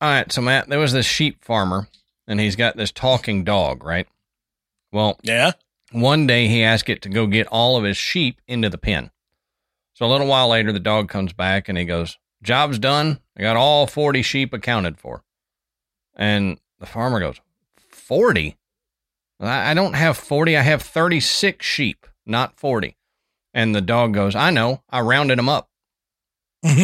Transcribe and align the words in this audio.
All 0.00 0.08
right, 0.08 0.30
so 0.30 0.40
Matt, 0.40 0.68
there 0.68 0.78
was 0.78 0.92
this 0.92 1.06
sheep 1.06 1.44
farmer, 1.44 1.88
and 2.26 2.38
he's 2.40 2.56
got 2.56 2.76
this 2.76 2.92
talking 2.92 3.42
dog, 3.44 3.82
right? 3.84 4.06
Well, 4.92 5.18
Yeah. 5.22 5.52
one 5.90 6.26
day 6.26 6.46
he 6.48 6.62
asked 6.62 6.88
it 6.88 7.02
to 7.02 7.08
go 7.08 7.26
get 7.26 7.46
all 7.48 7.76
of 7.76 7.84
his 7.84 7.96
sheep 7.96 8.40
into 8.46 8.68
the 8.68 8.78
pen. 8.78 9.10
So 9.94 10.06
a 10.06 10.08
little 10.08 10.28
while 10.28 10.48
later, 10.48 10.70
the 10.72 10.78
dog 10.78 11.08
comes 11.08 11.32
back 11.32 11.68
and 11.68 11.76
he 11.76 11.84
goes, 11.84 12.16
Job's 12.42 12.78
done. 12.78 13.20
I 13.36 13.42
got 13.42 13.56
all 13.56 13.88
40 13.88 14.22
sheep 14.22 14.52
accounted 14.52 14.98
for. 14.98 15.24
And 16.14 16.60
the 16.78 16.86
farmer 16.86 17.18
goes, 17.18 17.40
40? 17.90 18.56
I 19.40 19.70
I 19.70 19.74
don't 19.74 19.94
have 19.94 20.16
40. 20.16 20.56
I 20.56 20.62
have 20.62 20.82
36 20.82 21.66
sheep, 21.66 22.06
not 22.24 22.56
40. 22.56 22.96
And 23.52 23.74
the 23.74 23.80
dog 23.80 24.14
goes, 24.14 24.36
I 24.36 24.50
know. 24.50 24.82
I 24.88 25.00
rounded 25.00 25.38
them 25.38 25.48
up. 25.48 25.68
Good 26.64 26.74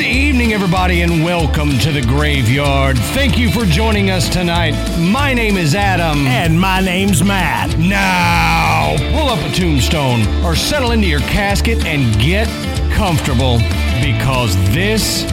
evening, 0.00 0.54
everybody, 0.54 1.02
and 1.02 1.22
welcome 1.22 1.78
to 1.80 1.92
the 1.92 2.00
graveyard. 2.00 2.96
Thank 2.96 3.36
you 3.36 3.50
for 3.50 3.66
joining 3.66 4.08
us 4.08 4.30
tonight. 4.30 4.72
My 4.98 5.34
name 5.34 5.58
is 5.58 5.74
Adam. 5.74 6.26
and 6.26 6.58
my 6.58 6.80
name's 6.80 7.22
Matt. 7.22 7.76
Now, 7.78 8.96
pull 9.12 9.28
up 9.28 9.44
a 9.44 9.52
tombstone 9.54 10.26
or 10.42 10.56
settle 10.56 10.92
into 10.92 11.08
your 11.08 11.20
casket 11.20 11.84
and 11.84 12.18
get 12.18 12.48
comfortable 12.94 13.58
because 14.00 14.56
this 14.72 15.30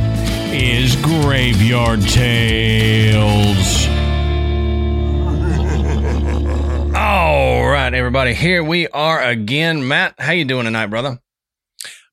is 0.55 0.95
Graveyard 0.97 2.01
Tales. 2.01 3.87
All 6.95 7.67
right, 7.67 7.93
everybody, 7.93 8.33
here 8.33 8.63
we 8.63 8.87
are 8.87 9.21
again. 9.21 9.85
Matt, 9.87 10.15
how 10.17 10.31
you 10.31 10.45
doing 10.45 10.63
tonight, 10.63 10.87
brother? 10.87 11.19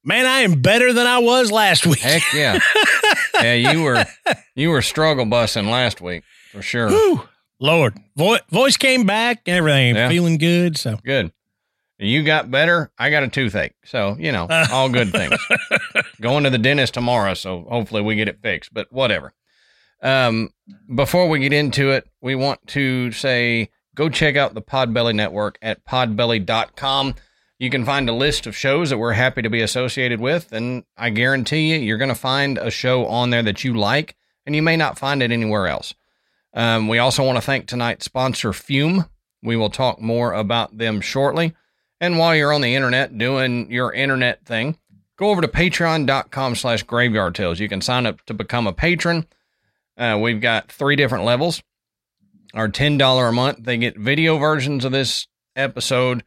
Man, 0.05 0.27
I 0.27 0.41
am 0.41 0.61
better 0.61 0.93
than 0.93 1.07
I 1.07 1.21
was 1.21 1.53
last 1.53 1.87
week. 1.87 2.01
Heck 2.01 2.23
yeah. 2.35 2.59
yeah, 3.41 3.55
you 3.55 3.85
were 3.85 4.05
you 4.57 4.71
were 4.71 4.83
struggle 4.83 5.25
bussing 5.25 5.71
last 5.71 6.01
week 6.01 6.25
for 6.51 6.63
sure. 6.63 6.89
Whew. 6.89 7.23
Lord, 7.61 7.97
Vo- 8.17 8.41
voice 8.51 8.77
came 8.77 9.07
back 9.07 9.43
and 9.47 9.57
everything. 9.57 9.95
Yeah. 9.95 10.09
Feeling 10.09 10.39
good. 10.39 10.77
So 10.77 10.99
Good. 11.05 11.31
You 12.03 12.23
got 12.23 12.51
better. 12.51 12.91
I 12.99 13.11
got 13.11 13.23
a 13.23 13.29
toothache. 13.29 13.75
So, 13.85 14.17
you 14.19 14.33
know, 14.33 14.47
all 14.71 14.89
good 14.89 15.13
things. 15.13 15.39
Going 16.21 16.45
to 16.45 16.51
the 16.51 16.59
dentist 16.59 16.95
tomorrow, 16.95 17.35
so 17.35 17.65
hopefully 17.69 18.03
we 18.03 18.17
get 18.17 18.29
it 18.29 18.43
fixed, 18.43 18.75
but 18.75 18.93
whatever. 18.93 19.33
Um, 20.03 20.51
before 20.93 21.29
we 21.29 21.39
get 21.39 21.53
into 21.53 21.91
it, 21.91 22.09
we 22.21 22.35
want 22.35 22.67
to 22.69 23.13
say 23.13 23.71
go 23.95 24.09
check 24.09 24.37
out 24.37 24.55
the 24.55 24.63
Podbelly 24.63 25.15
Network 25.15 25.59
at 25.63 25.85
podbelly.com. 25.85 27.15
You 27.59 27.71
can 27.71 27.85
find 27.85 28.09
a 28.09 28.13
list 28.13 28.49
of 28.49 28.57
shows 28.57 28.91
that 28.91 28.99
we're 28.99 29.13
happy 29.13 29.43
to 29.43 29.51
be 29.51 29.61
associated 29.61 30.19
with, 30.21 30.53
and 30.53 30.83
I 30.97 31.11
guarantee 31.11 31.73
you, 31.73 31.79
you're 31.79 31.99
going 31.99 32.09
to 32.09 32.15
find 32.17 32.59
a 32.59 32.73
show 32.73 33.07
on 33.07 33.31
there 33.31 33.45
that 33.45 33.63
you 33.63 33.75
like, 33.75 34.17
and 34.45 34.57
you 34.57 34.63
may 34.63 34.77
not 34.77 34.99
find 34.99 35.23
it 35.23 35.31
anywhere 35.31 35.69
else. 35.69 35.95
Um, 36.55 36.89
we 36.89 36.99
also 36.99 37.25
want 37.25 37.37
to 37.37 37.43
thank 37.43 37.67
tonight's 37.67 38.05
sponsor, 38.05 38.53
Fum. 38.53 39.07
We 39.45 39.55
will 39.57 39.71
talk 39.71 40.01
more 40.01 40.33
about 40.33 40.77
them 40.77 41.01
shortly. 41.01 41.55
And 42.03 42.19
while 42.19 42.35
you're 42.35 42.53
on 42.53 42.63
the 42.63 42.75
internet 42.75 43.17
doing 43.17 43.71
your 43.71 43.93
internet 43.93 44.45
thing, 44.45 44.77
go 45.17 45.31
over 45.31 45.41
to 45.41 45.47
patreon.com 45.47 46.57
slash 46.57 46.83
graveyard 46.83 47.37
tales. 47.37 47.61
You 47.61 47.69
can 47.69 47.81
sign 47.81 48.07
up 48.07 48.21
to 48.27 48.35
become 48.35 48.67
a 48.67 48.73
patron. 48.73 49.25
Uh, 49.97 50.19
we've 50.21 50.41
got 50.41 50.73
three 50.73 50.97
different 50.97 51.25
levels. 51.25 51.63
Our 52.55 52.69
$10 52.69 53.29
a 53.29 53.33
month, 53.33 53.59
they 53.63 53.77
get 53.77 53.97
video 53.97 54.37
versions 54.37 54.85
of 54.85 54.91
this 54.91 55.29
episode. 55.55 56.25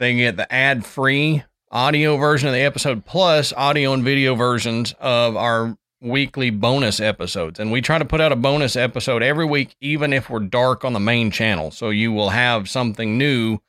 They 0.00 0.16
get 0.16 0.36
the 0.36 0.52
ad 0.52 0.84
free 0.84 1.44
audio 1.70 2.16
version 2.16 2.48
of 2.48 2.54
the 2.54 2.60
episode, 2.62 3.06
plus 3.06 3.52
audio 3.56 3.92
and 3.92 4.02
video 4.02 4.34
versions 4.34 4.92
of 4.98 5.36
our 5.36 5.78
weekly 6.00 6.50
bonus 6.50 6.98
episodes. 6.98 7.60
And 7.60 7.70
we 7.70 7.80
try 7.80 7.98
to 7.98 8.04
put 8.04 8.20
out 8.20 8.32
a 8.32 8.36
bonus 8.36 8.74
episode 8.74 9.22
every 9.22 9.44
week, 9.44 9.76
even 9.80 10.12
if 10.12 10.28
we're 10.28 10.40
dark 10.40 10.84
on 10.84 10.94
the 10.94 11.00
main 11.00 11.30
channel. 11.30 11.70
So 11.70 11.90
you 11.90 12.10
will 12.10 12.30
have 12.30 12.68
something 12.68 13.16
new 13.16 13.60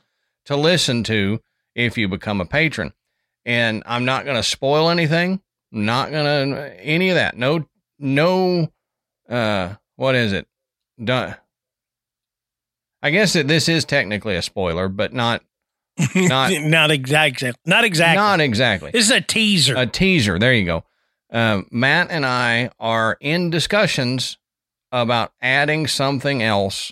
to 0.45 0.55
listen 0.55 1.03
to 1.03 1.39
if 1.75 1.97
you 1.97 2.07
become 2.07 2.41
a 2.41 2.45
patron. 2.45 2.93
And 3.45 3.83
I'm 3.85 4.05
not 4.05 4.25
going 4.25 4.37
to 4.37 4.43
spoil 4.43 4.89
anything. 4.89 5.41
Not 5.71 6.11
going 6.11 6.53
to 6.53 6.79
any 6.83 7.09
of 7.09 7.15
that. 7.15 7.37
No, 7.37 7.65
no, 7.97 8.71
uh, 9.29 9.75
what 9.95 10.15
is 10.15 10.33
it? 10.33 10.47
Done. 11.01 11.35
I 13.01 13.09
guess 13.09 13.33
that 13.33 13.47
this 13.47 13.67
is 13.67 13.85
technically 13.85 14.35
a 14.35 14.41
spoiler, 14.41 14.87
but 14.89 15.13
not, 15.13 15.43
not, 16.15 16.51
not 16.61 16.91
exactly. 16.91 17.53
Not 17.65 17.83
exactly. 17.83 18.17
not 18.17 18.39
exactly. 18.41 18.91
this 18.91 19.05
is 19.05 19.11
a 19.11 19.21
teaser. 19.21 19.75
A 19.75 19.87
teaser. 19.87 20.37
There 20.37 20.53
you 20.53 20.65
go. 20.65 20.83
Um, 21.31 21.67
Matt 21.71 22.11
and 22.11 22.25
I 22.25 22.71
are 22.79 23.17
in 23.21 23.49
discussions 23.49 24.37
about 24.91 25.31
adding 25.41 25.87
something 25.87 26.43
else 26.43 26.91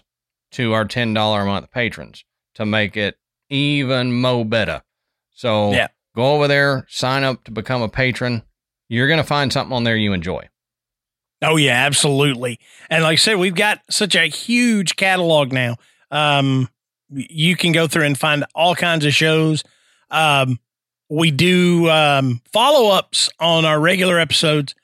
to 0.51 0.73
our 0.73 0.85
$10 0.85 1.41
a 1.41 1.45
month 1.45 1.69
patrons 1.69 2.23
to 2.55 2.65
make 2.65 2.95
it 2.97 3.17
even 3.49 4.11
mo 4.13 4.43
better. 4.43 4.81
So 5.33 5.71
Yeah. 5.71 5.87
go 6.15 6.33
over 6.35 6.47
there, 6.47 6.85
sign 6.89 7.23
up 7.23 7.43
to 7.45 7.51
become 7.51 7.81
a 7.81 7.89
patron. 7.89 8.43
You're 8.87 9.07
going 9.07 9.19
to 9.19 9.23
find 9.27 9.51
something 9.53 9.75
on 9.75 9.83
there 9.83 9.95
you 9.97 10.13
enjoy. 10.13 10.49
oh 11.41 11.55
yeah, 11.55 11.85
absolutely. 11.85 12.59
And 12.89 13.03
like 13.03 13.13
I 13.13 13.15
said, 13.15 13.37
we've 13.37 13.55
got 13.55 13.79
such 13.89 14.13
a 14.15 14.25
huge 14.27 14.95
catalog 14.97 15.53
now. 15.53 15.77
Um, 16.11 16.67
you 17.09 17.55
can 17.55 17.71
go 17.71 17.87
through 17.87 18.03
and 18.05 18.17
find 18.17 18.43
all 18.53 18.75
kinds 18.75 19.05
of 19.05 19.13
shows. 19.13 19.63
Um, 20.11 20.59
we 21.09 21.31
do 21.31 21.89
um, 21.89 22.41
follow 22.51 22.89
ups 22.89 23.29
on 23.39 23.63
our 23.65 23.79
regular 23.79 24.19
episodes. 24.19 24.75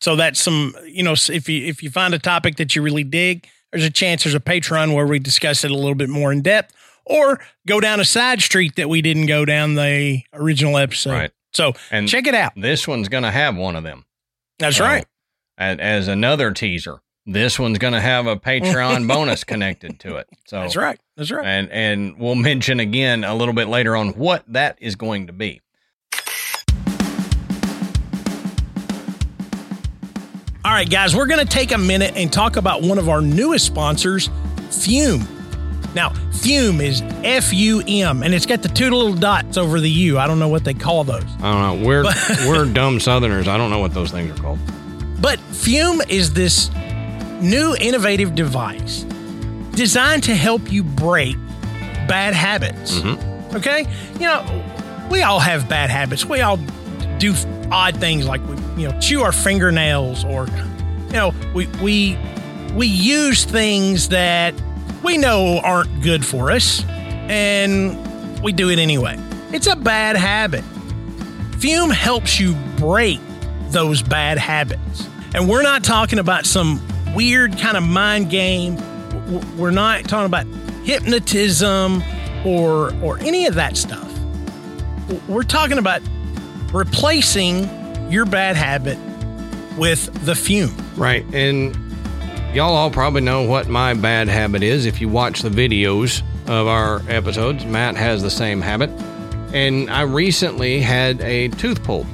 So 0.00 0.14
that's 0.16 0.40
some, 0.40 0.74
you 0.86 1.02
know, 1.02 1.12
if 1.12 1.48
you 1.48 1.66
if 1.66 1.82
you 1.82 1.90
find 1.90 2.14
a 2.14 2.18
topic 2.20 2.56
that 2.56 2.76
you 2.76 2.82
really 2.82 3.04
dig, 3.04 3.48
there's 3.72 3.84
a 3.84 3.90
chance 3.90 4.22
there's 4.24 4.34
a 4.36 4.40
Patreon 4.40 4.94
where 4.94 5.06
we 5.06 5.18
discuss 5.18 5.64
it 5.64 5.70
a 5.72 5.74
little 5.74 5.96
bit 5.96 6.08
more 6.08 6.30
in 6.30 6.40
depth, 6.40 6.72
or 7.08 7.40
go 7.66 7.80
down 7.80 8.00
a 8.00 8.04
side 8.04 8.40
street 8.42 8.76
that 8.76 8.88
we 8.88 9.02
didn't 9.02 9.26
go 9.26 9.44
down 9.44 9.74
the 9.74 10.22
original 10.32 10.76
episode. 10.78 11.12
Right. 11.12 11.30
So 11.52 11.72
And 11.90 12.08
check 12.08 12.26
it 12.26 12.34
out. 12.34 12.52
this 12.56 12.86
one's 12.86 13.08
going 13.08 13.22
to 13.24 13.30
have 13.30 13.56
one 13.56 13.74
of 13.76 13.82
them. 13.84 14.04
That's 14.58 14.76
So, 14.76 14.84
right. 14.84 15.06
As, 15.56 15.78
as 15.78 16.08
another 16.08 16.52
teaser, 16.52 17.00
this 17.26 17.58
one's 17.58 17.78
going 17.78 17.94
to 17.94 18.00
have 18.00 18.26
a 18.26 18.36
Patreon 18.36 19.08
bonus 19.12 19.44
connected 19.44 19.98
to 20.00 20.16
it. 20.16 20.28
So 20.46 20.60
That's 20.60 20.76
right. 20.76 21.00
That's 21.16 21.30
right. 21.30 21.44
and 21.44 21.70
and 21.70 22.18
we'll 22.18 22.34
mention 22.36 22.80
again 22.80 23.24
a 23.24 23.34
little 23.34 23.54
bit 23.54 23.68
later 23.68 23.96
on 23.96 24.10
what 24.10 24.44
that 24.48 24.78
is 24.80 24.94
going 24.96 25.26
to 25.26 25.32
be. 25.32 25.60
All 30.64 30.74
right, 30.74 30.88
guys, 30.88 31.16
we're 31.16 31.26
going 31.26 31.44
to 31.44 31.50
take 31.50 31.72
a 31.72 31.78
minute 31.78 32.14
and 32.16 32.30
talk 32.32 32.56
about 32.56 32.82
one 32.82 32.98
of 32.98 33.08
our 33.08 33.22
newest 33.22 33.64
sponsors, 33.64 34.28
Fum. 34.70 35.26
Now, 35.94 36.10
Fum 36.32 36.80
is 36.80 37.02
F 37.24 37.52
U 37.52 37.82
M, 37.86 38.22
and 38.22 38.34
it's 38.34 38.46
got 38.46 38.62
the 38.62 38.68
two 38.68 38.90
little 38.90 39.14
dots 39.14 39.56
over 39.56 39.80
the 39.80 39.90
U. 39.90 40.18
I 40.18 40.26
don't 40.26 40.38
know 40.38 40.48
what 40.48 40.64
they 40.64 40.74
call 40.74 41.04
those. 41.04 41.24
I 41.40 41.52
don't 41.52 41.80
know. 41.80 41.86
We're 41.86 42.04
we're 42.46 42.64
dumb 42.66 43.00
Southerners. 43.00 43.48
I 43.48 43.56
don't 43.56 43.70
know 43.70 43.80
what 43.80 43.94
those 43.94 44.10
things 44.10 44.38
are 44.38 44.42
called. 44.42 44.58
But 45.20 45.40
Fum 45.40 46.00
is 46.08 46.32
this 46.32 46.70
new 47.40 47.74
innovative 47.80 48.34
device 48.34 49.04
designed 49.72 50.24
to 50.24 50.34
help 50.34 50.70
you 50.70 50.82
break 50.82 51.36
bad 52.08 52.34
habits. 52.34 52.98
Mm-hmm. 52.98 53.56
Okay? 53.56 53.86
You 54.14 54.20
know, 54.20 55.08
we 55.10 55.22
all 55.22 55.40
have 55.40 55.68
bad 55.68 55.90
habits. 55.90 56.24
We 56.24 56.40
all 56.40 56.58
do 57.18 57.34
odd 57.70 57.96
things 57.96 58.26
like 58.26 58.46
we, 58.46 58.56
you 58.82 58.88
know, 58.88 58.98
chew 59.00 59.22
our 59.22 59.32
fingernails 59.32 60.24
or 60.24 60.46
you 61.06 61.12
know, 61.12 61.34
we 61.54 61.66
we 61.82 62.18
we 62.74 62.86
use 62.86 63.44
things 63.44 64.08
that 64.08 64.54
we 65.02 65.18
know 65.18 65.58
aren't 65.58 66.02
good 66.02 66.24
for 66.24 66.50
us 66.50 66.84
and 66.88 68.42
we 68.42 68.52
do 68.52 68.70
it 68.70 68.78
anyway. 68.78 69.18
It's 69.52 69.66
a 69.66 69.76
bad 69.76 70.16
habit. 70.16 70.64
Fum 71.58 71.90
helps 71.90 72.38
you 72.38 72.54
break 72.76 73.20
those 73.70 74.02
bad 74.02 74.38
habits. 74.38 75.08
And 75.34 75.48
we're 75.48 75.62
not 75.62 75.84
talking 75.84 76.18
about 76.18 76.46
some 76.46 76.80
weird 77.14 77.58
kind 77.58 77.76
of 77.76 77.82
mind 77.82 78.30
game 78.30 78.76
we're 79.56 79.70
not 79.70 80.04
talking 80.04 80.26
about 80.26 80.46
hypnotism 80.84 82.02
or 82.44 82.94
or 83.02 83.18
any 83.20 83.46
of 83.46 83.54
that 83.54 83.76
stuff. 83.76 84.06
We're 85.28 85.42
talking 85.42 85.78
about 85.78 86.02
replacing 86.72 87.68
your 88.10 88.24
bad 88.24 88.56
habit 88.56 88.98
with 89.76 90.12
the 90.24 90.34
Fum. 90.34 90.74
Right. 90.96 91.24
And 91.32 91.76
y'all 92.58 92.74
all 92.74 92.90
probably 92.90 93.20
know 93.20 93.44
what 93.44 93.68
my 93.68 93.94
bad 93.94 94.26
habit 94.26 94.64
is 94.64 94.84
if 94.84 95.00
you 95.00 95.08
watch 95.08 95.42
the 95.42 95.48
videos 95.48 96.22
of 96.48 96.66
our 96.66 97.00
episodes. 97.08 97.64
Matt 97.64 97.94
has 97.94 98.20
the 98.20 98.30
same 98.32 98.60
habit. 98.60 98.90
And 99.54 99.88
I 99.88 100.00
recently 100.00 100.80
had 100.80 101.20
a 101.20 101.50
tooth 101.50 101.80
pulled. 101.84 102.08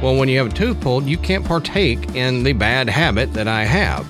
Well, 0.00 0.14
when 0.14 0.28
you 0.28 0.38
have 0.38 0.52
a 0.52 0.54
tooth 0.54 0.80
pulled, 0.80 1.06
you 1.06 1.18
can't 1.18 1.44
partake 1.44 2.14
in 2.14 2.44
the 2.44 2.52
bad 2.52 2.88
habit 2.88 3.32
that 3.32 3.48
I 3.48 3.64
have. 3.64 4.06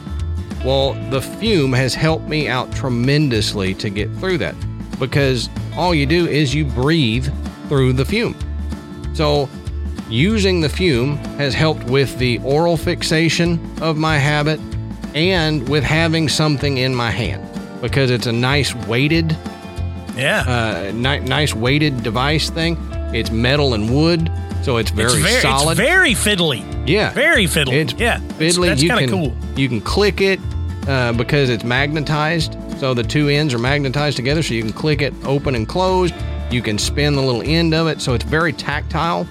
Well, 0.62 0.93
the 1.08 1.23
Fum 1.23 1.73
has 1.73 1.94
helped 1.94 2.29
me 2.29 2.49
out 2.49 2.70
tremendously 2.73 3.73
to 3.76 3.88
get 3.88 4.14
through 4.17 4.37
that 4.38 4.56
because 4.99 5.49
all 5.75 5.94
you 5.94 6.05
do 6.05 6.26
is 6.26 6.55
you 6.55 6.67
breathe 6.67 7.32
through 7.69 7.94
the 7.94 8.05
Fum. 8.05 8.37
So, 9.14 9.49
using 10.11 10.61
the 10.61 10.69
Fum 10.69 11.17
has 11.38 11.55
helped 11.55 11.85
with 11.85 12.19
the 12.19 12.40
oral 12.40 12.76
fixation 12.76 13.58
of 13.81 13.96
my 13.96 14.19
habit 14.19 14.61
and 15.14 15.69
with 15.69 15.84
having 15.84 16.28
something 16.28 16.78
in 16.78 16.94
my 16.94 17.10
hand 17.10 17.43
because 17.81 18.10
it's 18.10 18.26
a 18.26 18.32
nice 18.32 18.75
weighted 18.75 19.37
Yeah. 20.16 20.40
uh, 20.40 20.93
ni- 20.94 21.20
nice 21.20 21.55
weighted 21.55 22.02
device 22.02 22.50
thing. 22.50 22.76
It's 23.14 23.31
metal 23.31 23.75
and 23.75 23.88
wood, 23.94 24.31
so 24.62 24.76
it's 24.76 24.90
very, 24.90 25.12
it's 25.12 25.22
very, 25.22 25.40
solid. 25.40 25.72
It's 25.78 25.81
very 25.81 26.12
fiddly. 26.12 26.62
yeah, 26.87 27.10
Very 27.12 27.44
fiddly. 27.46 27.72
it's 27.75 27.94
yeah. 27.94 28.16
It's- 28.38 28.56
fiddly. 28.56 28.66
That's 28.69 28.82
you 28.82 28.88
kind 28.90 29.05
of 29.05 29.10
cool. 29.10 29.37
you 29.56 29.69
can 29.69 29.81
click 29.81 30.20
it 30.20 30.40
uh, 30.88 31.12
because 31.12 31.49
it's 31.50 31.64
magnetized. 31.64 32.56
So 32.78 32.94
the 32.94 33.02
two 33.02 33.28
ends 33.28 33.54
are 33.54 33.58
magnetized 33.58 34.16
together, 34.16 34.43
so 34.43 34.54
you 34.54 34.62
can 34.62 34.72
click 34.72 35.00
it 35.02 35.12
open 35.25 35.54
and 35.54 35.66
closed. 35.66 36.14
You 36.50 36.62
can 36.62 36.78
spin 36.78 37.14
the 37.14 37.22
little 37.22 37.43
end 37.43 37.75
of 37.75 37.88
it, 37.88 38.00
so 38.00 38.14
it's 38.14 38.25
very 38.25 38.52
tactile, 38.52 39.26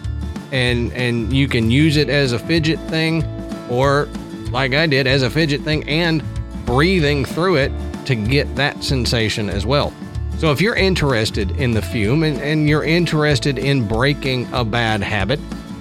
and 0.52 0.92
and 0.94 1.32
you 1.34 1.48
can 1.48 1.70
use 1.72 1.98
it 1.98 2.10
as 2.10 2.32
a 2.32 2.40
fidget 2.40 2.80
thing, 2.90 3.24
or 3.70 4.08
like 4.52 4.74
I 4.74 4.88
did 4.88 5.08
as 5.08 5.24
a 5.24 5.30
fidget 5.30 5.62
thing, 5.62 5.88
and 5.88 6.24
breathing 6.66 7.26
through 7.26 7.56
it 7.56 7.72
to 8.06 8.16
get 8.16 8.56
that 8.56 8.84
sensation 8.84 9.50
as 9.50 9.66
well. 9.66 9.94
So 10.38 10.52
if 10.52 10.62
you're 10.62 10.76
interested 10.76 11.52
in 11.60 11.72
the 11.72 11.82
Fum 11.82 12.24
and, 12.24 12.40
and 12.42 12.70
you're 12.70 12.84
interested 12.84 13.58
in 13.58 13.88
breaking 13.88 14.48
a 14.54 14.64
bad 14.64 15.02
habit, 15.02 15.40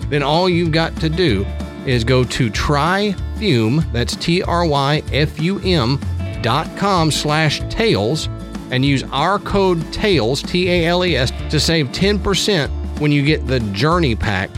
then 0.09 0.23
all 0.23 0.49
you've 0.49 0.73
got 0.73 0.97
to 0.97 1.11
do 1.11 1.45
is 1.85 2.05
go 2.05 2.25
to 2.25 2.51
tryfum, 2.51 3.93
that's 3.93 4.17
T-R-Y-F-U-M 4.17 6.01
dot 6.43 6.77
com 6.77 7.11
slash 7.11 7.61
tales 7.69 8.29
and 8.71 8.85
use 8.85 9.05
our 9.13 9.39
code 9.39 9.81
TALES, 9.93 10.43
T-A-L-E-S, 10.43 11.31
to 11.51 11.61
save 11.61 11.89
10% 11.89 12.69
when 13.01 13.13
you 13.13 13.23
get 13.23 13.47
the 13.47 13.61
journey 13.61 14.17
pack 14.17 14.51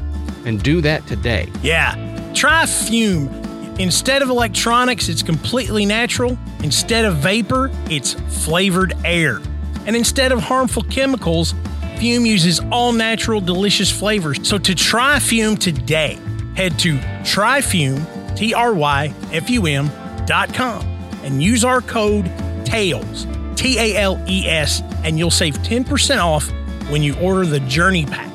and 0.44 0.62
do 0.62 0.81
that 0.81 1.06
today. 1.06 1.50
Yeah. 1.62 2.32
Try 2.34 2.64
Fum. 2.66 3.47
Instead 3.78 4.22
of 4.22 4.28
electronics, 4.28 5.08
it's 5.08 5.22
completely 5.22 5.86
natural. 5.86 6.36
Instead 6.64 7.04
of 7.04 7.16
vapor, 7.16 7.70
it's 7.88 8.14
flavored 8.44 8.92
air. 9.04 9.40
And 9.86 9.94
instead 9.94 10.32
of 10.32 10.40
harmful 10.40 10.82
chemicals, 10.84 11.54
Fum 11.98 12.26
uses 12.26 12.60
all 12.72 12.92
natural, 12.92 13.40
delicious 13.40 13.90
flavors. 13.90 14.46
So 14.46 14.58
to 14.58 14.75
try 14.75 15.19
Fum 15.20 15.56
today, 15.56 16.19
head 16.56 16.78
to 16.80 16.98
tryfum, 17.22 18.36
T 18.36 18.52
R 18.52 18.75
Y 18.75 19.14
F 19.32 19.48
U 19.50 19.66
M 19.66 19.90
dot 20.26 20.52
com, 20.52 20.84
and 21.22 21.42
use 21.42 21.64
our 21.64 21.81
code 21.81 22.26
TALES, 22.64 23.26
T 23.56 23.78
A 23.78 23.96
L 23.96 24.22
E 24.28 24.46
S, 24.46 24.82
and 25.04 25.19
you'll 25.19 25.31
save 25.31 25.54
10% 25.58 26.19
off 26.19 26.50
when 26.90 27.02
you 27.02 27.16
order 27.19 27.46
the 27.46 27.60
Journey 27.60 28.06
Pack. 28.06 28.31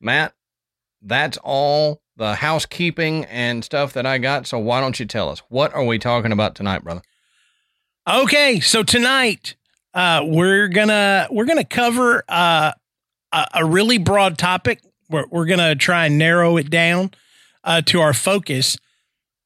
Matt, 0.00 0.34
that's 1.02 1.38
all 1.42 2.02
the 2.16 2.34
housekeeping 2.34 3.24
and 3.26 3.64
stuff 3.64 3.92
that 3.94 4.04
I 4.06 4.18
got. 4.18 4.46
So 4.46 4.58
why 4.58 4.80
don't 4.80 4.98
you 5.00 5.06
tell 5.06 5.28
us 5.30 5.40
what 5.48 5.72
are 5.74 5.84
we 5.84 5.98
talking 5.98 6.32
about 6.32 6.54
tonight, 6.54 6.82
brother? 6.84 7.02
Okay, 8.08 8.60
so 8.60 8.82
tonight 8.82 9.54
uh, 9.94 10.22
we're 10.24 10.68
gonna 10.68 11.28
we're 11.30 11.44
gonna 11.44 11.64
cover 11.64 12.22
uh, 12.28 12.72
a, 13.32 13.46
a 13.54 13.64
really 13.64 13.98
broad 13.98 14.38
topic. 14.38 14.80
We're, 15.08 15.26
we're 15.30 15.46
gonna 15.46 15.74
try 15.76 16.06
and 16.06 16.18
narrow 16.18 16.56
it 16.56 16.70
down 16.70 17.10
uh, 17.64 17.82
to 17.86 18.00
our 18.00 18.12
focus, 18.14 18.76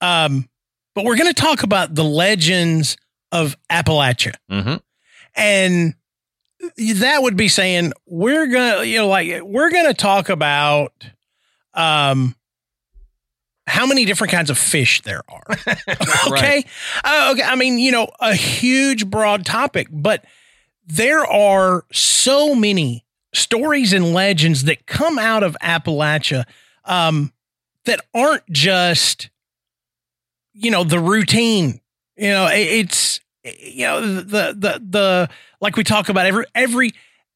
um, 0.01 0.49
but 0.95 1.05
we're 1.05 1.17
gonna 1.17 1.33
talk 1.35 1.63
about 1.63 1.95
the 1.95 2.05
legends 2.05 2.97
of 3.33 3.57
Appalachia, 3.71 4.35
Mm-hmm. 4.51 4.77
and 5.35 5.95
that 6.77 7.23
would 7.23 7.37
be 7.37 7.49
saying 7.49 7.93
we're 8.07 8.47
gonna 8.47 8.85
you 8.85 8.99
know 8.99 9.09
like 9.09 9.43
we're 9.43 9.71
gonna 9.71 9.95
talk 9.95 10.29
about 10.29 10.93
um 11.75 12.35
how 13.67 13.87
many 13.87 14.05
different 14.05 14.31
kinds 14.31 14.51
of 14.51 14.59
fish 14.59 15.01
there 15.03 15.23
are. 15.29 15.45
Okay? 16.29 16.65
Uh, 17.05 17.31
okay 17.33 17.43
i 17.43 17.55
mean 17.57 17.79
you 17.79 17.93
know 17.93 18.09
a 18.21 18.35
huge 18.35 19.07
broad 19.09 19.45
topic 19.47 19.89
but 19.91 20.25
there 20.87 21.25
are 21.25 21.85
so 21.93 22.55
many 22.55 23.05
stories 23.33 23.93
and 23.93 24.13
legends 24.13 24.65
that 24.65 24.87
come 24.87 25.19
out 25.19 25.43
of 25.43 25.57
appalachia 25.63 26.45
um, 26.85 27.33
that 27.87 28.01
aren't 28.15 28.49
just 28.51 29.31
you 30.53 30.71
know 30.71 30.85
the 30.85 31.01
routine. 31.01 31.81
You 32.17 32.29
know 32.29 32.47
it- 32.47 32.59
it's 32.69 33.21
you 33.45 33.87
know 33.87 34.01
the 34.01 34.55
the 34.55 34.83
the 34.89 35.31
like 35.61 35.77
we 35.77 35.85
talk 35.85 36.09
about 36.09 36.27
every 36.27 36.47
every 36.55 36.93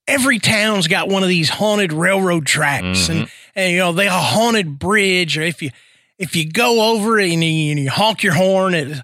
every 0.07 0.39
town's 0.39 0.89
got 0.89 1.09
one 1.09 1.23
of 1.23 1.29
these 1.29 1.51
haunted 1.51 1.93
railroad 1.93 2.47
tracks 2.47 3.09
and 3.09 3.23
mm-hmm. 3.23 3.51
and 3.55 3.73
you 3.73 3.79
know 3.79 3.93
they 3.93 4.07
a 4.07 4.11
haunted 4.11 4.79
bridge 4.79 5.37
or 5.37 5.43
if 5.43 5.63
you 5.63 5.71
if 6.19 6.35
you 6.35 6.51
go 6.51 6.95
over 6.95 7.19
it 7.19 7.31
and 7.31 7.45
you, 7.45 7.71
and 7.71 7.79
you 7.79 7.91
honk 7.91 8.23
your 8.23 8.35
horn 8.35 8.75
it, 8.75 9.01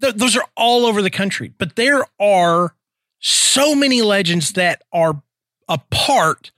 th- 0.00 0.14
those 0.14 0.36
are 0.36 0.44
all 0.56 0.86
over 0.86 1.02
the 1.02 1.10
country. 1.10 1.52
But 1.56 1.76
there 1.76 2.04
are 2.20 2.74
so 3.18 3.74
many 3.74 4.02
legends 4.02 4.52
that 4.52 4.82
are 4.92 5.22
a 5.68 5.78
part 5.90 6.52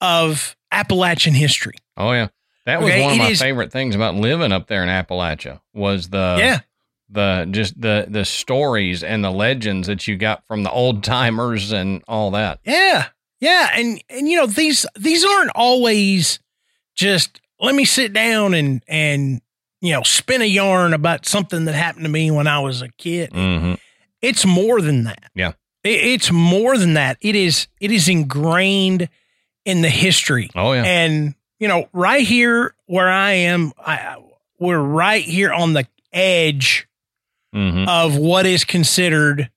of 0.00 0.56
appalachian 0.70 1.34
history. 1.34 1.74
Oh 1.96 2.12
yeah. 2.12 2.28
That 2.66 2.80
was 2.80 2.90
Okay, 2.90 3.02
one 3.02 3.12
of 3.12 3.18
my 3.18 3.28
is- 3.30 3.40
favorite 3.40 3.72
things 3.72 3.94
about 3.94 4.16
living 4.16 4.52
up 4.52 4.66
there 4.66 4.82
in 4.82 4.88
Appalachia 4.88 5.60
was 5.72 6.08
the 6.10 6.36
yeah 6.38 6.60
the 7.08 7.46
just 7.50 7.80
the 7.80 8.06
the 8.08 8.24
stories 8.24 9.02
and 9.02 9.22
the 9.22 9.30
legends 9.30 9.86
that 9.86 10.06
you 10.06 10.16
got 10.16 10.46
from 10.46 10.62
the 10.62 10.70
old 10.70 11.04
timers 11.04 11.72
and 11.72 12.02
all 12.08 12.32
that. 12.32 12.60
Yeah. 12.64 13.08
Yeah. 13.40 13.68
And 13.74 14.02
and 14.08 14.28
you 14.28 14.36
know, 14.36 14.46
these 14.46 14.86
these 14.98 15.24
aren't 15.24 15.52
always 15.54 16.40
just 16.94 17.40
let 17.60 17.74
me 17.74 17.84
sit 17.84 18.12
down 18.12 18.54
and 18.54 18.82
and 18.88 19.40
you 19.80 19.92
know, 19.92 20.02
spin 20.02 20.42
a 20.42 20.46
yarn 20.46 20.94
about 20.94 21.26
something 21.26 21.66
that 21.66 21.74
happened 21.74 22.04
to 22.04 22.10
me 22.10 22.30
when 22.30 22.46
I 22.46 22.60
was 22.60 22.82
a 22.82 22.88
kid. 22.88 23.30
Mm-hmm. 23.30 23.74
It's 24.22 24.46
more 24.46 24.80
than 24.80 25.04
that. 25.04 25.30
Yeah. 25.34 25.52
It, 25.84 26.00
it's 26.04 26.32
more 26.32 26.76
than 26.76 26.94
that. 26.94 27.18
It 27.20 27.36
is 27.36 27.68
it 27.80 27.92
is 27.92 28.08
ingrained 28.08 29.08
in 29.64 29.82
the 29.82 29.90
history. 29.90 30.50
Oh 30.54 30.72
yeah. 30.72 30.84
And 30.84 31.34
you 31.58 31.68
know, 31.68 31.88
right 31.92 32.26
here 32.26 32.74
where 32.86 33.08
I 33.08 33.32
am, 33.32 33.72
I 33.78 34.16
we're 34.58 34.78
right 34.78 35.22
here 35.22 35.52
on 35.52 35.74
the 35.74 35.86
edge 36.12 36.85
Mm-hmm. 37.56 37.88
of 37.88 38.16
what 38.16 38.44
is 38.46 38.64
considered 38.64 39.50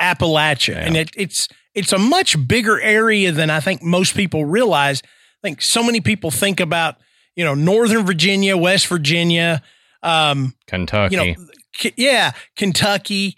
Appalachia, 0.00 0.74
Yeah. 0.74 0.80
and 0.86 0.96
it, 0.96 1.10
it's 1.16 1.48
it's 1.74 1.92
a 1.92 1.98
much 1.98 2.36
bigger 2.46 2.80
area 2.80 3.32
than 3.32 3.48
I 3.50 3.60
think 3.60 3.82
most 3.82 4.14
people 4.14 4.44
realize. 4.44 5.02
I 5.02 5.08
think 5.48 5.62
so 5.62 5.82
many 5.82 6.00
people 6.00 6.30
think 6.30 6.60
about 6.60 6.96
you 7.36 7.44
know 7.44 7.54
Northern 7.54 8.04
Virginia, 8.04 8.56
West 8.56 8.86
Virginia, 8.88 9.62
um, 10.02 10.54
Kentucky. 10.66 11.14
you 11.16 11.24
know, 11.34 11.34
K- 11.72 11.94
yeah, 11.96 12.32
Kentucky. 12.56 13.36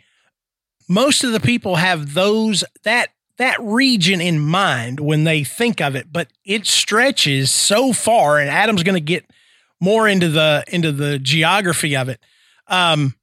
Most 0.89 1.25
of 1.25 1.33
the 1.33 1.41
people 1.41 1.77
have 1.77 2.15
those 2.15 2.65
that 2.85 3.11
that 3.39 3.57
region 3.61 4.21
in 4.21 4.39
mind 4.41 4.99
when 5.01 5.25
they 5.25 5.45
think 5.45 5.81
of 5.81 5.95
it, 5.95 6.11
but 6.13 6.29
it 6.45 6.67
stretches 6.67 7.51
so 7.51 7.93
far. 7.93 8.39
And 8.39 8.49
Adam's 8.49 8.83
going 8.83 8.95
to 8.95 9.01
get 9.01 9.25
more 9.81 10.09
into 10.09 10.29
the 10.29 10.65
into 10.69 10.91
the 10.93 11.19
geography 11.19 11.97
of 11.97 12.09
it. 12.09 12.19
Um, 12.69 13.15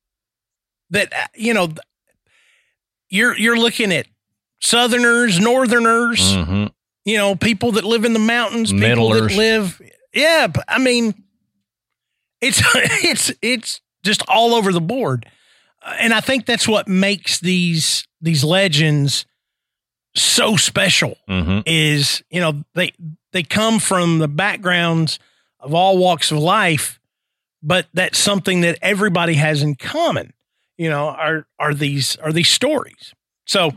that 0.94 1.12
uh, 1.12 1.28
you 1.36 1.54
know, 1.54 1.70
you're 3.10 3.38
you're 3.38 3.58
looking 3.58 3.92
at 3.92 4.08
Southerners, 4.62 5.40
Northerners, 5.40 6.22
mm-hmm. 6.22 6.68
you 7.04 7.18
know, 7.18 7.36
people 7.36 7.74
that 7.74 7.84
live 7.84 8.06
in 8.06 8.14
the 8.14 8.20
mountains, 8.20 8.72
people 8.72 8.88
Middlers. 8.88 9.32
that 9.32 9.38
live. 9.38 9.82
Yeah, 10.14 10.48
I 10.68 10.78
mean, 10.80 11.14
it's 12.42 12.62
it's 13.04 13.32
it's 13.42 13.82
just 14.04 14.24
all 14.28 14.54
over 14.54 14.72
the 14.72 14.82
board, 14.82 15.30
Uh, 15.82 15.96
and 16.00 16.14
I 16.14 16.22
think 16.22 16.46
that's 16.46 16.68
what 16.68 16.88
makes 16.88 17.40
these 17.40 18.08
these 18.22 18.44
legends 18.44 19.26
so 20.16 20.56
special. 20.56 21.18
Mm-hmm. 21.28 21.62
Is 21.66 22.24
you 22.30 22.40
know 22.40 22.64
they 22.76 22.94
they 23.32 23.44
come 23.44 23.80
from 23.80 24.20
the 24.20 24.28
backgrounds 24.28 25.20
of 25.60 25.74
all 25.74 25.98
walks 25.98 26.32
of 26.32 26.38
life, 26.38 27.00
but 27.64 27.88
that's 27.94 28.20
something 28.20 28.62
that 28.62 28.78
everybody 28.82 29.34
has 29.34 29.64
in 29.64 29.76
common. 29.76 30.34
You 30.78 30.90
know, 30.90 31.08
are 31.10 31.46
are 31.60 31.74
these 31.74 32.16
are 32.18 32.32
these 32.32 32.50
stories? 32.50 33.14
So, 33.46 33.72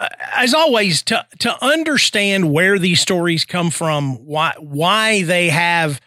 uh, 0.00 0.08
as 0.34 0.54
always, 0.54 1.02
to 1.04 1.26
to 1.40 1.64
understand 1.64 2.52
where 2.52 2.78
these 2.78 3.00
stories 3.00 3.44
come 3.44 3.70
from, 3.70 4.24
why 4.24 4.54
why 4.58 5.22
they 5.22 5.48
have 5.48 6.00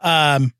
um, 0.00 0.52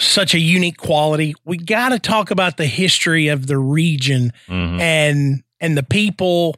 such 0.00 0.34
a 0.34 0.38
unique 0.38 0.76
quality, 0.78 1.34
we 1.44 1.56
got 1.56 1.90
to 1.90 1.98
talk 1.98 2.30
about 2.30 2.56
the 2.56 2.66
history 2.66 3.28
of 3.28 3.46
the 3.46 3.58
region 3.58 4.32
Mhm. 4.48 4.80
and 4.80 5.42
and 5.60 5.76
the 5.76 5.82
people 5.84 6.56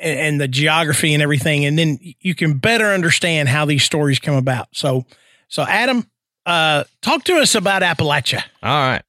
and, 0.00 0.18
and 0.20 0.40
the 0.40 0.48
geography 0.48 1.14
and 1.14 1.22
everything, 1.22 1.64
and 1.64 1.78
then 1.78 1.98
you 2.20 2.34
can 2.34 2.58
better 2.58 2.86
understand 2.92 3.48
how 3.48 3.64
these 3.64 3.82
stories 3.82 4.18
come 4.20 4.36
about. 4.36 4.68
So, 4.72 5.04
so 5.48 5.62
Adam, 5.64 6.08
uh, 6.44 6.84
talk 7.02 7.24
to 7.24 7.36
us 7.38 7.54
about 7.56 7.82
Appalachia. 7.82 8.42
All 8.62 8.88
right. 8.88 9.02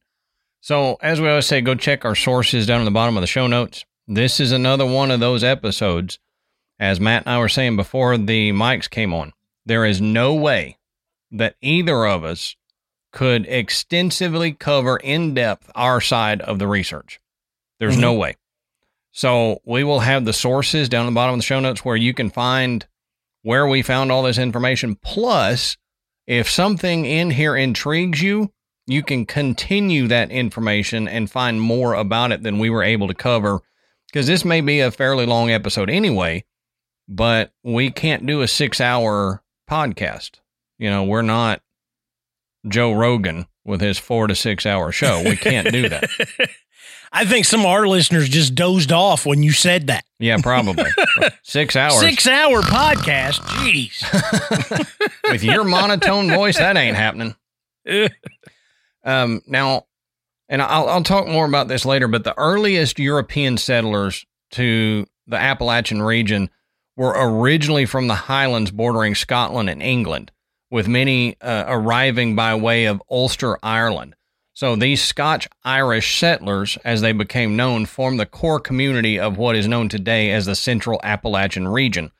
So, 0.61 0.97
as 1.01 1.21
we 1.21 1.29
always 1.29 1.45
say, 1.45 1.61
go 1.61 1.75
check 1.75 2.03
our 2.03 2.15
sources 2.15 2.65
down 2.65 2.81
at 2.81 2.85
the 2.85 2.91
bottom 2.91 3.15
of 3.15 3.21
the 3.21 3.27
show 3.27 3.47
notes. 3.47 3.85
This 4.07 4.39
is 4.39 4.51
another 4.51 4.85
one 4.85 5.11
of 5.11 5.19
those 5.19 5.43
episodes. 5.43 6.19
As 6.79 6.99
Matt 6.99 7.23
and 7.25 7.35
I 7.35 7.39
were 7.39 7.49
saying 7.49 7.75
before 7.75 8.17
the 8.17 8.51
mics 8.51 8.89
came 8.89 9.13
on, 9.13 9.33
there 9.65 9.85
is 9.85 9.99
no 9.99 10.33
way 10.33 10.77
that 11.31 11.55
either 11.61 12.05
of 12.05 12.23
us 12.23 12.55
could 13.11 13.45
extensively 13.47 14.51
cover 14.51 14.97
in 14.97 15.33
depth 15.33 15.71
our 15.75 15.99
side 15.99 16.41
of 16.41 16.59
the 16.59 16.67
research. 16.67 17.19
There's 17.79 17.97
no 17.97 18.11
mm-hmm. 18.11 18.21
way. 18.21 18.35
So, 19.11 19.61
we 19.65 19.83
will 19.83 20.01
have 20.01 20.25
the 20.25 20.33
sources 20.33 20.89
down 20.89 21.05
at 21.05 21.09
the 21.09 21.15
bottom 21.15 21.33
of 21.33 21.39
the 21.39 21.43
show 21.43 21.59
notes 21.59 21.85
where 21.85 21.95
you 21.95 22.13
can 22.13 22.29
find 22.29 22.85
where 23.43 23.67
we 23.67 23.81
found 23.81 24.11
all 24.11 24.23
this 24.23 24.37
information. 24.37 24.95
Plus, 24.95 25.77
if 26.25 26.49
something 26.49 27.05
in 27.05 27.31
here 27.31 27.55
intrigues 27.55 28.21
you, 28.21 28.51
you 28.87 29.03
can 29.03 29.25
continue 29.25 30.07
that 30.07 30.31
information 30.31 31.07
and 31.07 31.29
find 31.29 31.61
more 31.61 31.93
about 31.93 32.31
it 32.31 32.41
than 32.41 32.57
we 32.57 32.69
were 32.69 32.83
able 32.83 33.07
to 33.07 33.13
cover. 33.13 33.59
Because 34.07 34.27
this 34.27 34.45
may 34.45 34.61
be 34.61 34.79
a 34.79 34.89
fairly 34.89 35.25
long 35.25 35.51
episode 35.51 35.89
anyway, 35.89 36.45
but 37.07 37.51
we 37.63 37.91
can't 37.91 38.25
do 38.25 38.41
a 38.41 38.47
six 38.47 38.79
hour 38.79 39.43
podcast. 39.69 40.39
You 40.79 40.89
know, 40.89 41.03
we're 41.03 41.21
not 41.21 41.61
Joe 42.67 42.93
Rogan 42.93 43.47
with 43.65 43.81
his 43.81 43.97
four 43.97 44.27
to 44.27 44.35
six 44.35 44.65
hour 44.65 44.91
show. 44.91 45.21
We 45.23 45.35
can't 45.35 45.71
do 45.71 45.89
that. 45.89 46.09
I 47.11 47.25
think 47.25 47.45
some 47.45 47.61
of 47.61 47.67
our 47.67 47.87
listeners 47.87 48.27
just 48.27 48.53
dozed 48.53 48.91
off 48.91 49.25
when 49.25 49.41
you 49.41 49.51
said 49.51 49.87
that. 49.87 50.03
Yeah, 50.19 50.37
probably. 50.41 50.89
Six 51.43 51.75
hours. 51.75 51.99
Six 51.99 52.27
hour 52.27 52.61
podcast. 52.61 53.39
Jeez. 53.39 54.03
With 55.31 55.43
your 55.43 55.63
monotone 55.63 56.29
voice, 56.29 56.57
that 56.57 56.75
ain't 56.75 56.97
happening. 56.97 57.35
Um, 59.07 59.41
now, 59.47 59.85
and 60.49 60.61
I'll, 60.61 60.89
I'll 60.89 61.03
talk 61.03 61.27
more 61.27 61.45
about 61.45 61.69
this 61.69 61.85
later, 61.85 62.09
but 62.09 62.25
the 62.25 62.37
earliest 62.37 62.99
European 62.99 63.57
settlers 63.57 64.25
to 64.51 65.07
the 65.25 65.37
Appalachian 65.37 66.01
region 66.01 66.49
were 66.97 67.13
originally 67.15 67.85
from 67.85 68.07
the 68.07 68.15
highlands 68.15 68.69
bordering 68.69 69.15
Scotland 69.15 69.69
and 69.69 69.81
England, 69.81 70.31
with 70.69 70.89
many 70.89 71.39
uh, 71.41 71.63
arriving 71.67 72.35
by 72.35 72.53
way 72.55 72.85
of 72.85 73.01
Ulster, 73.09 73.57
Ireland. 73.63 74.13
So 74.53 74.75
these 74.75 75.01
Scotch 75.01 75.47
Irish 75.63 76.19
settlers, 76.19 76.77
as 76.83 76.99
they 76.99 77.13
became 77.13 77.55
known, 77.55 77.85
formed 77.85 78.19
the 78.19 78.25
core 78.25 78.59
community 78.59 79.17
of 79.17 79.37
what 79.37 79.55
is 79.55 79.69
known 79.69 79.87
today 79.87 80.31
as 80.31 80.47
the 80.47 80.55
Central 80.55 80.99
Appalachian 81.01 81.67
region, 81.67 82.11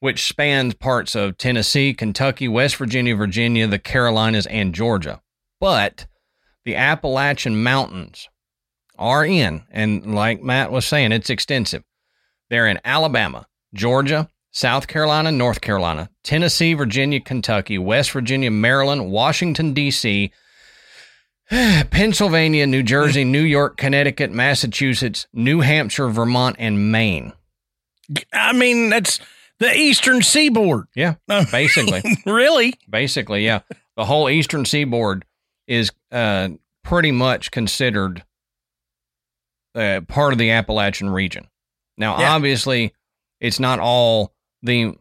which 0.00 0.26
spans 0.26 0.74
parts 0.74 1.14
of 1.14 1.38
Tennessee, 1.38 1.94
Kentucky, 1.94 2.46
West 2.46 2.76
Virginia, 2.76 3.16
Virginia, 3.16 3.66
the 3.66 3.78
Carolinas, 3.78 4.46
and 4.46 4.74
Georgia. 4.74 5.22
But 5.60 6.06
the 6.64 6.76
Appalachian 6.76 7.62
Mountains 7.62 8.28
are 8.98 9.24
in, 9.24 9.62
and 9.70 10.14
like 10.14 10.42
Matt 10.42 10.72
was 10.72 10.86
saying, 10.86 11.12
it's 11.12 11.30
extensive. 11.30 11.84
They're 12.48 12.66
in 12.66 12.80
Alabama, 12.84 13.46
Georgia, 13.74 14.28
South 14.50 14.88
Carolina, 14.88 15.30
North 15.30 15.60
Carolina, 15.60 16.10
Tennessee, 16.24 16.74
Virginia, 16.74 17.20
Kentucky, 17.20 17.78
West 17.78 18.10
Virginia, 18.10 18.50
Maryland, 18.50 19.10
Washington, 19.10 19.72
D.C., 19.72 20.32
Pennsylvania, 21.50 22.66
New 22.66 22.82
Jersey, 22.82 23.24
New 23.24 23.42
York, 23.42 23.76
Connecticut, 23.76 24.30
Massachusetts, 24.30 25.26
New 25.32 25.60
Hampshire, 25.60 26.08
Vermont, 26.08 26.56
and 26.58 26.90
Maine. 26.90 27.32
I 28.32 28.52
mean, 28.52 28.90
that's 28.90 29.20
the 29.58 29.76
Eastern 29.76 30.22
Seaboard. 30.22 30.86
Yeah, 30.94 31.14
basically. 31.52 32.02
really? 32.26 32.74
Basically, 32.88 33.44
yeah. 33.44 33.60
The 33.96 34.04
whole 34.04 34.30
eastern 34.30 34.64
seaboard 34.64 35.24
is 35.70 35.92
uh, 36.10 36.48
pretty 36.82 37.12
much 37.12 37.50
considered 37.52 38.24
uh, 39.74 40.00
part 40.08 40.32
of 40.32 40.38
the 40.38 40.50
Appalachian 40.50 41.08
region. 41.10 41.46
Now, 41.96 42.18
Yeah. 42.18 42.34
obviously, 42.34 42.92
it's 43.40 43.60
not 43.60 43.78
all 43.78 44.34
the 44.62 44.96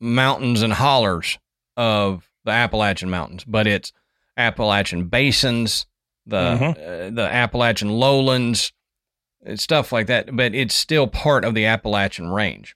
mountains 0.00 0.62
and 0.62 0.72
hollers 0.72 1.38
of 1.76 2.28
the 2.44 2.52
Appalachian 2.52 3.10
Mountains, 3.10 3.44
but 3.44 3.66
it's 3.66 3.92
Appalachian 4.36 5.08
basins, 5.08 5.86
the 6.26 6.38
uh, 6.38 7.10
the 7.10 7.28
Appalachian 7.30 7.90
lowlands, 7.90 8.72
uh, 9.46 9.56
stuff 9.56 9.92
like 9.92 10.06
that. 10.06 10.34
But 10.34 10.54
it's 10.54 10.74
still 10.74 11.06
part 11.06 11.44
of 11.44 11.54
the 11.54 11.66
Appalachian 11.66 12.30
Range. 12.30 12.74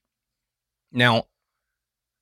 Now, 0.92 1.24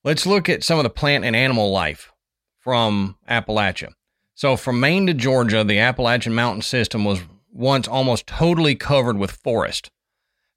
let's 0.04 0.24
look 0.24 0.48
at 0.48 0.62
some 0.62 0.78
of 0.78 0.84
the 0.84 0.90
plant 0.90 1.24
and 1.24 1.34
animal 1.34 1.70
life 1.72 2.12
from 2.60 3.16
Appalachia. 3.28 3.92
So, 4.36 4.58
from 4.58 4.80
Maine 4.80 5.06
to 5.06 5.14
Georgia, 5.14 5.64
the 5.64 5.78
Appalachian 5.78 6.34
Mountain 6.34 6.60
System 6.60 7.06
was 7.06 7.20
once 7.50 7.88
almost 7.88 8.26
totally 8.26 8.74
covered 8.74 9.16
with 9.16 9.30
forest. 9.30 9.90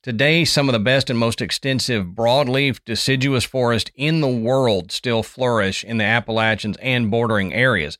Today, 0.04 0.44
some 0.44 0.68
of 0.68 0.74
the 0.74 0.80
best 0.80 1.10
and 1.10 1.18
most 1.18 1.42
extensive 1.42 2.08
broadleaf 2.08 2.82
deciduous 2.84 3.46
forest 3.46 3.90
in 3.96 4.20
the 4.20 4.28
world 4.28 4.92
still 4.92 5.24
flourish 5.24 5.86
in 5.86 5.98
the 5.98 6.04
Appalachians 6.04 6.76
and 6.82 7.10
bordering 7.10 7.54
areas, 7.54 7.98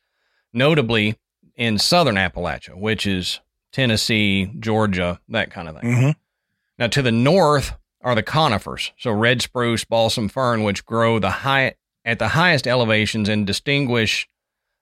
notably 0.52 1.16
in 1.56 1.78
southern 1.78 2.16
Appalachia, 2.16 2.78
which 2.78 3.08
is 3.08 3.40
Tennessee, 3.72 4.52
Georgia, 4.60 5.22
that 5.30 5.50
kind 5.50 5.70
of 5.70 5.80
thing. 5.80 5.92
Mm-hmm. 5.92 6.12
Now, 6.78 6.88
to 6.88 7.02
the 7.02 7.12
north 7.14 7.72
are 8.02 8.16
the 8.16 8.24
conifers, 8.24 8.92
so 8.98 9.12
red 9.12 9.42
spruce, 9.42 9.86
balsam 9.86 10.28
fern, 10.28 10.64
which 10.64 10.86
grow 10.86 11.20
the 11.20 11.32
high 11.32 11.76
at 12.04 12.20
the 12.20 12.30
highest 12.30 12.68
elevations 12.68 13.30
and 13.30 13.48
distinguish 13.48 14.28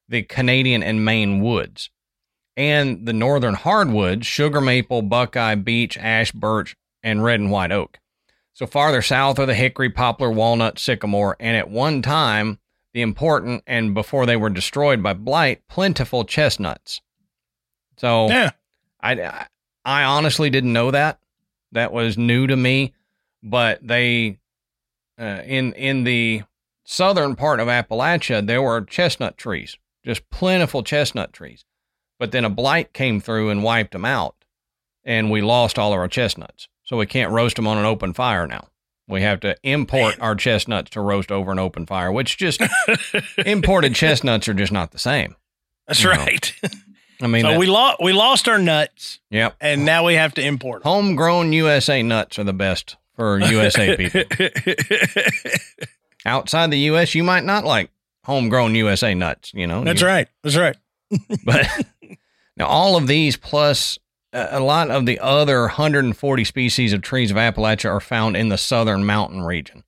the 0.09 0.23
Canadian 0.23 0.83
and 0.83 1.03
Maine 1.03 1.41
woods. 1.41 1.89
And 2.55 3.05
the 3.05 3.13
northern 3.13 3.53
hardwoods, 3.53 4.25
sugar 4.25 4.61
maple, 4.61 5.03
buckeye, 5.03 5.55
beech, 5.55 5.97
ash, 5.97 6.31
birch, 6.31 6.75
and 7.03 7.23
red 7.23 7.39
and 7.39 7.51
white 7.51 7.71
oak. 7.71 7.99
So 8.53 8.65
farther 8.65 9.03
south 9.03 9.37
are 9.37 9.45
the 9.45 9.53
hickory, 9.53 9.89
poplar, 9.91 10.31
walnut, 10.31 10.79
sycamore, 10.79 11.35
and 11.39 11.55
at 11.55 11.69
one 11.69 12.01
time, 12.01 12.57
the 12.93 13.01
important 13.01 13.63
and 13.67 13.93
before 13.93 14.25
they 14.25 14.35
were 14.35 14.49
destroyed 14.49 15.03
by 15.03 15.13
blight, 15.13 15.61
plentiful 15.67 16.23
chestnuts. 16.25 17.01
So 17.97 18.27
Yeah. 18.29 18.51
I, 19.01 19.45
I 19.85 20.03
honestly 20.03 20.49
didn't 20.49 20.73
know 20.73 20.89
that. 20.89 21.19
That 21.73 21.93
was 21.93 22.17
new 22.17 22.47
to 22.47 22.55
me. 22.55 22.93
But 23.43 23.85
they, 23.87 24.39
uh, 25.19 25.41
in 25.45 25.73
in 25.73 26.03
the 26.03 26.41
southern 26.83 27.35
part 27.35 27.59
of 27.59 27.67
Appalachia, 27.67 28.45
there 28.45 28.63
were 28.63 28.81
chestnut 28.81 29.37
trees, 29.37 29.77
just 30.07 30.29
plentiful 30.29 30.81
chestnut 30.83 31.33
trees. 31.33 31.65
But 32.19 32.31
then 32.31 32.45
a 32.45 32.49
blight 32.49 32.93
came 32.93 33.19
through 33.19 33.49
and 33.51 33.61
wiped 33.63 33.91
them 33.91 34.05
out, 34.05 34.35
and 35.03 35.29
we 35.29 35.41
lost 35.41 35.77
all 35.77 35.93
of 35.93 35.99
our 35.99 36.07
chestnuts. 36.07 36.67
So 36.83 36.97
we 36.97 37.05
can't 37.05 37.31
roast 37.31 37.57
them 37.57 37.67
on 37.67 37.77
an 37.77 37.85
open 37.85 38.13
fire 38.13 38.47
now. 38.47 38.69
We 39.09 39.21
have 39.21 39.39
to 39.41 39.55
import 39.63 40.17
our 40.19 40.35
chestnuts 40.35 40.89
to 40.91 41.01
roast 41.01 41.31
over 41.31 41.51
an 41.51 41.59
open 41.59 41.85
fire, 41.85 42.11
which 42.11 42.37
just 42.37 42.61
imported 43.45 43.93
chestnuts 44.03 44.47
are 44.47 44.53
just 44.53 44.71
not 44.71 44.91
the 44.91 44.99
same. 44.99 45.35
That's 45.87 46.03
No. 46.03 46.09
right. 46.11 46.53
I 47.21 47.27
mean, 47.27 47.43
so 47.43 47.51
that- 47.51 47.59
we 47.59 47.65
lost 47.67 47.97
we 48.01 48.13
lost 48.13 48.47
our 48.47 48.59
nuts, 48.59 49.19
yep. 49.31 49.55
and 49.61 49.85
now 49.85 50.05
we 50.05 50.13
have 50.15 50.33
to 50.35 50.41
import. 50.41 50.81
'em. 50.85 50.91
Homegrown 50.91 51.51
USA 51.53 52.03
nuts 52.03 52.37
are 52.39 52.43
the 52.43 52.53
best 52.53 52.95
for 53.15 53.39
USA 53.39 53.95
people. 53.97 54.23
Outside 56.25 56.71
the 56.71 56.79
US, 56.91 57.15
you 57.15 57.23
might 57.23 57.43
not 57.43 57.63
like 57.65 57.89
homegrown 58.27 58.75
USA 58.75 59.15
nuts, 59.15 59.51
you 59.53 59.65
know. 59.65 59.83
That's 59.83 60.01
You- 60.01 60.07
right. 60.07 60.27
That's 60.43 60.57
right. 60.57 60.75
But 61.45 61.65
now 62.55 62.67
all 62.67 62.95
of 62.95 63.07
these 63.07 63.37
plus 63.37 63.97
a 64.33 64.49
a 64.51 64.59
lot 64.59 64.91
of 64.91 65.05
the 65.05 65.19
other 65.19 65.61
140 65.61 66.43
species 66.43 66.93
of 66.93 67.01
trees 67.01 67.31
of 67.31 67.37
Appalachia 67.37 67.89
are 67.89 68.01
found 68.01 68.35
in 68.37 68.49
the 68.49 68.57
southern 68.57 69.05
mountain 69.05 69.41
region. 69.41 69.83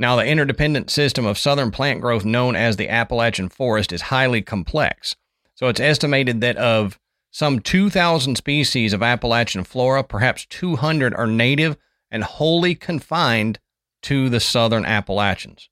Now, 0.00 0.14
the 0.14 0.24
interdependent 0.24 0.90
system 0.90 1.26
of 1.26 1.36
southern 1.38 1.72
plant 1.72 2.00
growth 2.00 2.24
known 2.24 2.54
as 2.54 2.76
the 2.76 2.88
Appalachian 2.88 3.48
forest 3.48 3.92
is 3.92 4.02
highly 4.02 4.42
complex. 4.42 5.16
So 5.56 5.66
it's 5.66 5.80
estimated 5.80 6.40
that 6.40 6.56
of 6.56 7.00
some 7.32 7.58
2,000 7.58 8.36
species 8.36 8.92
of 8.92 9.02
Appalachian 9.02 9.64
flora, 9.64 10.04
perhaps 10.04 10.46
200 10.46 11.12
are 11.14 11.26
native 11.26 11.76
and 12.12 12.22
wholly 12.22 12.76
confined 12.76 13.58
to 14.02 14.28
the 14.28 14.38
southern 14.38 14.84
Appalachians. 14.84 15.68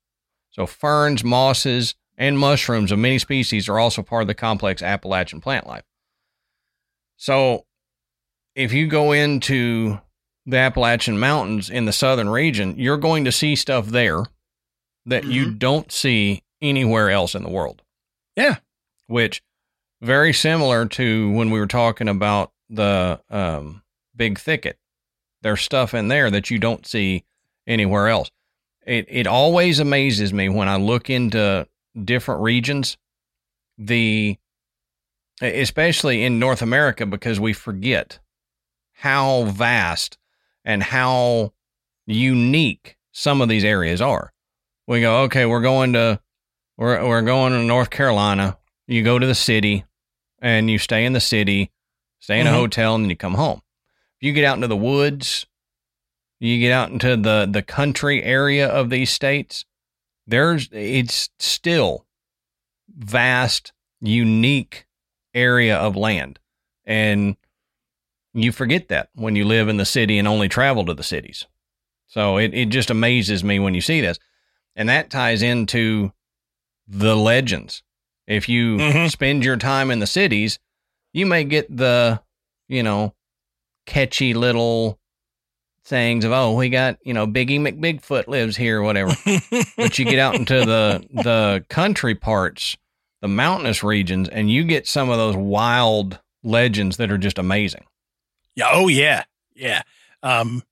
So 0.56 0.64
ferns, 0.66 1.22
mosses, 1.22 1.94
and 2.16 2.38
mushrooms 2.38 2.90
of 2.90 2.98
many 2.98 3.18
species 3.18 3.68
are 3.68 3.78
also 3.78 4.02
part 4.02 4.22
of 4.22 4.28
the 4.28 4.34
complex 4.34 4.82
Appalachian 4.82 5.40
plant 5.42 5.66
life. 5.66 5.84
So 7.16 7.66
if 8.54 8.72
you 8.72 8.86
go 8.86 9.12
into 9.12 10.00
the 10.46 10.56
Appalachian 10.56 11.18
Mountains 11.18 11.68
in 11.68 11.84
the 11.84 11.92
southern 11.92 12.30
region, 12.30 12.74
you're 12.78 12.96
going 12.96 13.26
to 13.26 13.32
see 13.32 13.54
stuff 13.54 13.86
there 13.88 14.24
that 15.04 15.24
you 15.24 15.46
Mhm. 15.46 15.58
don't 15.58 15.92
see 15.92 16.42
anywhere 16.62 17.10
else 17.10 17.34
in 17.34 17.42
the 17.42 17.50
world. 17.50 17.82
Yeah. 18.34 18.56
Which 19.08 19.42
very 20.00 20.32
similar 20.32 20.86
to 20.86 21.30
when 21.32 21.50
we 21.50 21.58
were 21.60 21.66
talking 21.66 22.08
about 22.08 22.52
the 22.70 23.20
um, 23.28 23.82
big 24.14 24.38
thicket. 24.38 24.78
There's 25.42 25.60
stuff 25.60 25.92
in 25.92 26.08
there 26.08 26.30
that 26.30 26.50
you 26.50 26.58
don't 26.58 26.86
see 26.86 27.24
anywhere 27.66 28.08
else. 28.08 28.30
It 28.86 29.06
it 29.08 29.26
always 29.26 29.80
amazes 29.80 30.32
me 30.32 30.48
when 30.48 30.68
I 30.68 30.76
look 30.76 31.10
into 31.10 31.66
different 32.04 32.40
regions, 32.42 32.96
the 33.76 34.38
especially 35.42 36.22
in 36.24 36.38
North 36.38 36.62
America 36.62 37.04
because 37.04 37.38
we 37.38 37.52
forget 37.52 38.18
how 38.94 39.44
vast 39.44 40.16
and 40.64 40.82
how 40.82 41.52
unique 42.06 42.96
some 43.12 43.40
of 43.40 43.48
these 43.48 43.64
areas 43.64 44.00
are. 44.00 44.32
We 44.86 45.00
go, 45.00 45.22
okay, 45.22 45.44
we're 45.46 45.60
going 45.60 45.92
to 45.94 46.20
we're 46.76 47.06
we're 47.06 47.22
going 47.22 47.52
to 47.52 47.62
North 47.64 47.90
Carolina. 47.90 48.56
You 48.86 49.02
go 49.02 49.18
to 49.18 49.26
the 49.26 49.34
city 49.34 49.84
and 50.40 50.70
you 50.70 50.78
stay 50.78 51.04
in 51.04 51.12
the 51.12 51.20
city, 51.20 51.72
stay 52.20 52.38
in 52.40 52.46
a 52.46 52.50
Mhm. 52.50 52.54
hotel, 52.54 52.94
and 52.94 53.04
then 53.04 53.10
you 53.10 53.16
come 53.16 53.34
home. 53.34 53.62
If 54.20 54.26
you 54.26 54.32
get 54.32 54.44
out 54.44 54.54
into 54.54 54.68
the 54.68 54.76
woods, 54.76 55.46
you 56.38 56.58
get 56.58 56.72
out 56.72 56.90
into 56.90 57.16
the 57.16 57.48
the 57.50 57.62
country 57.62 58.22
area 58.22 58.68
of 58.68 58.90
these 58.90 59.10
states, 59.10 59.64
there's 60.26 60.68
it's 60.72 61.30
still 61.38 62.06
vast, 62.96 63.72
unique 64.00 64.86
area 65.34 65.76
of 65.76 65.96
land. 65.96 66.38
And 66.84 67.36
you 68.32 68.52
forget 68.52 68.88
that 68.88 69.08
when 69.14 69.36
you 69.36 69.44
live 69.44 69.68
in 69.68 69.76
the 69.76 69.84
city 69.84 70.18
and 70.18 70.28
only 70.28 70.48
travel 70.48 70.84
to 70.86 70.94
the 70.94 71.02
cities. 71.02 71.46
So 72.06 72.36
it, 72.38 72.54
it 72.54 72.68
just 72.68 72.90
amazes 72.90 73.42
me 73.42 73.58
when 73.58 73.74
you 73.74 73.80
see 73.80 74.00
this. 74.00 74.18
And 74.76 74.88
that 74.88 75.10
ties 75.10 75.42
into 75.42 76.12
the 76.86 77.16
legends. 77.16 77.82
If 78.26 78.48
you 78.48 78.76
Mhm. 78.76 79.10
spend 79.10 79.44
your 79.44 79.56
time 79.56 79.90
in 79.90 79.98
the 80.00 80.06
cities, 80.06 80.58
you 81.12 81.26
may 81.26 81.44
get 81.44 81.74
the, 81.74 82.22
you 82.68 82.82
know, 82.82 83.14
catchy 83.86 84.34
little 84.34 85.00
sayings 85.86 86.24
of, 86.24 86.32
oh, 86.32 86.52
we 86.54 86.68
got, 86.68 86.98
you 87.04 87.14
know, 87.14 87.26
Biggie 87.26 87.60
McBigfoot 87.60 88.26
lives 88.26 88.56
here 88.56 88.80
or 88.80 88.82
whatever. 88.82 89.14
but 89.76 89.98
you 89.98 90.04
get 90.04 90.18
out 90.18 90.34
into 90.34 90.64
the 90.64 91.06
the 91.12 91.64
country 91.68 92.14
parts, 92.14 92.76
the 93.22 93.28
mountainous 93.28 93.82
regions, 93.82 94.28
and 94.28 94.50
you 94.50 94.64
get 94.64 94.86
some 94.88 95.08
of 95.10 95.16
those 95.16 95.36
wild 95.36 96.18
legends 96.42 96.96
that 96.98 97.10
are 97.10 97.18
just 97.18 97.38
amazing. 97.38 97.84
Yeah. 98.56 98.68
Oh 98.72 98.88
yeah. 98.88 99.24
Yeah. 99.54 99.82
Um, 100.22 100.62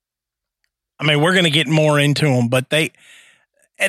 I 0.99 1.04
mean, 1.04 1.21
we're 1.21 1.35
gonna 1.35 1.50
get 1.50 1.68
more 1.68 1.99
into 2.00 2.26
them, 2.26 2.49
but 2.49 2.71
they 2.71 2.90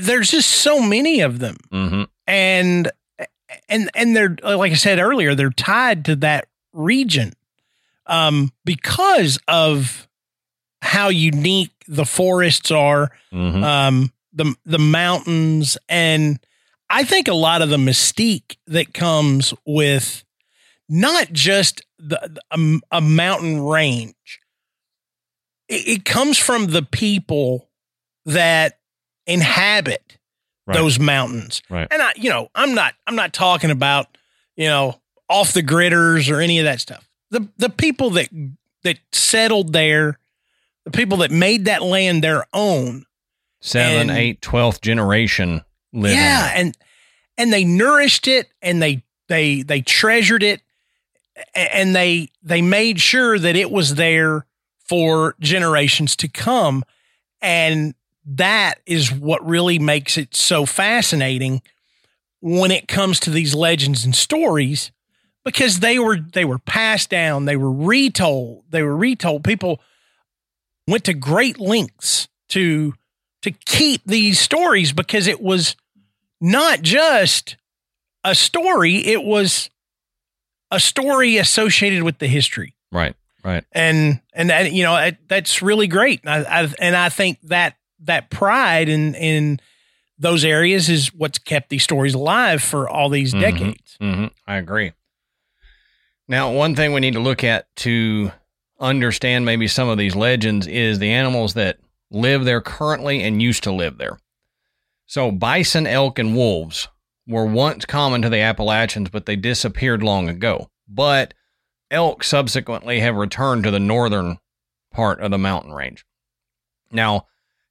there's 0.02 0.32
just 0.32 0.50
so 0.50 0.82
many 0.82 1.22
of 1.22 1.40
them, 1.40 1.58
Mm-hmm. 1.72 2.04
and 2.28 2.92
and 3.70 3.90
and 3.96 4.16
they're 4.16 4.36
like 4.44 4.72
I 4.72 4.76
said 4.76 5.00
earlier, 5.00 5.34
they're 5.36 5.50
tied 5.50 6.06
to 6.06 6.16
that 6.18 6.48
region, 6.74 7.34
um, 8.08 8.52
because 8.66 9.40
of 9.48 10.08
how 10.86 11.10
unique 11.10 11.72
the 11.88 12.06
forests 12.06 12.72
are, 12.72 13.12
Mm-hmm. 13.34 13.64
um, 13.64 14.12
the 14.34 14.56
the 14.66 14.80
mountains, 14.80 15.78
and 15.90 16.40
I 16.90 17.04
think 17.04 17.28
a 17.28 17.34
lot 17.34 17.62
of 17.62 17.70
the 17.70 17.78
mystique 17.78 18.58
that 18.68 18.94
comes 18.94 19.54
with 19.66 20.24
not 20.88 21.32
just 21.34 21.82
the, 21.98 22.40
a, 22.52 22.80
a 22.98 23.02
mountain 23.02 23.62
range. 23.62 24.40
It, 25.68 25.88
it 25.88 26.06
comes 26.06 26.38
from 26.38 26.68
the 26.68 26.82
people 26.84 27.70
that 28.26 28.80
inhabit 29.26 30.02
Right. 30.68 30.78
those 30.78 30.98
mountains. 31.00 31.62
Right. 31.70 31.88
And 31.92 32.02
I, 32.02 32.14
you 32.16 32.30
know, 32.32 32.50
I'm 32.56 32.74
not 32.74 32.96
I'm 33.06 33.16
not 33.16 33.34
talking 33.34 33.70
about, 33.70 34.18
you 34.56 34.66
know, 34.66 35.00
off 35.30 35.54
the 35.54 35.62
gridders 35.62 36.28
or 36.32 36.42
any 36.42 36.58
of 36.58 36.66
that 36.66 36.82
stuff. 36.82 37.08
The 37.30 37.48
the 37.58 37.70
people 37.70 38.10
that 38.12 38.30
that 38.84 38.98
settled 39.12 39.74
there, 39.74 40.18
the 40.86 40.92
people 40.92 41.18
that 41.18 41.32
made 41.32 41.66
that 41.66 41.82
land 41.82 42.24
their 42.24 42.46
own. 42.54 43.06
Seven, 43.60 44.10
and- 44.10 44.18
eight, 44.18 44.42
twelfth 44.42 44.82
generation 44.82 45.64
living. 45.92 46.18
Yeah, 46.18 46.52
and 46.56 46.78
and 47.38 47.52
they 47.52 47.64
nourished 47.64 48.28
it 48.28 48.48
and 48.62 48.82
they 48.82 49.04
they 49.28 49.64
they 49.64 49.82
treasured 49.82 50.44
it 50.44 50.62
and 51.54 51.96
they 51.96 52.30
they 52.44 52.62
made 52.62 53.00
sure 53.00 53.38
that 53.38 53.56
it 53.56 53.72
was 53.72 53.96
there 53.96 54.46
for 54.80 55.36
generations 55.40 56.16
to 56.16 56.28
come 56.28 56.84
and 57.42 57.96
that 58.26 58.76
is 58.86 59.12
what 59.12 59.46
really 59.46 59.80
makes 59.80 60.18
it 60.18 60.36
so 60.36 60.66
fascinating 60.66 61.62
when 62.42 62.72
it 62.72 62.88
comes 62.88 63.20
to 63.20 63.30
these 63.30 63.54
legends 63.54 64.06
and 64.06 64.16
stories 64.16 64.92
because 65.44 65.80
they 65.80 66.00
were 66.00 66.18
they 66.18 66.46
were 66.46 66.60
passed 66.60 67.10
down 67.10 67.46
they 67.46 67.58
were 67.58 67.72
retold 67.72 68.64
they 68.70 68.84
were 68.84 68.96
retold 68.96 69.44
people 69.44 69.82
went 70.88 71.04
to 71.06 71.14
great 71.14 71.60
lengths 71.60 72.28
to 72.50 72.94
to 73.42 73.52
keep 73.52 74.02
these 74.06 74.40
stories 74.40 74.92
because 74.94 75.28
it 75.28 75.42
was 75.42 75.76
not 76.42 76.82
just 76.82 77.58
a 78.24 78.34
story 78.36 78.98
it 79.06 79.24
was 79.24 79.70
a 80.72 80.80
story 80.80 81.38
associated 81.38 82.04
with 82.04 82.18
the 82.20 82.28
history 82.28 82.76
Right. 82.92 83.16
Right. 83.44 83.64
and 83.72 84.20
and 84.34 84.50
that, 84.50 84.72
you 84.74 84.84
know 84.84 84.96
that, 84.96 85.18
that's 85.28 85.62
really 85.62 85.88
great 85.88 86.22
I, 86.26 86.44
I, 86.44 86.74
and 86.80 86.96
i 86.96 87.10
think 87.10 87.40
that 87.44 87.76
that 88.02 88.30
pride 88.30 88.90
in 88.90 89.14
in 89.16 89.60
those 90.18 90.44
areas 90.46 90.90
is 90.90 91.14
what's 91.14 91.38
kept 91.38 91.70
these 91.70 91.84
stories 91.84 92.14
alive 92.16 92.62
for 92.64 92.88
all 92.90 93.10
these 93.10 93.34
Mhm. 93.34 93.42
decades 93.42 93.98
Mm-hmm. 94.02 94.26
I 94.48 94.58
agree. 94.58 94.92
Now, 96.28 96.52
one 96.52 96.76
thing 96.76 96.92
we 96.94 97.00
need 97.02 97.14
to 97.14 97.20
look 97.20 97.44
at 97.44 97.74
to 97.78 98.32
understand 98.80 99.46
maybe 99.46 99.68
some 99.68 99.90
of 99.90 99.98
these 99.98 100.16
legends 100.16 100.68
is 100.68 101.00
the 101.00 101.12
animals 101.12 101.54
that 101.54 101.78
live 102.12 102.46
there 102.46 102.62
currently 102.62 103.24
and 103.24 103.42
used 103.42 103.64
to 103.64 103.72
live 103.72 103.98
there. 103.98 104.20
So, 105.06 105.32
bison, 105.32 105.86
elk, 105.86 106.20
and 106.20 106.36
wolves 106.36 106.88
were 107.28 107.46
once 107.46 107.86
common 107.86 108.22
to 108.22 108.30
the 108.30 108.40
Appalachians, 108.40 109.10
but 109.10 109.26
they 109.26 109.36
disappeared 109.36 110.04
long 110.04 110.30
ago. 110.30 110.70
But 110.88 111.34
elk 111.92 112.24
subsequently 112.24 113.00
have 113.00 113.16
returned 113.16 113.64
to 113.64 113.72
the 113.72 113.80
northern 113.80 114.38
part 114.92 115.20
of 115.20 115.32
the 115.32 115.38
mountain 115.38 115.74
range. 115.74 116.06
Now, 116.92 117.28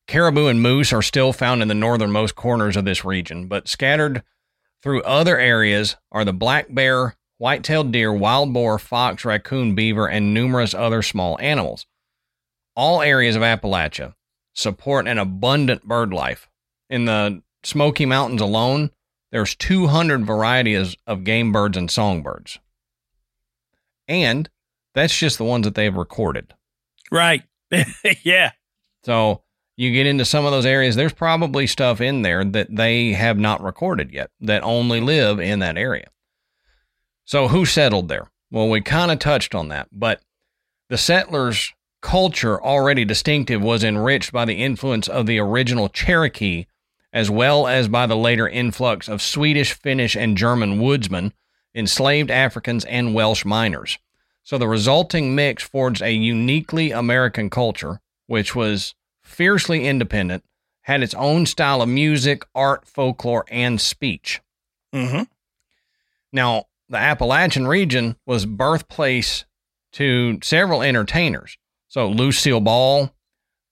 caribou 0.07 0.47
and 0.47 0.61
moose 0.61 0.93
are 0.93 1.03
still 1.03 1.33
found 1.33 1.63
in 1.63 1.69
the 1.69 1.75
northernmost 1.75 2.35
corners 2.35 2.77
of 2.77 2.85
this 2.85 3.05
region, 3.05 3.47
but 3.47 3.69
scattered 3.69 4.23
through 4.83 5.03
other 5.03 5.39
areas 5.39 5.97
are 6.13 6.25
the 6.25 6.33
black 6.33 6.67
bear, 6.73 7.17
white-tailed 7.39 7.93
deer, 7.93 8.13
wild 8.13 8.53
boar, 8.53 8.79
fox, 8.79 9.25
raccoon, 9.25 9.75
beaver, 9.75 10.09
and 10.09 10.33
numerous 10.33 10.75
other 10.75 11.03
small 11.03 11.39
animals. 11.41 11.87
All 12.77 13.03
areas 13.03 13.37
of 13.37 13.43
Appalachia 13.43 14.15
support 14.55 15.07
an 15.07 15.19
abundant 15.19 15.85
bird 15.85 16.13
life. 16.13 16.49
In 16.89 17.05
the 17.05 17.43
Smoky 17.63 18.07
Mountains 18.07 18.41
alone, 18.41 18.91
there's 19.33 19.55
200 19.57 20.25
varieties 20.25 20.97
of 21.07 21.25
game 21.25 21.51
birds 21.51 21.77
and 21.77 21.91
songbirds. 21.91 22.59
And 24.07 24.49
that's 24.95 25.19
just 25.19 25.39
the 25.39 25.45
ones 25.45 25.65
that 25.65 25.75
they've 25.75 25.95
recorded. 25.95 26.55
right 27.11 27.43
yeah 28.23 28.53
So 29.03 29.43
you 29.77 29.93
get 29.93 30.07
into 30.07 30.25
some 30.25 30.45
of 30.45 30.53
those 30.53 30.67
areas, 30.67 30.95
there's 30.95 31.13
probably 31.13 31.67
stuff 31.67 32.01
in 32.01 32.23
there 32.23 32.45
that 32.45 32.75
they 32.75 33.13
have 33.13 33.39
not 33.39 33.63
recorded 33.63 34.13
yet 34.13 34.31
that 34.41 34.63
only 34.63 35.01
live 35.01 35.41
in 35.41 35.59
that 35.61 35.77
area. 35.77 36.07
So 37.25 37.49
who 37.49 37.65
settled 37.65 38.09
there? 38.09 38.31
Well, 38.51 38.69
we 38.69 38.81
kind 38.81 39.11
of 39.11 39.19
touched 39.19 39.55
on 39.55 39.69
that, 39.69 39.89
but 39.91 40.21
the 40.89 40.99
settlers' 40.99 41.73
culture, 42.03 42.63
already 42.63 43.05
distinctive, 43.05 43.63
was 43.63 43.83
enriched 43.83 44.33
by 44.33 44.45
the 44.45 44.63
influence 44.63 45.09
of 45.09 45.27
the 45.27 45.39
original 45.39 45.89
Cherokee, 45.89 46.67
as 47.13 47.31
well 47.31 47.67
as 47.67 47.89
by 47.89 48.07
the 48.07 48.17
later 48.17 48.49
influx 48.49 49.09
of 49.09 49.23
Swedish, 49.23 49.73
Finnish, 49.73 50.15
and 50.15 50.37
German 50.37 50.81
woodsmen, 50.81 51.33
enslaved 51.75 52.31
Africans, 52.31 52.85
and 52.85 53.15
Welsh 53.15 53.45
miners. 53.45 53.99
So 54.43 54.59
the 54.59 54.69
resulting 54.69 55.35
mix 55.35 55.63
forged 55.63 56.03
a 56.03 56.13
uniquely 56.13 56.91
American 56.93 57.49
culture, 57.49 58.01
which 58.27 58.55
was 58.55 58.95
fiercely 59.23 59.87
independent, 59.87 60.45
had 60.83 61.03
its 61.03 61.15
own 61.15 61.47
style 61.47 61.81
of 61.81 61.89
music, 61.89 62.45
art, 62.55 62.87
folklore, 62.87 63.47
and 63.49 63.81
speech. 63.81 64.43
mm-hmm. 64.95 65.23
Now, 66.31 66.67
the 66.95 67.01
Appalachian 67.01 67.67
region 67.67 68.15
was 68.25 68.47
birthplace 68.47 69.45
to 69.95 70.39
several 70.43 70.81
entertainers. 70.81 71.59
So 71.89 72.09
Lucille 72.09 72.61
Ball, 72.61 73.13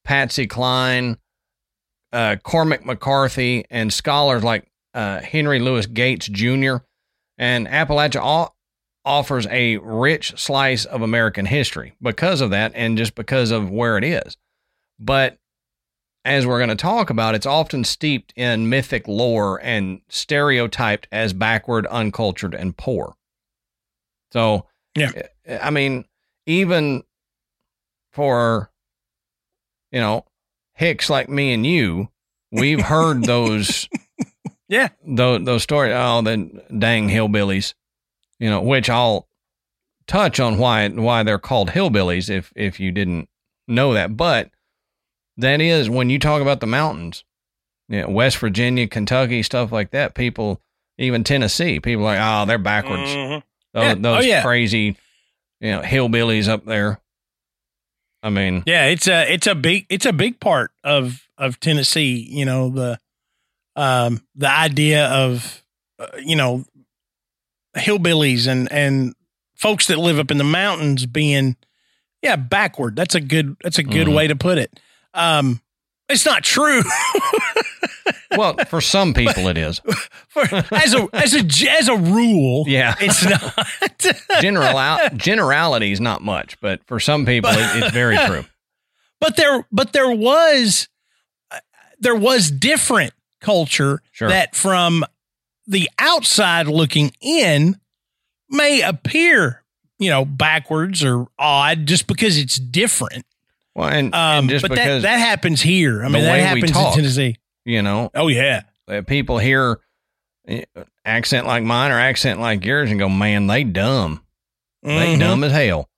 Patsy 0.04 0.48
Cline, 0.48 1.18
uh, 2.12 2.37
Cormac 2.42 2.85
McCarthy, 2.85 3.64
and 3.70 3.92
scholars 3.92 4.42
like 4.42 4.66
uh, 4.92 5.20
Henry 5.20 5.61
Louis 5.61 5.87
Gates 5.87 6.26
Jr. 6.26 6.78
And 7.38 7.68
Appalachia 7.68 8.20
all 8.20 8.56
offers 9.04 9.46
a 9.46 9.76
rich 9.78 10.35
slice 10.37 10.85
of 10.85 11.02
American 11.02 11.46
history 11.46 11.94
because 12.02 12.40
of 12.40 12.50
that 12.50 12.72
and 12.74 12.98
just 12.98 13.14
because 13.14 13.52
of 13.52 13.70
where 13.70 13.98
it 13.98 14.04
is. 14.04 14.37
But 14.98 15.38
as 16.24 16.46
we're 16.46 16.58
going 16.58 16.68
to 16.68 16.76
talk 16.76 17.11
about, 17.11 17.35
it's 17.35 17.46
often 17.46 17.82
steeped 17.85 18.32
in 18.37 18.68
mythic 18.68 19.08
lore 19.08 19.61
and 19.62 20.00
stereotyped 20.08 21.08
as 21.11 21.32
backward, 21.32 21.87
uncultured, 21.87 22.54
and 22.54 22.76
poor. 22.76 23.16
So, 24.32 24.66
Yeah. 24.96 25.11
Eh, 25.44 25.58
I 25.61 25.70
mean, 25.70 26.04
even 26.46 27.02
for, 28.12 28.70
you 29.90 30.00
know, 30.00 30.24
hicks 30.74 31.11
like 31.11 31.28
me 31.28 31.52
and 31.52 31.66
you, 31.66 32.08
we've 32.52 32.80
heard 32.80 33.22
those, 33.24 33.88
Yeah. 34.68 34.88
those, 35.04 35.44
those 35.44 35.62
stories. 35.64 35.92
Oh, 35.94 36.22
the 36.22 36.62
dang 36.78 37.08
hillbillies, 37.08 37.74
you 38.38 38.48
know, 38.48 38.61
which 38.62 38.88
I'll 38.88 39.26
touch 40.06 40.38
on 40.38 40.56
why, 40.58 40.88
why 40.88 41.24
they're 41.24 41.38
called 41.40 41.70
hillbillies 41.70 42.30
if, 42.30 42.52
if 42.54 42.78
you 42.78 42.92
didn't 42.92 43.28
know 43.66 43.92
that. 43.94 44.16
But, 44.16 44.51
that 45.42 45.61
is 45.61 45.88
when 45.88 46.11
you 46.11 46.18
talk 46.18 46.42
about 46.42 46.61
the 46.61 46.66
mountains, 46.66 47.22
you 47.88 48.00
know, 48.00 48.09
West 48.09 48.38
Virginia, 48.38 48.88
Kentucky, 48.88 49.42
stuff 49.42 49.70
like 49.70 49.90
that. 49.92 50.14
People, 50.14 50.61
even 50.98 51.22
Tennessee, 51.24 51.78
people 51.81 52.02
are 52.07 52.16
like, 52.16 52.20
oh, 52.20 52.46
they're 52.46 52.59
backwards. 52.59 53.11
Mhm. 53.11 53.42
Those, 53.74 53.83
Yeah. 53.85 53.94
those 53.94 54.24
Oh, 54.24 54.26
yeah. 54.26 54.42
crazy, 54.42 54.96
you 55.61 55.70
know, 55.72 55.81
hillbillies 55.83 56.48
up 56.48 56.64
there. 56.64 56.98
I 58.22 58.31
mean, 58.31 58.62
Yeah, 58.66 58.87
it's 58.87 59.07
a 59.09 59.33
it's 59.33 59.46
a 59.46 59.55
big 59.55 59.87
it's 59.88 60.07
a 60.07 60.12
big 60.12 60.38
part 60.40 60.70
of 60.85 61.26
of 61.38 61.59
Tennessee. 61.61 62.26
You 62.31 62.44
know 62.44 62.68
the 62.70 62.98
um 63.74 64.22
the 64.37 64.48
idea 64.50 65.07
of 65.09 65.62
uh, 65.98 66.07
you 66.24 66.37
know 66.37 66.64
hillbillies 67.76 68.46
and 68.46 68.70
and 68.70 69.14
folks 69.57 69.87
that 69.87 69.98
live 69.98 70.18
up 70.18 70.31
in 70.31 70.38
the 70.38 70.44
mountains 70.44 71.07
being 71.07 71.57
yeah 72.22 72.37
backward. 72.37 72.96
That's 72.96 73.14
a 73.14 73.20
good 73.20 73.57
that's 73.62 73.78
a 73.78 73.83
good 73.83 74.07
Mhm. 74.09 74.14
way 74.16 74.26
to 74.28 74.37
put 74.37 74.59
it. 74.59 74.78
Um, 75.14 75.61
it's 76.09 76.27
not 76.27 76.42
true. 76.44 76.83
well, 78.37 78.57
for 78.68 78.81
some 78.81 79.14
people 79.14 79.48
it 79.48 79.57
is. 79.59 79.81
For, 80.29 80.42
as 80.72 80.94
a 80.94 81.09
as 81.12 81.35
a 81.35 81.70
as 81.70 81.88
a 81.88 81.96
rule, 81.96 82.64
Yeah. 82.66 82.94
it's 83.01 83.22
not. 83.25 83.66
General 84.40 85.09
generalities, 85.16 86.01
not 86.01 86.22
much, 86.22 86.59
but 86.61 86.83
for 86.87 86.98
some 86.98 87.27
people, 87.27 87.51
it, 87.51 87.83
it's 87.83 87.92
very 87.92 88.16
true. 88.16 88.44
but 89.20 89.37
there 89.37 89.66
but 89.70 89.92
there 89.92 90.11
was 90.11 90.88
uh, 91.51 91.59
there 91.98 92.14
was 92.16 92.51
different 92.51 93.12
culture 93.42 94.01
Sure. 94.12 94.29
that 94.31 94.57
from 94.57 95.05
the 95.66 95.88
outside 95.98 96.66
looking 96.66 97.12
in 97.20 97.79
may 98.48 98.81
appear 98.81 99.62
you 99.98 100.09
know 100.11 100.25
backwards 100.25 101.05
or 101.05 101.27
odd 101.38 101.87
just 101.87 102.07
because 102.07 102.38
it's 102.38 102.57
different 102.57 103.25
Well, 103.74 103.88
and, 103.88 104.14
um 104.14 104.20
and 104.40 104.48
just 104.50 104.62
but 104.62 104.70
because, 104.72 105.02
that 105.02 105.08
that 105.08 105.16
happens 105.18 105.62
here 105.62 106.04
i 106.04 106.08
mean 106.08 106.24
that 106.24 106.40
happens 106.40 106.76
in 106.76 106.92
tennessee 106.92 107.37
you 107.64 107.80
know, 107.82 108.11
oh 108.14 108.28
yeah 108.28 108.62
uh, 108.88 109.02
people 109.02 109.38
hear 109.38 109.80
uh, 110.48 110.61
accent 111.04 111.46
like 111.46 111.62
mine 111.62 111.92
or 111.92 111.98
accent 111.98 112.40
like 112.40 112.64
yours 112.64 112.90
and 112.90 112.98
go, 112.98 113.08
man, 113.08 113.46
they 113.46 113.62
dumb. 113.62 114.20
They 114.82 115.14
Mhm. 115.14 115.20
dumb 115.20 115.44
as 115.44 115.52
hell. 115.52 115.88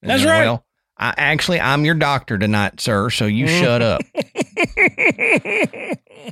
And 0.00 0.10
That's 0.10 0.22
then, 0.22 0.30
right. 0.30 0.44
Well, 0.46 0.64
I 0.96 1.12
actually 1.18 1.60
I'm 1.60 1.84
your 1.84 1.96
doctor 1.96 2.38
tonight, 2.38 2.80
sir. 2.80 3.10
So 3.10 3.26
you 3.26 3.44
Mhm. 3.44 3.60
shut 3.60 3.82
up. 3.82 4.00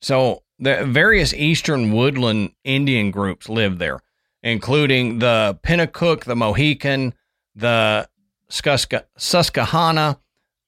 So 0.00 0.42
the 0.58 0.84
various 0.84 1.34
eastern 1.34 1.92
woodland 1.92 2.52
Indian 2.64 3.10
groups 3.10 3.48
lived 3.48 3.78
there, 3.78 4.00
including 4.42 5.18
the 5.18 5.58
Pennacook, 5.62 6.24
the 6.24 6.36
Mohican, 6.36 7.14
the 7.54 8.08
Susquehanna, 8.50 10.18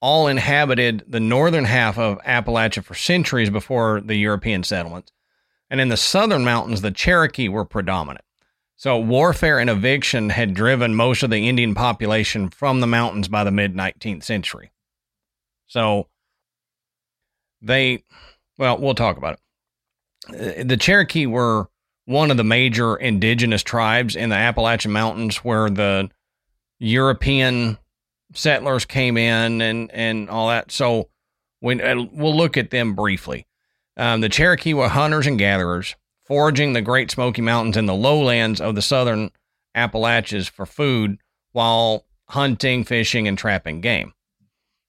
all 0.01 0.29
inhabited 0.29 1.05
the 1.07 1.21
northern 1.21 1.65
half 1.65 1.99
of 1.99 2.19
Appalachia 2.23 2.83
for 2.83 2.95
centuries 2.95 3.51
before 3.51 4.01
the 4.01 4.17
European 4.17 4.63
settlements. 4.63 5.13
And 5.69 5.81
in 5.81 5.89
the 5.89 5.97
southern 5.97 6.45
mountains, 6.45 6.81
the 6.81 6.91
Cherokee 6.91 7.49
were 7.49 7.65
predominant. 7.65 8.25
So 8.77 8.99
warfare 8.99 9.59
and 9.59 9.69
eviction 9.69 10.31
had 10.31 10.55
driven 10.55 10.95
most 10.95 11.23
of 11.23 11.31
the 11.31 11.49
Indian 11.49 11.75
population 11.75 12.49
from 12.49 12.81
the 12.81 12.87
mountains 12.87 13.29
by 13.29 13.45
the 13.45 13.51
mid 13.51 13.75
19th 13.75 14.25
century. 14.25 14.73
So 15.67 16.09
they, 17.61 18.05
well, 18.57 18.79
we'll 18.79 18.95
talk 18.95 19.19
about 19.19 19.35
it. 19.35 20.61
Uh, 20.61 20.65
The 20.65 20.77
Cherokee 20.79 21.27
were 21.27 21.69
one 22.07 22.31
of 22.31 22.39
the 22.39 22.45
major 22.45 22.97
indigenous 22.97 23.63
tribes 23.63 24.17
in 24.17 24.31
the 24.31 24.37
Appalachian 24.37 24.93
Mountains 24.93 25.37
where 25.39 25.69
the 25.69 26.11
European 26.81 27.79
settlers 28.35 28.85
came 28.85 29.17
in 29.17 29.61
and, 29.61 29.91
and 29.93 30.29
all 30.29 30.49
that. 30.49 30.73
So 30.73 31.09
when, 31.61 31.81
uh, 31.81 32.07
we'll 32.13 32.37
look 32.37 32.57
at 32.57 32.71
them 32.71 32.95
briefly. 32.95 33.47
Um, 33.97 34.23
the 34.23 34.29
Cherokee 34.29 34.75
were 34.75 34.89
hunters 34.89 35.27
and 35.27 35.39
gatherers, 35.39 35.95
foraging 36.25 36.73
the 36.73 36.83
Great 36.83 37.11
Smoky 37.11 37.43
Mountains 37.43 37.77
and 37.77 37.89
the 37.89 37.95
lowlands 37.95 38.61
of 38.61 38.75
the 38.75 38.83
southern 38.83 39.31
Appalachians 39.75 40.49
for 40.49 40.67
food 40.67 41.19
while 41.53 42.07
hunting, 42.29 42.85
fishing, 42.85 43.29
and 43.29 43.37
trapping 43.37 43.81
game. 43.81 44.15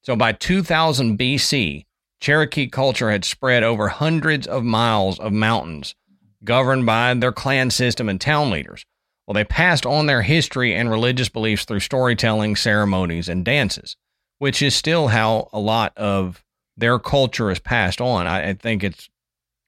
So 0.03 0.15
by 0.15 0.31
2000 0.31 1.17
BC, 1.17 1.85
Cherokee 2.19 2.67
culture 2.67 3.11
had 3.11 3.25
spread 3.25 3.63
over 3.63 3.89
hundreds 3.89 4.47
of 4.47 4.63
miles 4.63 5.19
of 5.19 5.33
mountains, 5.33 5.95
governed 6.43 6.85
by 6.85 7.13
their 7.15 7.31
clan 7.31 7.71
system 7.71 8.07
and 8.07 8.21
town 8.21 8.51
leaders. 8.51 8.85
Well, 9.31 9.35
they 9.35 9.45
passed 9.45 9.85
on 9.85 10.07
their 10.07 10.23
history 10.23 10.75
and 10.75 10.91
religious 10.91 11.29
beliefs 11.29 11.63
through 11.63 11.79
storytelling, 11.79 12.57
ceremonies, 12.57 13.29
and 13.29 13.45
dances, 13.45 13.95
which 14.39 14.61
is 14.61 14.75
still 14.75 15.07
how 15.07 15.47
a 15.53 15.59
lot 15.59 15.97
of 15.97 16.43
their 16.75 16.99
culture 16.99 17.49
is 17.49 17.57
passed 17.57 18.01
on. 18.01 18.27
I, 18.27 18.49
I 18.49 18.53
think 18.55 18.83
it's 18.83 19.07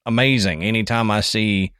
amazing. 0.05 0.63
Anytime 0.65 1.09
I 1.09 1.21
see 1.21 1.71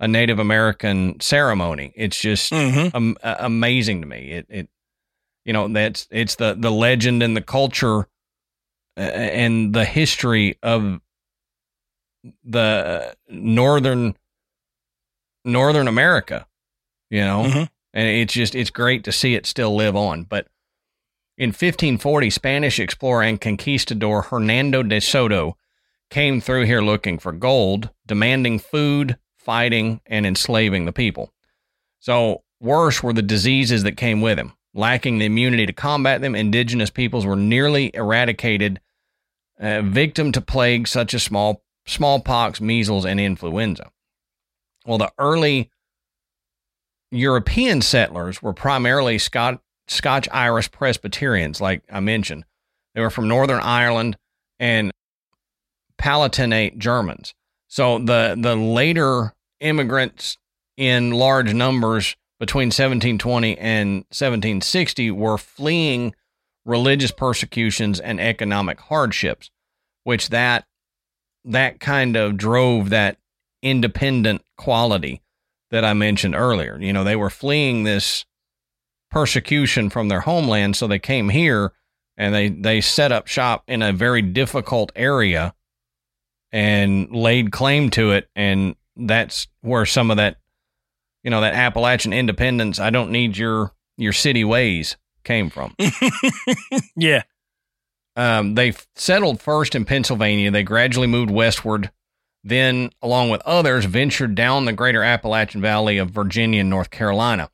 a 0.00 0.08
Native 0.08 0.38
American 0.38 1.20
ceremony, 1.20 1.92
it's 1.94 2.18
just 2.18 2.52
Mhm. 2.54 3.16
uh, 3.22 3.36
amazing 3.38 4.00
to 4.00 4.06
me. 4.06 4.30
It, 4.30 4.46
it, 4.48 4.68
you 5.44 5.52
know, 5.52 5.68
that's 5.68 6.08
it's 6.10 6.36
the 6.36 6.56
the 6.58 6.72
legend 6.72 7.22
and 7.22 7.36
the 7.36 7.42
culture 7.42 8.08
and 8.96 9.74
the 9.74 9.84
history 9.84 10.56
of 10.62 11.02
the 12.42 13.14
northern 13.28 14.16
northern 15.44 15.86
America. 15.86 16.46
You 17.10 17.20
know, 17.20 17.44
Mhm. 17.44 17.68
and 17.94 18.08
it's 18.08 18.34
just 18.34 18.54
it's 18.54 18.70
great 18.70 19.04
to 19.04 19.12
see 19.12 19.34
it 19.34 19.46
still 19.46 19.74
live 19.74 19.96
on. 19.96 20.24
But 20.24 20.48
in 21.38 21.52
1540, 21.52 22.30
Spanish 22.30 22.80
explorer 22.80 23.22
and 23.22 23.40
conquistador 23.40 24.22
Hernando 24.22 24.82
de 24.82 25.00
Soto 25.00 25.56
came 26.10 26.40
through 26.40 26.64
here 26.64 26.80
looking 26.82 27.18
for 27.18 27.32
gold, 27.32 27.90
demanding 28.06 28.58
food, 28.58 29.16
fighting, 29.36 30.00
and 30.06 30.26
enslaving 30.26 30.84
the 30.84 30.92
people. 30.92 31.32
So, 32.00 32.42
worse 32.60 33.02
were 33.02 33.12
the 33.12 33.22
diseases 33.22 33.82
that 33.82 33.96
came 33.96 34.20
with 34.20 34.38
him. 34.38 34.52
Lacking 34.74 35.18
the 35.18 35.26
immunity 35.26 35.66
to 35.66 35.72
combat 35.72 36.20
them, 36.20 36.34
indigenous 36.34 36.90
peoples 36.90 37.24
were 37.24 37.36
nearly 37.36 37.90
eradicated, 37.94 38.80
uh, 39.58 39.80
victim 39.82 40.32
to 40.32 40.40
plagues 40.40 40.90
such 40.90 41.14
as 41.14 41.22
small, 41.22 41.64
smallpox, 41.86 42.60
measles, 42.60 43.06
and 43.06 43.18
influenza. 43.18 43.90
Well, 44.84 44.98
the 44.98 45.12
early 45.18 45.70
European 47.16 47.80
settlers 47.82 48.42
were 48.42 48.52
primarily 48.52 49.18
Scot- 49.18 49.60
Scotch 49.88 50.28
Irish 50.32 50.70
Presbyterians, 50.70 51.60
like 51.60 51.82
I 51.90 52.00
mentioned. 52.00 52.44
They 52.94 53.00
were 53.00 53.10
from 53.10 53.28
Northern 53.28 53.60
Ireland 53.60 54.16
and 54.58 54.90
Palatinate 55.98 56.78
Germans. 56.78 57.34
So 57.68 57.98
the 57.98 58.36
the 58.38 58.56
later 58.56 59.34
immigrants 59.60 60.38
in 60.76 61.10
large 61.10 61.52
numbers 61.54 62.16
between 62.38 62.66
1720 62.66 63.58
and 63.58 63.90
1760 64.10 65.10
were 65.10 65.38
fleeing 65.38 66.14
religious 66.64 67.12
persecutions 67.12 67.98
and 68.00 68.20
economic 68.20 68.80
hardships, 68.80 69.50
which 70.04 70.28
that 70.30 70.64
that 71.44 71.80
kind 71.80 72.16
of 72.16 72.36
drove 72.36 72.90
that 72.90 73.18
independent 73.62 74.42
quality 74.56 75.22
that 75.70 75.84
I 75.84 75.94
mentioned 75.94 76.34
earlier. 76.34 76.78
You 76.80 76.92
know, 76.92 77.04
they 77.04 77.16
were 77.16 77.30
fleeing 77.30 77.84
this 77.84 78.24
persecution 79.10 79.90
from 79.90 80.08
their 80.08 80.20
homeland, 80.20 80.76
so 80.76 80.86
they 80.86 80.98
came 80.98 81.28
here 81.28 81.72
and 82.16 82.34
they 82.34 82.48
they 82.48 82.80
set 82.80 83.12
up 83.12 83.26
shop 83.26 83.64
in 83.68 83.82
a 83.82 83.92
very 83.92 84.22
difficult 84.22 84.92
area 84.96 85.54
and 86.52 87.14
laid 87.14 87.52
claim 87.52 87.90
to 87.90 88.12
it 88.12 88.28
and 88.34 88.74
that's 88.96 89.48
where 89.60 89.84
some 89.84 90.10
of 90.10 90.16
that 90.16 90.38
you 91.22 91.30
know 91.30 91.40
that 91.40 91.54
Appalachian 91.54 92.12
independence 92.12 92.78
I 92.78 92.90
don't 92.90 93.10
need 93.10 93.36
your 93.36 93.72
your 93.96 94.12
city 94.12 94.44
ways 94.44 94.96
came 95.24 95.50
from. 95.50 95.74
yeah 96.96 97.22
Um, 98.14 98.54
they 98.54 98.72
settled 98.94 99.40
first 99.42 99.74
in 99.74 99.84
Pennsylvania. 99.84 100.50
They 100.50 100.62
gradually 100.62 101.08
moved 101.08 101.30
westward. 101.30 101.90
Then, 102.48 102.90
along 103.02 103.30
with 103.30 103.42
others, 103.44 103.86
ventured 103.86 104.36
down 104.36 104.64
the 104.64 104.72
greater 104.72 105.02
Appalachian 105.02 105.60
Valley 105.60 105.98
of 105.98 106.10
Virginia 106.10 106.60
and 106.60 106.70
North 106.70 106.90
Carolina. 106.90 107.50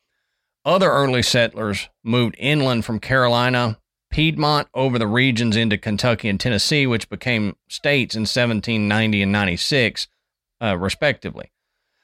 Other 0.67 0.91
early 0.91 1.23
settlers 1.23 1.89
moved 2.05 2.37
inland 2.39 2.85
from 2.85 3.01
Carolina, 3.01 3.79
Piedmont, 4.11 4.69
over 4.75 4.99
the 4.99 5.07
regions 5.07 5.57
into 5.57 5.79
Kentucky 5.79 6.29
and 6.29 6.39
Tennessee, 6.39 6.87
which 6.87 7.09
became 7.09 7.57
states 7.69 8.15
in 8.15 8.23
1790 8.23 9.23
and 9.23 9.33
96, 9.33 10.09
uh, 10.63 10.77
respectively. 10.77 11.51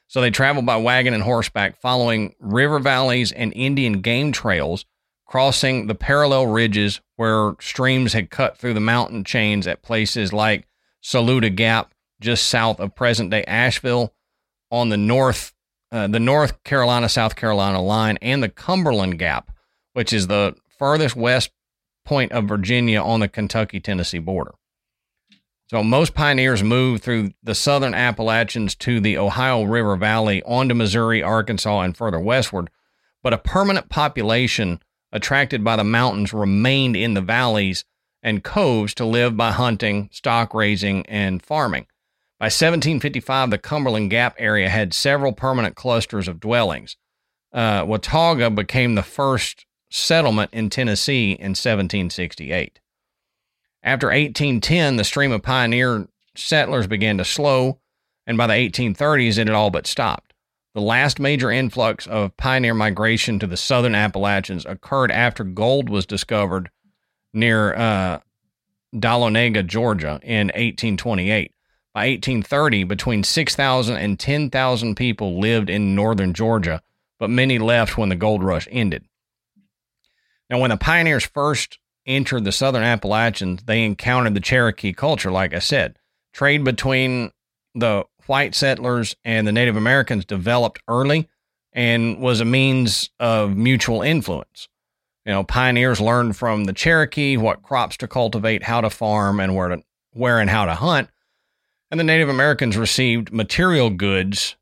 So 0.07 0.19
they 0.19 0.31
traveled 0.31 0.65
by 0.65 0.77
wagon 0.77 1.13
and 1.13 1.21
horseback, 1.21 1.79
following 1.79 2.33
river 2.39 2.79
valleys 2.79 3.31
and 3.31 3.53
Indian 3.55 4.01
game 4.01 4.31
trails, 4.31 4.85
crossing 5.27 5.85
the 5.85 5.93
parallel 5.93 6.47
ridges 6.47 7.01
where 7.17 7.53
streams 7.61 8.13
had 8.13 8.31
cut 8.31 8.57
through 8.57 8.73
the 8.73 8.79
mountain 8.79 9.23
chains 9.23 9.67
at 9.67 9.83
places 9.83 10.33
like 10.33 10.67
Saluda 11.01 11.51
Gap, 11.51 11.93
just 12.19 12.47
south 12.47 12.79
of 12.79 12.95
present 12.95 13.31
day 13.31 13.43
Asheville, 13.45 14.13
on 14.71 14.89
the 14.89 14.97
north, 14.97 15.53
uh, 15.91 16.07
the 16.07 16.19
North 16.19 16.63
Carolina 16.63 17.09
South 17.09 17.35
Carolina 17.35 17.81
line, 17.81 18.17
and 18.21 18.43
the 18.43 18.49
Cumberland 18.49 19.17
Gap, 19.17 19.51
which 19.93 20.13
is 20.13 20.27
the 20.27 20.55
furthest 20.77 21.15
west 21.15 21.51
point 22.05 22.31
of 22.31 22.45
Virginia 22.45 23.01
on 23.01 23.19
the 23.19 23.27
Kentucky 23.27 23.79
Tennessee 23.79 24.19
border. 24.19 24.53
So 25.69 25.83
most 25.83 26.15
pioneers 26.15 26.63
moved 26.63 27.03
through 27.03 27.31
the 27.43 27.53
southern 27.53 27.93
Appalachians 27.93 28.73
to 28.75 28.99
the 28.99 29.17
Ohio 29.17 29.63
River 29.63 29.95
Valley 29.95 30.41
onto 30.43 30.73
Missouri, 30.73 31.21
Arkansas, 31.21 31.81
and 31.81 31.95
further 31.95 32.19
westward, 32.19 32.71
but 33.21 33.33
a 33.33 33.37
permanent 33.37 33.89
population 33.89 34.81
attracted 35.11 35.63
by 35.63 35.75
the 35.75 35.83
mountains 35.83 36.33
remained 36.33 36.95
in 36.95 37.13
the 37.13 37.21
valleys 37.21 37.85
and 38.23 38.43
coves 38.43 38.93
to 38.95 39.05
live 39.05 39.37
by 39.37 39.51
hunting, 39.51 40.09
stock 40.11 40.53
raising, 40.53 41.05
and 41.05 41.43
farming. 41.43 41.85
By 42.39 42.45
1755, 42.45 43.49
the 43.49 43.57
Cumberland 43.57 44.09
Gap 44.09 44.35
area 44.39 44.69
had 44.69 44.93
several 44.93 45.33
permanent 45.33 45.75
clusters 45.75 46.29
of 46.29 46.39
dwellings. 46.39 46.95
Uh, 47.51 47.83
Watauga 47.85 48.49
became 48.49 48.95
the 48.95 49.03
first 49.03 49.65
settlement 49.91 50.53
in 50.53 50.69
Tennessee 50.69 51.31
in 51.31 51.49
1768. 51.49 52.79
After 53.83 54.07
1810, 54.07 54.95
the 54.95 55.03
stream 55.03 55.33
of 55.33 55.43
pioneer 55.43 56.07
settlers 56.33 56.87
began 56.87 57.17
to 57.17 57.25
slow, 57.25 57.81
and 58.25 58.37
by 58.37 58.47
the 58.47 58.53
1830s, 58.53 59.37
it 59.37 59.47
had 59.47 59.55
all 59.55 59.69
but 59.69 59.85
stopped. 59.85 60.33
The 60.73 60.81
last 60.81 61.19
major 61.19 61.51
influx 61.51 62.07
of 62.07 62.37
pioneer 62.37 62.73
migration 62.73 63.39
to 63.39 63.47
the 63.47 63.57
southern 63.57 63.95
Appalachians 63.95 64.65
occurred 64.65 65.11
after 65.11 65.43
gold 65.43 65.89
was 65.89 66.05
discovered 66.05 66.69
near 67.33 67.73
uh, 67.75 68.19
Dahlonega, 68.95 69.65
Georgia, 69.65 70.21
in 70.23 70.47
1828. 70.47 71.51
By 71.93 72.07
1830, 72.07 72.83
between 72.83 73.23
6,000 73.23 73.95
and 73.97 74.19
10,000 74.19 74.95
people 74.95 75.39
lived 75.39 75.69
in 75.69 75.95
northern 75.95 76.33
Georgia, 76.33 76.81
but 77.19 77.29
many 77.29 77.57
left 77.57 77.97
when 77.97 78.09
the 78.09 78.15
gold 78.15 78.43
rush 78.43 78.67
ended. 78.71 79.05
Now, 80.49 80.59
when 80.59 80.69
the 80.69 80.77
pioneers 80.77 81.25
first 81.25 81.79
entered 82.05 82.43
the 82.43 82.51
southern 82.51 82.83
Appalachians, 82.83 83.63
they 83.63 83.83
encountered 83.83 84.33
the 84.33 84.39
Cherokee 84.39 84.93
culture, 84.93 85.31
like 85.31 85.53
I 85.53 85.59
said. 85.59 85.97
Trade 86.33 86.63
between 86.63 87.31
the 87.75 88.05
white 88.27 88.55
settlers 88.55 89.15
and 89.23 89.47
the 89.47 89.51
Native 89.51 89.75
Americans 89.75 90.25
developed 90.25 90.81
early 90.87 91.27
and 91.73 92.19
was 92.19 92.39
a 92.39 92.45
means 92.45 93.09
of 93.19 93.55
mutual 93.55 94.01
influence. 94.01 94.67
You 95.25 95.33
know, 95.33 95.43
pioneers 95.43 95.99
learned 95.99 96.37
from 96.37 96.65
the 96.65 96.73
Cherokee 96.73 97.37
what 97.37 97.61
crops 97.61 97.97
to 97.97 98.07
cultivate, 98.07 98.63
how 98.63 98.81
to 98.81 98.89
farm, 98.89 99.39
and 99.39 99.55
where 99.55 99.69
to 99.69 99.83
where 100.11 100.39
and 100.39 100.49
how 100.49 100.65
to 100.65 100.75
hunt. 100.75 101.09
And 101.91 101.99
the 101.99 102.03
Native 102.03 102.29
Americans 102.29 102.77
received 102.77 103.33
material 103.33 103.89
goods 103.89 104.55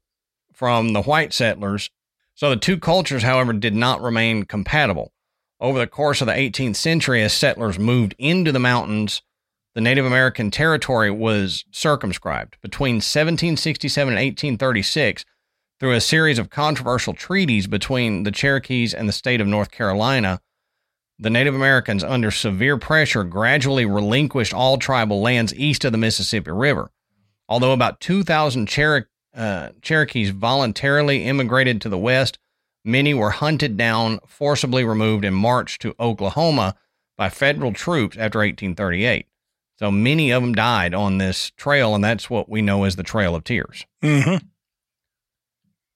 from 0.53 0.93
the 0.93 1.01
white 1.01 1.33
settlers. 1.33 1.89
So 2.35 2.49
the 2.49 2.55
two 2.55 2.77
cultures, 2.77 3.23
however, 3.23 3.53
did 3.53 3.75
not 3.75 4.01
remain 4.01 4.43
compatible. 4.43 5.11
Over 5.59 5.79
the 5.79 5.87
course 5.87 6.21
of 6.21 6.27
the 6.27 6.33
18th 6.33 6.75
century, 6.75 7.23
as 7.23 7.33
settlers 7.33 7.79
moved 7.79 8.15
into 8.17 8.51
the 8.51 8.59
mountains, 8.59 9.23
the 9.73 9.81
Native 9.81 10.05
American 10.05 10.51
territory 10.51 11.11
was 11.11 11.65
circumscribed. 11.71 12.57
Between 12.61 12.95
1767 12.95 14.13
and 14.13 14.17
1836, 14.17 15.25
through 15.79 15.93
a 15.93 16.01
series 16.01 16.39
of 16.39 16.49
controversial 16.49 17.13
treaties 17.13 17.67
between 17.67 18.23
the 18.23 18.31
Cherokees 18.31 18.93
and 18.93 19.07
the 19.07 19.13
state 19.13 19.41
of 19.41 19.47
North 19.47 19.69
Carolina, 19.69 20.41
the 21.19 21.29
Native 21.29 21.55
Americans, 21.55 22.03
under 22.03 22.31
severe 22.31 22.77
pressure, 22.77 23.23
gradually 23.23 23.85
relinquished 23.85 24.53
all 24.53 24.77
tribal 24.77 25.21
lands 25.21 25.53
east 25.55 25.83
of 25.85 25.91
the 25.91 25.97
Mississippi 25.97 26.51
River. 26.51 26.89
Although 27.49 27.73
about 27.73 27.99
2,000 27.99 28.69
Cher- 28.69 29.10
uh, 29.36 29.69
Cherokees 29.81 30.31
voluntarily 30.31 31.23
immigrated 31.23 31.81
to 31.81 31.89
the 31.89 31.97
west, 31.97 32.39
Many 32.88 33.13
were 33.13 33.31
hunted 33.31 33.75
down, 33.75 34.19
forcibly 34.25 34.86
removed, 34.86 35.25
and 35.25 35.36
marched 35.36 35.81
to 35.81 35.93
Oklahoma 35.99 36.73
by 37.17 37.27
federal 37.27 37.73
troops 37.73 38.15
after 38.15 38.39
1838. 38.39 39.27
So 39.77 39.91
many 39.91 40.31
of 40.31 40.41
them 40.41 40.55
died 40.55 40.93
on 40.93 41.17
this 41.17 41.51
trail, 41.57 41.93
and 41.93 42.01
that's 42.01 42.29
what 42.29 42.47
we 42.47 42.62
know 42.62 42.86
as 42.86 42.95
the 42.95 43.03
Trail 43.03 43.36
of 43.36 43.43
Tears. 43.43 43.86
Mm-hmm. 44.01 44.38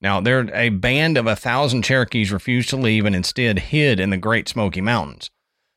Now, 0.02 0.20
there 0.20 0.54
a 0.54 0.68
band 0.68 1.18
of 1.18 1.28
a 1.28 1.36
thousand 1.38 1.84
Cherokees 1.84 2.30
refused 2.30 2.68
to 2.72 2.76
leave 2.76 3.06
and 3.06 3.16
instead 3.16 3.60
hid 3.60 4.02
in 4.02 4.10
the 4.10 4.18
Great 4.18 4.50
Smoky 4.50 4.82
Mountains. 4.82 5.32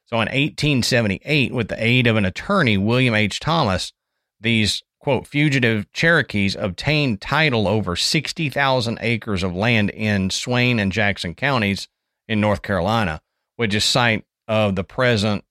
So, 0.06 0.16
in 0.16 0.26
1878, 0.26 1.54
with 1.54 1.68
the 1.68 1.82
aid 1.82 2.08
of 2.08 2.16
an 2.16 2.24
attorney, 2.24 2.76
William 2.76 3.14
H. 3.14 3.38
Thomas, 3.38 3.92
these 4.40 4.82
quote, 5.04 5.26
fugitive 5.26 5.84
Cherokees 5.92 6.56
obtained 6.56 7.20
title 7.20 7.68
over 7.68 7.94
60,000 7.94 8.98
acres 9.02 9.42
of 9.42 9.54
land 9.54 9.90
in 9.90 10.30
Swain 10.30 10.78
and 10.78 10.90
Jackson 10.90 11.34
counties 11.34 11.88
in 12.26 12.40
North 12.40 12.62
Carolina, 12.62 13.20
which 13.56 13.74
is 13.74 13.84
site 13.84 14.24
of 14.48 14.76
the 14.76 14.82
present 14.82 15.44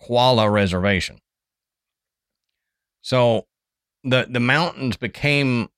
Qualla 0.00 0.50
Reservation. 0.50 1.18
So 3.02 3.46
the, 4.04 4.26
the 4.26 4.40
mountains 4.40 4.96
became 4.96 5.68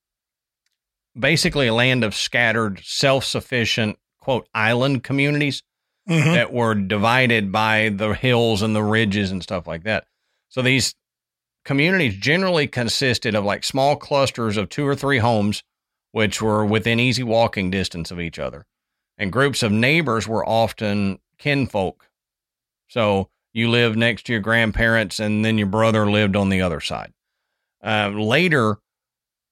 basically 1.18 1.66
a 1.66 1.74
land 1.74 2.04
of 2.04 2.14
scattered, 2.14 2.78
self 2.84 3.24
sufficient, 3.24 3.98
quote, 4.20 4.48
island 4.54 5.02
communities 5.02 5.64
mm-hmm. 6.08 6.32
that 6.32 6.52
were 6.52 6.76
divided 6.76 7.50
by 7.50 7.88
the 7.88 8.10
hills 8.10 8.62
and 8.62 8.76
the 8.76 8.84
ridges 8.84 9.32
and 9.32 9.42
stuff 9.42 9.66
like 9.66 9.82
that. 9.82 10.06
So 10.48 10.62
these 10.62 10.94
communities 11.66 12.16
generally 12.16 12.68
consisted 12.68 13.34
of 13.34 13.44
like 13.44 13.64
small 13.64 13.96
clusters 13.96 14.56
of 14.56 14.68
two 14.68 14.86
or 14.86 14.94
three 14.94 15.18
homes, 15.18 15.64
which 16.12 16.40
were 16.40 16.64
within 16.64 17.00
easy 17.00 17.24
walking 17.24 17.70
distance 17.72 18.12
of 18.12 18.20
each 18.20 18.38
other. 18.38 18.64
And 19.18 19.32
groups 19.32 19.64
of 19.64 19.72
neighbors 19.72 20.28
were 20.28 20.48
often 20.48 21.18
kinfolk. 21.38 22.08
So 22.86 23.30
you 23.52 23.68
lived 23.68 23.98
next 23.98 24.26
to 24.26 24.32
your 24.32 24.40
grandparents, 24.40 25.18
and 25.18 25.44
then 25.44 25.58
your 25.58 25.66
brother 25.66 26.08
lived 26.08 26.36
on 26.36 26.50
the 26.50 26.62
other 26.62 26.80
side. 26.80 27.12
Uh, 27.82 28.10
later 28.14 28.78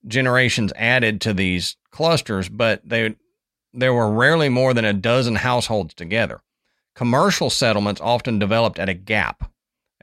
generations 0.07 0.72
added 0.77 1.20
to 1.22 1.35
these 1.35 1.77
clusters, 1.90 2.48
but 2.48 2.81
they 2.88 3.16
there 3.72 3.92
were 3.92 4.11
rarely 4.11 4.48
more 4.48 4.72
than 4.72 4.85
a 4.85 4.92
dozen 4.92 5.35
households 5.35 5.94
together. 5.94 6.42
Commercial 6.94 7.50
settlements 7.50 8.00
often 8.00 8.38
developed 8.38 8.79
at 8.79 8.88
a 8.88 8.94
gap 8.94 9.50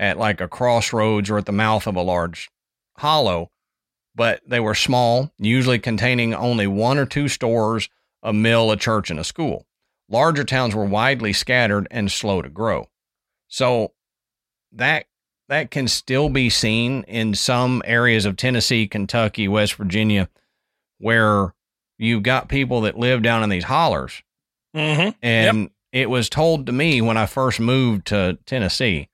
at 0.02 0.18
like 0.18 0.42
a 0.42 0.48
crossroads 0.48 1.30
or 1.30 1.38
at 1.38 1.46
the 1.46 1.52
mouth 1.52 1.86
of 1.86 1.96
a 1.96 2.02
large 2.02 2.50
hollow, 2.98 3.52
but 4.16 4.42
they 4.46 4.60
were 4.60 4.74
small, 4.74 5.32
usually 5.38 5.78
containing 5.78 6.34
only 6.34 6.66
one 6.66 6.98
or 6.98 7.06
two 7.06 7.28
stores, 7.28 7.88
a 8.24 8.34
mill, 8.34 8.72
a 8.72 8.76
church, 8.76 9.12
and 9.12 9.20
a 9.20 9.24
school. 9.24 9.68
Larger 10.10 10.44
towns 10.44 10.76
were 10.76 10.84
widely 10.84 11.32
scattered 11.32 11.88
and 11.92 12.12
slow 12.12 12.42
to 12.42 12.50
grow. 12.50 12.90
So 13.48 13.94
that 14.74 15.06
that 15.50 15.70
can 15.70 15.88
still 15.88 16.30
be 16.30 16.50
seen 16.50 17.04
in 17.04 17.36
some 17.36 17.84
areas 17.86 18.26
of 18.26 18.38
Tennessee, 18.38 18.88
Kentucky, 18.88 19.48
West 19.48 19.76
Virginia, 19.76 20.30
where 20.98 21.54
you've 21.98 22.24
got 22.24 22.50
people 22.50 22.82
that 22.82 22.98
live 22.98 23.22
down 23.22 23.44
in 23.44 23.50
these 23.50 23.66
hollers. 23.66 24.24
Mm-hmm. 24.76 25.10
And 25.22 25.62
yep. 25.62 25.72
it 25.92 26.10
was 26.10 26.30
told 26.30 26.66
to 26.66 26.72
me 26.72 27.02
when 27.02 27.18
I 27.18 27.26
first 27.28 27.60
moved 27.60 28.08
to 28.08 28.40
Tennessee 28.46 29.10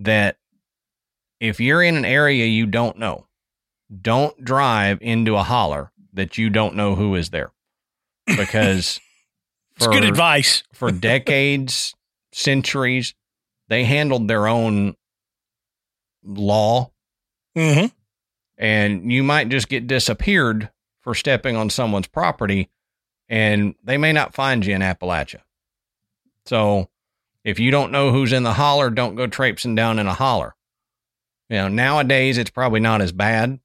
that 0.00 0.36
if 1.38 1.60
you're 1.60 1.82
in 1.82 1.96
an 1.96 2.04
area 2.04 2.46
you 2.46 2.66
don't 2.66 2.98
know, 2.98 3.26
don't 4.00 4.44
drive 4.44 4.98
into 5.00 5.36
a 5.36 5.42
holler 5.42 5.92
that 6.12 6.38
you 6.38 6.50
don't 6.50 6.74
know 6.74 6.94
who 6.94 7.14
is 7.14 7.30
there. 7.30 7.52
Because 8.26 9.00
it's 9.76 9.86
good 9.86 10.04
advice. 10.04 10.62
for 10.72 10.90
decades, 10.90 11.94
centuries, 12.32 13.14
they 13.68 13.84
handled 13.84 14.28
their 14.28 14.46
own 14.46 14.96
law. 16.24 16.90
Mm-hmm. 17.56 17.86
And 18.58 19.10
you 19.10 19.22
might 19.22 19.48
just 19.48 19.68
get 19.68 19.86
disappeared 19.86 20.70
for 21.00 21.14
stepping 21.14 21.56
on 21.56 21.70
someone's 21.70 22.06
property, 22.06 22.68
and 23.28 23.74
they 23.82 23.96
may 23.96 24.12
not 24.12 24.34
find 24.34 24.64
you 24.64 24.74
in 24.74 24.82
Appalachia. 24.82 25.40
So 26.44 26.90
if 27.44 27.58
you 27.58 27.70
don't 27.70 27.92
know 27.92 28.10
who's 28.10 28.32
in 28.32 28.42
the 28.42 28.54
holler, 28.54 28.90
don't 28.90 29.14
go 29.14 29.26
traipsing 29.26 29.74
down 29.74 29.98
in 29.98 30.06
a 30.06 30.14
holler. 30.14 30.54
You 31.48 31.56
know, 31.56 31.68
nowadays 31.68 32.38
it's 32.38 32.50
probably 32.50 32.80
not 32.80 33.00
as 33.00 33.12
bad, 33.12 33.58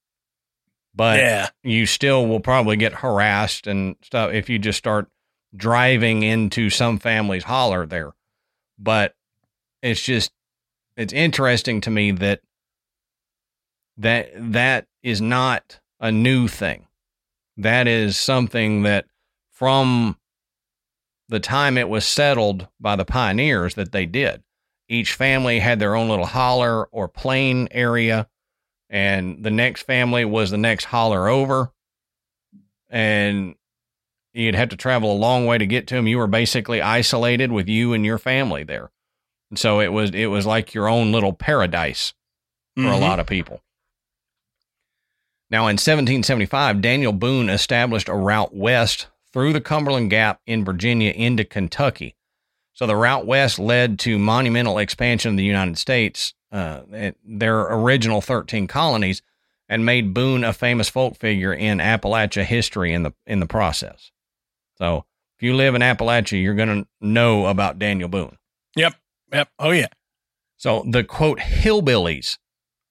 but 0.96 1.20
yeah. 1.20 1.50
you 1.64 1.86
still 1.86 2.26
will 2.26 2.40
probably 2.40 2.78
get 2.78 2.94
harassed 2.94 3.68
and 3.68 3.96
stuff 4.02 4.34
if 4.34 4.50
you 4.50 4.58
just 4.58 4.80
start 4.80 5.08
driving 5.56 6.24
into 6.24 6.70
some 6.70 6.98
family's 6.98 7.44
holler 7.44 7.86
there. 7.86 8.14
But 8.80 9.14
it's 9.82 10.02
just 10.02 10.32
it's 10.98 11.14
interesting 11.14 11.82
to 11.82 11.92
me 11.92 12.12
that 12.12 12.42
that 13.98 14.32
that 14.36 14.88
is 15.04 15.22
not 15.22 15.80
a 16.00 16.12
new 16.12 16.48
thing. 16.48 16.88
That 17.58 17.88
is 17.88 18.18
something 18.18 18.84
that 18.84 19.06
from 19.52 20.18
the 21.28 21.40
time 21.40 21.78
it 21.78 21.90
was 21.90 22.06
settled 22.06 22.68
by 22.80 22.96
the 22.96 23.06
pioneers 23.06 23.76
that 23.76 23.92
they 23.92 24.06
did. 24.06 24.44
Each 24.88 25.14
family 25.14 25.60
had 25.60 25.80
their 25.80 25.96
own 25.96 26.10
little 26.10 26.26
holler 26.28 26.86
or 26.86 27.08
plain 27.08 27.68
area, 27.72 28.28
and 28.90 29.44
the 29.44 29.50
next 29.52 29.84
family 29.84 30.26
was 30.26 30.52
the 30.52 30.58
next 30.58 30.86
holler 30.86 31.28
over. 31.28 31.72
And 32.90 33.56
you'd 34.34 34.56
have 34.56 34.70
to 34.70 34.76
travel 34.78 35.12
a 35.12 35.18
long 35.18 35.46
way 35.46 35.58
to 35.58 35.66
get 35.66 35.88
to 35.88 35.96
them. 35.96 36.08
You 36.08 36.18
were 36.20 36.28
basically 36.28 36.82
isolated 36.82 37.52
with 37.52 37.68
you 37.68 37.94
and 37.94 38.06
your 38.06 38.20
family 38.20 38.64
there. 38.64 38.92
And 39.50 39.58
so 39.58 39.80
it 39.80 39.92
was 39.92 40.12
it 40.12 40.28
was 40.28 40.46
like 40.46 40.74
your 40.74 40.88
own 40.88 41.12
little 41.12 41.34
paradise 41.34 42.14
for 42.76 42.88
a 42.88 42.96
Mhm. 42.98 43.02
lot 43.02 43.20
of 43.20 43.26
people. 43.28 43.62
Now, 45.50 45.68
in 45.68 45.78
1775, 45.78 46.82
Daniel 46.82 47.14
Boone 47.14 47.50
established 47.50 48.10
a 48.10 48.16
route 48.16 48.54
west 48.56 49.08
through 49.36 49.52
the 49.52 49.60
Cumberland 49.60 50.10
Gap 50.10 50.40
in 50.48 50.64
Virginia 50.64 51.12
into 51.12 51.44
Kentucky. 51.44 52.16
So 52.72 52.88
the 52.88 52.96
route 52.96 53.26
west 53.26 53.60
led 53.60 54.00
to 54.00 54.18
monumental 54.18 54.78
expansion 54.78 55.32
of 55.32 55.38
the 55.38 55.44
United 55.44 55.78
States, 55.78 56.34
uh, 56.54 56.84
their 57.22 57.60
original 57.64 58.22
13 58.22 58.66
colonies, 58.68 59.22
and 59.68 59.86
made 59.86 60.14
Boone 60.14 60.46
a 60.46 60.54
famous 60.54 60.88
folk 60.88 61.18
figure 61.18 61.54
in 61.54 61.80
Appalachia 61.80 62.46
history 62.46 62.94
in 62.94 63.04
the 63.04 63.14
in 63.28 63.42
the 63.42 63.46
process. 63.46 64.12
So 64.78 65.04
if 65.38 65.44
you 65.44 65.54
live 65.54 65.76
in 65.76 65.82
Appalachia, 65.82 66.42
you're 66.42 66.56
going 66.56 66.84
to 66.84 66.88
know 67.02 67.48
about 67.48 67.78
Daniel 67.78 68.08
Boone. 68.08 68.38
Yep. 68.78 68.96
Yep. 69.34 69.50
Oh 69.60 69.72
yeah. 69.72 69.88
So 70.56 70.86
the 70.90 71.04
quote 71.04 71.40
hillbillies 71.40 72.38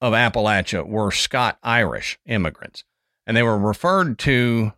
of 0.03 0.13
Appalachia 0.13 0.87
were 0.87 1.11
Scott 1.11 1.57
Irish 1.63 2.19
immigrants, 2.27 2.85
and 3.27 3.35
they 3.35 3.43
were 3.43 3.59
referred 3.59 4.19
to 4.21 4.75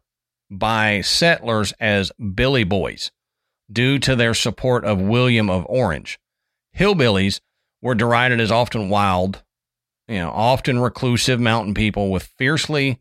by 0.50 1.00
settlers 1.00 1.72
as 1.80 2.12
Billy 2.35 2.64
Boys 2.64 3.11
due 3.70 3.98
to 3.98 4.14
their 4.14 4.35
support 4.35 4.85
of 4.85 5.00
William 5.00 5.50
of 5.50 5.66
Orange. 5.68 6.18
Hillbillies 6.76 7.40
were 7.82 7.94
derided 7.94 8.40
as 8.40 8.50
often 8.50 8.88
wild, 8.88 9.42
you 10.09 10.18
know, 10.18 10.30
often 10.30 10.78
reclusive 10.78 11.40
mountain 11.40 11.74
people 11.74 12.11
with 12.11 12.24
fiercely 12.38 13.00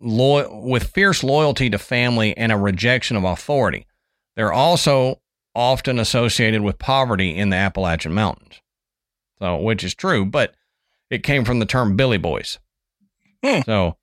loyal 0.00 0.62
with 0.62 0.84
fierce 0.84 1.24
loyalty 1.24 1.68
to 1.70 1.78
family 1.78 2.36
and 2.36 2.52
a 2.52 2.56
rejection 2.56 3.16
of 3.16 3.24
authority. 3.24 3.86
They're 4.36 4.52
also 4.52 5.20
often 5.54 5.98
associated 5.98 6.62
with 6.62 6.78
poverty 6.78 7.36
in 7.36 7.50
the 7.50 7.56
Appalachian 7.56 8.14
Mountains. 8.14 8.60
So, 9.40 9.56
which 9.56 9.84
is 9.84 9.94
true, 9.94 10.24
but 10.24 10.54
it 11.10 11.22
came 11.22 11.44
from 11.44 11.58
the 11.58 11.66
term 11.66 11.96
Billy 11.96 12.18
Boys. 12.18 12.58
Hmm. 13.44 13.60
So, 13.66 13.96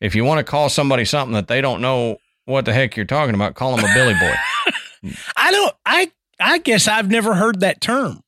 if 0.00 0.14
you 0.14 0.24
want 0.24 0.38
to 0.38 0.50
call 0.50 0.68
somebody 0.68 1.04
something 1.04 1.34
that 1.34 1.48
they 1.48 1.60
don't 1.60 1.80
know 1.80 2.18
what 2.44 2.64
the 2.64 2.72
heck 2.72 2.96
you're 2.96 3.06
talking 3.06 3.34
about, 3.34 3.54
call 3.54 3.76
them 3.76 3.84
a 3.84 3.94
Billy 3.94 4.14
Boy. 4.14 5.12
I 5.36 5.50
don't. 5.50 5.74
I 5.84 6.10
I 6.40 6.58
guess 6.58 6.88
I've 6.88 7.10
never 7.10 7.34
heard 7.34 7.60
that 7.60 7.80
term. 7.80 8.22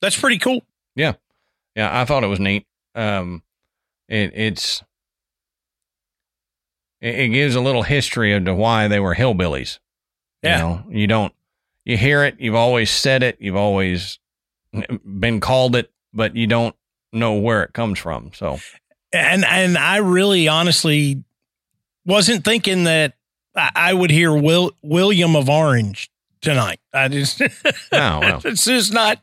That's 0.00 0.18
pretty 0.18 0.38
cool. 0.38 0.62
Yeah, 0.94 1.14
yeah. 1.74 2.00
I 2.00 2.04
thought 2.04 2.24
it 2.24 2.28
was 2.28 2.40
neat. 2.40 2.66
Um, 2.94 3.42
it 4.08 4.32
it's 4.34 4.82
it, 7.00 7.14
it 7.16 7.28
gives 7.28 7.54
a 7.54 7.60
little 7.60 7.82
history 7.82 8.32
of 8.32 8.44
to 8.44 8.54
why 8.54 8.88
they 8.88 9.00
were 9.00 9.14
hillbillies. 9.14 9.78
Yeah. 10.42 10.56
You 10.56 10.62
know, 10.62 10.84
you 10.90 11.06
don't 11.06 11.34
you 11.84 11.96
hear 11.96 12.24
it, 12.24 12.36
you've 12.38 12.54
always 12.54 12.90
said 12.90 13.22
it, 13.22 13.36
you've 13.40 13.56
always 13.56 14.18
been 15.04 15.40
called 15.40 15.76
it, 15.76 15.90
but 16.12 16.34
you 16.34 16.46
don't 16.46 16.74
know 17.12 17.34
where 17.34 17.62
it 17.62 17.72
comes 17.72 17.98
from. 17.98 18.32
So 18.34 18.58
And 19.14 19.44
and 19.44 19.78
I 19.78 19.98
really 19.98 20.48
honestly 20.48 21.22
wasn't 22.04 22.44
thinking 22.44 22.84
that 22.84 23.14
I, 23.54 23.70
I 23.74 23.94
would 23.94 24.10
hear 24.10 24.34
Will 24.34 24.72
William 24.82 25.36
of 25.36 25.48
Orange 25.48 26.10
tonight. 26.40 26.80
I 26.92 27.08
just 27.08 27.40
oh, 27.40 27.48
No, 27.92 28.20
no. 28.20 28.40
it's 28.44 28.64
just 28.64 28.92
not 28.92 29.20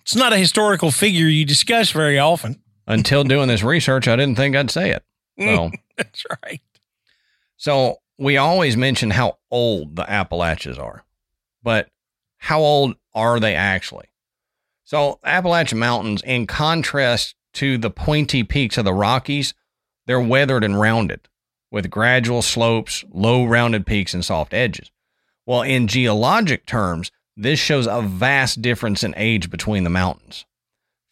it's 0.00 0.16
not 0.16 0.32
a 0.32 0.38
historical 0.38 0.90
figure 0.90 1.26
you 1.26 1.44
discuss 1.44 1.90
very 1.90 2.18
often. 2.18 2.60
until 2.86 3.24
doing 3.24 3.48
this 3.48 3.62
research, 3.62 4.08
I 4.08 4.16
didn't 4.16 4.36
think 4.36 4.54
I'd 4.56 4.70
say 4.70 4.90
it. 4.90 5.02
Mm, 5.40 5.70
so 5.70 5.78
That's 5.96 6.24
right. 6.44 6.60
So 7.56 7.96
we 8.18 8.36
always 8.36 8.76
mention 8.76 9.10
how 9.10 9.38
old 9.50 9.96
the 9.96 10.08
Appalachians 10.10 10.78
are, 10.78 11.04
but 11.62 11.88
how 12.38 12.60
old 12.60 12.96
are 13.14 13.40
they 13.40 13.54
actually? 13.54 14.06
So 14.84 15.18
Appalachian 15.24 15.78
Mountains, 15.78 16.20
in 16.22 16.46
contrast 16.46 17.34
to 17.54 17.78
the 17.78 17.90
pointy 17.90 18.42
peaks 18.42 18.78
of 18.78 18.84
the 18.84 18.92
Rockies, 18.92 19.54
they're 20.06 20.20
weathered 20.20 20.64
and 20.64 20.78
rounded 20.78 21.28
with 21.70 21.90
gradual 21.90 22.42
slopes, 22.42 23.04
low 23.10 23.44
rounded 23.44 23.86
peaks, 23.86 24.14
and 24.14 24.24
soft 24.24 24.54
edges. 24.54 24.90
Well, 25.46 25.62
in 25.62 25.88
geologic 25.88 26.66
terms, 26.66 27.10
this 27.36 27.58
shows 27.58 27.86
a 27.86 28.00
vast 28.00 28.62
difference 28.62 29.02
in 29.02 29.14
age 29.16 29.50
between 29.50 29.84
the 29.84 29.90
mountains. 29.90 30.46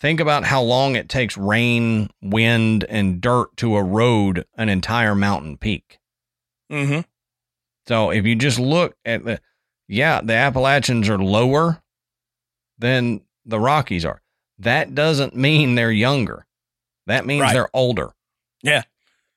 Think 0.01 0.21
about 0.21 0.45
how 0.45 0.63
long 0.63 0.97
it 0.97 1.09
takes 1.09 1.37
rain, 1.37 2.11
wind, 2.21 2.85
and 2.89 3.21
dirt 3.21 3.57
to 3.59 3.77
erode 3.77 4.45
an 4.57 4.69
entire 4.69 5.15
mountain 5.15 5.57
peak. 5.57 5.99
Mm-hmm. 6.71 7.01
So 7.87 8.11
if 8.11 8.25
you 8.25 8.35
just 8.35 8.59
look 8.59 8.97
at 9.05 9.25
the, 9.25 9.41
yeah, 9.89 10.21
the 10.23 10.35
Appalachians 10.35 11.09
are 11.09 11.19
lower 11.19 11.83
than 12.79 13.21
the 13.45 13.61
Rockies 13.61 14.05
are. 14.05 14.22
That 14.63 14.95
doesn't 14.95 15.35
mean 15.37 15.75
they're 15.75 15.91
younger. 15.93 16.47
That 17.07 17.27
means 17.27 17.43
Right. 17.43 17.53
they're 17.53 17.71
older. 17.75 18.11
Yeah. 18.63 18.83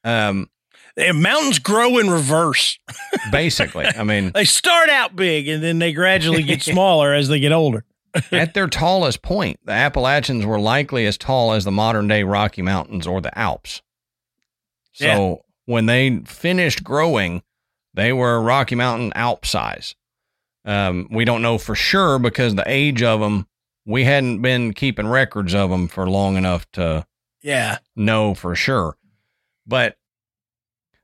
Um, 0.04 0.50
mountains 0.98 1.60
grow 1.60 1.98
in 1.98 2.10
reverse. 2.10 2.78
basically, 3.32 3.86
I 3.86 4.04
mean, 4.12 4.32
They 4.34 4.46
start 4.46 4.90
out 4.90 5.16
big 5.16 5.48
and 5.48 5.64
then 5.64 5.80
they 5.80 5.94
gradually 5.94 6.44
get 6.44 6.62
smaller 6.64 7.14
as 7.14 7.28
they 7.28 7.40
get 7.40 7.52
older. 7.52 7.86
at 8.32 8.54
their 8.54 8.68
tallest 8.68 9.22
point, 9.22 9.60
the 9.66 9.74
Appalachians 9.74 10.46
were 10.46 10.60
likely 10.60 11.06
as 11.06 11.18
tall 11.18 11.52
as 11.54 11.66
the 11.66 11.72
modern 11.72 12.08
day 12.08 12.24
Rocky 12.24 12.62
Mountains 12.62 13.06
or 13.08 13.20
the 13.20 13.38
Alps. 13.38 13.82
So 14.94 15.06
Yeah. 15.06 15.36
when 15.66 15.86
they 15.88 16.20
finished 16.26 16.84
growing, 16.84 17.42
they 17.94 18.14
were 18.14 18.40
Rocky 18.42 18.76
Mountain 18.76 19.12
Alp 19.16 19.46
size. 19.46 19.96
Um, 20.66 21.08
we 21.12 21.26
don't 21.26 21.42
know 21.42 21.58
for 21.58 21.76
sure 21.76 22.18
because 22.20 22.56
the 22.56 22.64
age 22.68 23.04
of 23.04 23.20
them, 23.20 23.48
we 23.86 24.04
hadn't 24.04 24.42
been 24.42 24.74
keeping 24.74 25.08
records 25.08 25.54
of 25.54 25.70
them 25.70 25.88
for 25.88 26.10
long 26.10 26.38
enough 26.38 26.70
to 26.74 27.06
Yeah. 27.42 27.78
know 27.96 28.34
for 28.34 28.56
sure. 28.56 28.98
But 29.68 29.98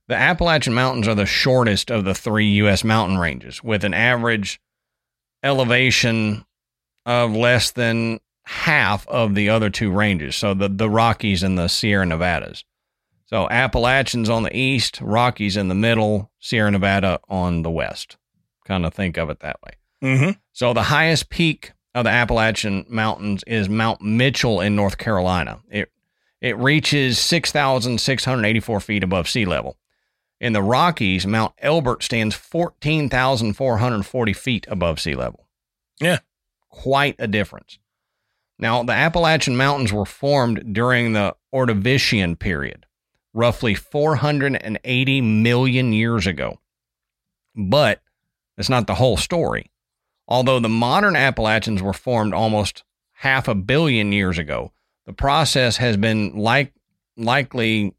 the 0.08 0.15
Appalachian 0.15 0.74
Mountains 0.74 1.08
are 1.08 1.15
the 1.15 1.26
shortest 1.26 1.89
of 1.91 2.04
the 2.04 2.13
three 2.15 2.48
U.S. 2.56 2.84
mountain 2.84 3.17
ranges, 3.17 3.63
with 3.63 3.84
an 3.84 3.94
average 3.94 4.60
elevation 5.44 6.46
of 7.06 7.36
less 7.36 7.72
than 7.72 8.20
half 8.44 9.08
of 9.08 9.36
the 9.36 9.50
other 9.50 9.70
two 9.70 9.91
ranges. 9.91 10.36
So 10.36 10.54
the, 10.54 10.70
the 10.70 10.89
Rockies 10.89 11.44
and 11.44 11.58
the 11.58 11.67
Sierra 11.67 12.06
Nevadas. 12.06 12.63
So 13.26 13.48
Appalachians 13.50 14.30
on 14.30 14.44
the 14.44 14.56
east, 14.56 15.00
Rockies 15.02 15.56
in 15.56 15.67
the 15.70 15.76
middle, 15.76 16.32
Sierra 16.39 16.70
Nevada 16.72 17.20
on 17.30 17.62
the 17.63 17.72
west. 17.72 18.17
Kind 18.65 18.86
of 18.86 18.94
think 18.94 19.17
of 19.17 19.30
it 19.30 19.39
that 19.39 19.58
way. 19.65 19.72
Mm-hmm. 20.04 20.32
So 20.52 20.74
the 20.74 20.84
highest 20.84 21.30
peak 21.30 21.72
of 21.93 22.06
the 22.06 22.10
Appalachian 22.10 22.88
Mountains 22.89 23.43
is 23.45 23.69
Mount 23.69 24.01
Mitchell 24.01 24.62
in 24.62 24.75
North 24.75 24.97
Carolina. 24.97 25.60
It 25.69 25.91
it 26.42 26.58
reaches 26.58 27.17
6,684 27.19 28.79
feet 28.79 29.04
above 29.04 29.29
sea 29.29 29.46
level. 29.46 29.77
In 30.39 30.54
the 30.54 30.63
Rockies, 30.63 31.27
Mount 31.27 31.54
Elbert 31.60 32.02
stands 32.02 32.33
14,440 32.33 34.33
feet 34.33 34.65
above 34.67 35.00
sea 35.00 35.13
level. 35.13 35.46
Yeah. 36.00 36.17
Quite 36.69 37.15
a 37.19 37.27
difference. 37.27 37.77
Now, 38.58 38.81
the 38.81 38.94
Appalachian 38.94 39.56
Mountains 39.56 39.94
were 39.94 40.06
formed 40.06 40.73
during 40.73 41.13
the 41.13 41.35
Ordovician 41.54 42.39
period, 42.39 42.87
roughly 43.33 43.75
480 43.75 45.21
million 45.21 45.94
years 45.94 46.25
ago. 46.25 46.60
But 47.56 48.02
that's 48.58 48.69
not 48.69 48.87
the 48.87 48.96
whole 48.96 49.17
story. 49.17 49.69
Although 50.32 50.62
the 50.62 50.69
modern 50.69 51.17
Appalachians 51.17 51.82
were 51.82 51.92
formed 51.92 52.34
almost 52.34 52.86
half 53.15 53.50
a 53.50 53.54
billion 53.54 54.13
years 54.13 54.38
ago, 54.38 54.71
the 55.06 55.12
process 55.12 55.75
has 55.75 55.98
been 55.98 56.38
like 56.38 56.71
likely 57.17 57.94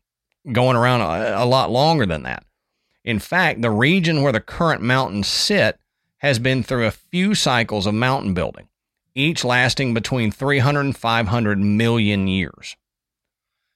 going 0.51 0.74
around 0.74 1.03
a, 1.03 1.43
a 1.43 1.45
lot 1.45 1.70
longer 1.70 2.07
than 2.07 2.22
that. 2.22 2.47
In 3.05 3.18
fact, 3.18 3.61
the 3.61 3.70
region 3.70 4.22
where 4.22 4.33
the 4.33 4.41
current 4.41 4.80
mountains 4.80 5.28
sit 5.28 5.78
has 6.20 6.39
been 6.39 6.62
through 6.62 6.87
a 6.87 6.91
few 6.91 7.35
cycles 7.35 7.87
of 7.87 7.93
mountain 7.93 8.33
building, 8.33 8.66
each 9.14 9.45
lasting 9.45 9.93
between 9.93 10.33
300 10.33 10.80
and 10.80 10.97
500 10.97 11.59
million 11.59 12.28
years. 12.28 12.78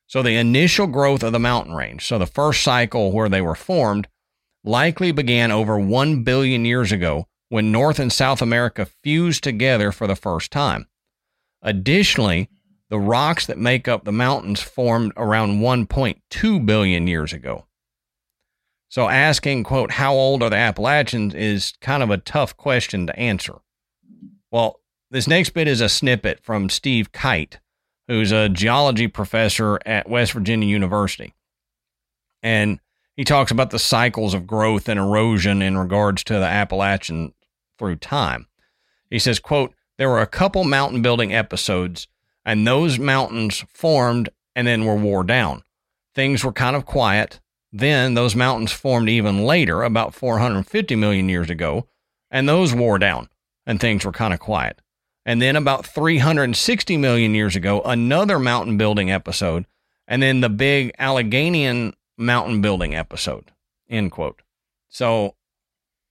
So 0.07 0.22
the 0.22 0.36
initial 0.36 0.86
growth 0.86 1.22
of 1.22 1.32
the 1.32 1.38
mountain 1.38 1.74
range, 1.74 2.07
so 2.07 2.18
the 2.18 2.24
first 2.24 2.62
cycle 2.62 3.12
where 3.12 3.28
they 3.28 3.42
were 3.42 3.54
formed, 3.54 4.09
likely 4.64 5.12
began 5.12 5.52
over 5.52 5.78
1 5.78 6.22
billion 6.22 6.64
years 6.64 6.90
ago 6.90 7.26
when 7.49 7.72
North 7.72 7.99
and 7.99 8.12
South 8.12 8.42
America 8.42 8.86
fused 9.03 9.44
together 9.44 9.92
for 9.92 10.07
the 10.07 10.16
first 10.16 10.51
time. 10.51 10.86
Additionally, 11.62 12.49
the 12.88 12.99
rocks 12.99 13.47
that 13.47 13.59
make 13.59 13.88
up 13.88 14.05
the 14.05 14.12
mountains 14.12 14.61
formed 14.61 15.12
around 15.16 15.61
1.2 15.61 16.66
billion 16.66 17.07
years 17.07 17.32
ago. 17.32 17.66
So 18.88 19.09
asking, 19.09 19.64
quote, 19.64 19.92
how 19.92 20.14
old 20.14 20.42
are 20.42 20.51
the 20.51 20.57
Appalachians 20.57 21.34
is 21.34 21.74
kind 21.80 22.03
of 22.03 22.11
a 22.11 22.18
tough 22.18 22.57
question 22.57 23.07
to 23.07 23.18
answer. 23.18 23.57
Well, 24.51 24.80
this 25.11 25.26
next 25.26 25.51
bit 25.51 25.68
is 25.68 25.80
a 25.80 25.88
snippet 25.88 26.40
from 26.42 26.68
Steve 26.68 27.12
Kite, 27.12 27.59
who's 28.07 28.32
a 28.32 28.49
geology 28.49 29.09
professor 29.09 29.80
at 29.84 30.09
West 30.09 30.32
Virginia 30.32 30.68
University. 30.68 31.34
And 32.42 32.78
he 33.16 33.24
talks 33.24 33.51
about 33.51 33.70
the 33.70 33.78
cycles 33.78 34.34
of 34.34 34.47
growth 34.47 34.88
and 34.88 35.01
erosion 35.01 35.62
in 35.62 35.76
regards 35.76 36.22
to 36.24 36.34
the 36.34 36.47
Appalachian 36.47 37.32
through 37.78 37.96
time. 37.96 38.46
He 39.10 39.18
says, 39.18 39.38
quote, 39.38 39.74
there 39.98 40.08
were 40.08 40.20
a 40.20 40.26
couple 40.26 40.64
mountain 40.64 41.02
building 41.02 41.32
episodes 41.32 42.08
and 42.44 42.66
those 42.66 42.98
mountains 42.98 43.64
formed 43.68 44.28
and 44.54 44.66
then 44.66 44.84
were 44.84 44.96
wore 44.96 45.24
down. 45.24 45.62
Things 46.14 46.44
were 46.44 46.52
kind 46.52 46.76
of 46.76 46.86
quiet. 46.86 47.40
Then 47.72 48.14
those 48.14 48.34
mountains 48.34 48.72
formed 48.72 49.08
even 49.08 49.44
later, 49.44 49.82
about 49.82 50.14
450 50.14 50.96
million 50.96 51.28
years 51.28 51.50
ago, 51.50 51.88
and 52.30 52.48
those 52.48 52.74
wore 52.74 52.98
down 52.98 53.28
and 53.66 53.80
things 53.80 54.04
were 54.04 54.12
kind 54.12 54.32
of 54.32 54.40
quiet. 54.40 54.80
And 55.26 55.42
then 55.42 55.56
about 55.56 55.84
360 55.84 56.96
million 56.96 57.34
years 57.34 57.56
ago, 57.56 57.82
another 57.82 58.38
mountain 58.38 58.78
building 58.78 59.10
episode, 59.10 59.66
and 60.06 60.22
then 60.22 60.40
the 60.40 60.48
big 60.48 60.92
Alleghanian 60.98 61.94
mountain 62.16 62.60
building 62.60 62.94
episode. 62.94 63.50
End 63.90 64.12
quote. 64.12 64.40
So 64.88 65.34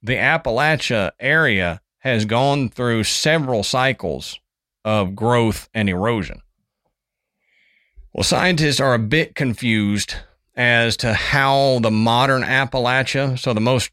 the 0.06 0.16
Appalachia 0.16 1.12
area 1.20 1.82
has 2.00 2.26
gone 2.26 2.70
through 2.70 3.04
several 3.04 3.64
cycles 3.64 4.40
of 4.84 5.16
growth 5.16 5.68
and 5.74 5.90
erosion. 5.90 6.42
Well, 8.14 8.24
scientists 8.24 8.80
are 8.80 8.94
a 8.94 9.00
bit 9.00 9.34
confused 9.34 10.16
as 10.56 10.96
to 10.98 11.14
how 11.14 11.80
the 11.80 11.90
modern 11.90 12.44
Appalachia, 12.44 13.38
so 13.40 13.54
the 13.54 13.60
most 13.60 13.90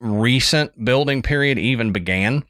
recent 0.00 0.84
building 0.84 1.22
period, 1.22 1.58
even 1.58 1.92
began. 1.92 2.44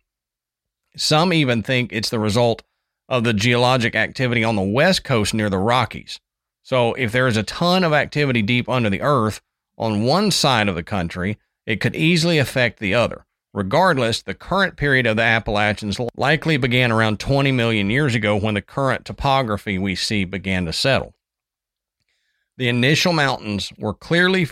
Some 0.97 1.35
even 1.35 1.63
think 1.63 1.93
it's 1.93 2.11
the 2.11 2.19
result 2.19 2.63
of 3.09 3.25
the 3.25 3.35
geologic 3.35 3.95
activity 3.95 4.43
on 4.43 4.57
the 4.57 4.63
west 4.63 5.05
coast 5.05 5.35
near 5.35 5.51
the 5.51 5.59
Rockies. 5.59 6.19
So, 6.63 6.95
if 6.95 7.13
there 7.13 7.29
is 7.29 7.37
a 7.37 7.45
ton 7.45 7.85
of 7.85 7.93
activity 7.93 8.43
deep 8.43 8.69
under 8.69 8.91
the 8.91 9.03
earth 9.03 9.43
on 9.77 10.05
one 10.05 10.31
side 10.31 10.69
of 10.69 10.75
the 10.75 10.83
country, 10.83 11.39
it 11.67 11.81
could 11.81 11.97
easily 11.97 12.39
affect 12.39 12.79
the 12.79 12.95
other. 12.95 13.27
Regardless, 13.53 14.23
the 14.23 14.35
current 14.35 14.77
period 14.77 15.07
of 15.07 15.17
the 15.17 15.23
Appalachians 15.23 15.99
likely 16.15 16.57
began 16.57 16.93
around 16.93 17.19
20 17.19 17.53
million 17.53 17.91
years 17.91 18.15
ago 18.15 18.37
when 18.37 18.55
the 18.55 18.63
current 18.63 19.05
topography 19.05 19.79
we 19.79 19.95
see 19.95 20.25
began 20.25 20.67
to 20.67 20.73
settle. 20.73 21.15
The 22.59 22.69
initial 22.69 23.13
mountains 23.13 23.73
were 23.79 23.95
clearly 23.95 24.49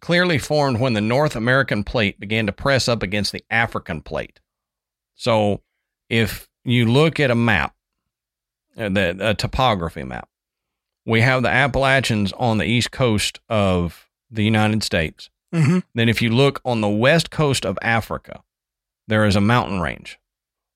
clearly 0.00 0.38
formed 0.38 0.78
when 0.78 0.92
the 0.92 1.00
North 1.00 1.34
American 1.34 1.82
plate 1.82 2.20
began 2.20 2.46
to 2.46 2.52
press 2.52 2.88
up 2.88 3.02
against 3.02 3.32
the 3.32 3.44
African 3.50 4.00
plate. 4.00 4.38
So, 5.16 5.62
if 6.08 6.48
you 6.64 6.86
look 6.86 7.18
at 7.18 7.32
a 7.32 7.34
map, 7.34 7.74
uh, 8.78 8.90
a 8.94 9.34
topography 9.34 10.04
map, 10.04 10.28
we 11.04 11.22
have 11.22 11.42
the 11.42 11.48
Appalachians 11.48 12.32
on 12.34 12.58
the 12.58 12.64
east 12.64 12.92
coast 12.92 13.40
of 13.48 14.08
the 14.30 14.44
United 14.44 14.84
States. 14.84 15.30
Mm-hmm. 15.54 15.78
Then, 15.94 16.08
if 16.08 16.20
you 16.20 16.30
look 16.30 16.60
on 16.64 16.80
the 16.80 16.88
west 16.88 17.30
coast 17.30 17.64
of 17.64 17.78
Africa, 17.82 18.42
there 19.06 19.24
is 19.24 19.36
a 19.36 19.40
mountain 19.40 19.80
range. 19.80 20.18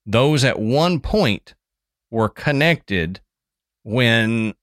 Those 0.07 0.45
at 0.45 0.59
one 0.59 1.01
point 1.01 1.55
were 2.11 2.29
connected 2.29 3.21
when 3.85 4.55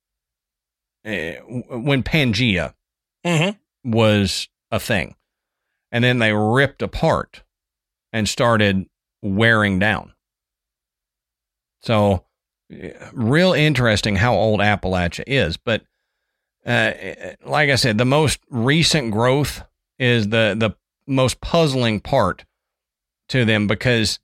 uh, 1.06 1.34
when 1.70 2.04
Pangea 2.04 2.74
Mm-hmm. 3.26 3.92
was 3.92 4.48
a 4.72 4.80
thing, 4.80 5.16
and 5.92 6.04
then 6.06 6.20
they 6.20 6.32
ripped 6.32 6.82
apart 6.82 7.44
and 8.14 8.30
started 8.30 8.86
wearing 9.22 9.78
down. 9.78 10.14
So, 11.82 12.24
real 13.12 13.52
interesting 13.52 14.16
how 14.16 14.36
old 14.36 14.62
Appalachia 14.62 15.26
is. 15.28 15.58
But 15.58 15.82
uh, 16.66 16.94
like 17.46 17.70
I 17.70 17.76
said, 17.76 17.98
the 17.98 18.06
most 18.06 18.40
recent 18.50 19.12
growth 19.12 19.64
is 20.00 20.30
the 20.30 20.56
the 20.58 20.76
most 21.06 21.42
puzzling 21.42 22.00
part 22.00 22.46
to 23.28 23.46
them 23.46 23.68
because 23.68 24.20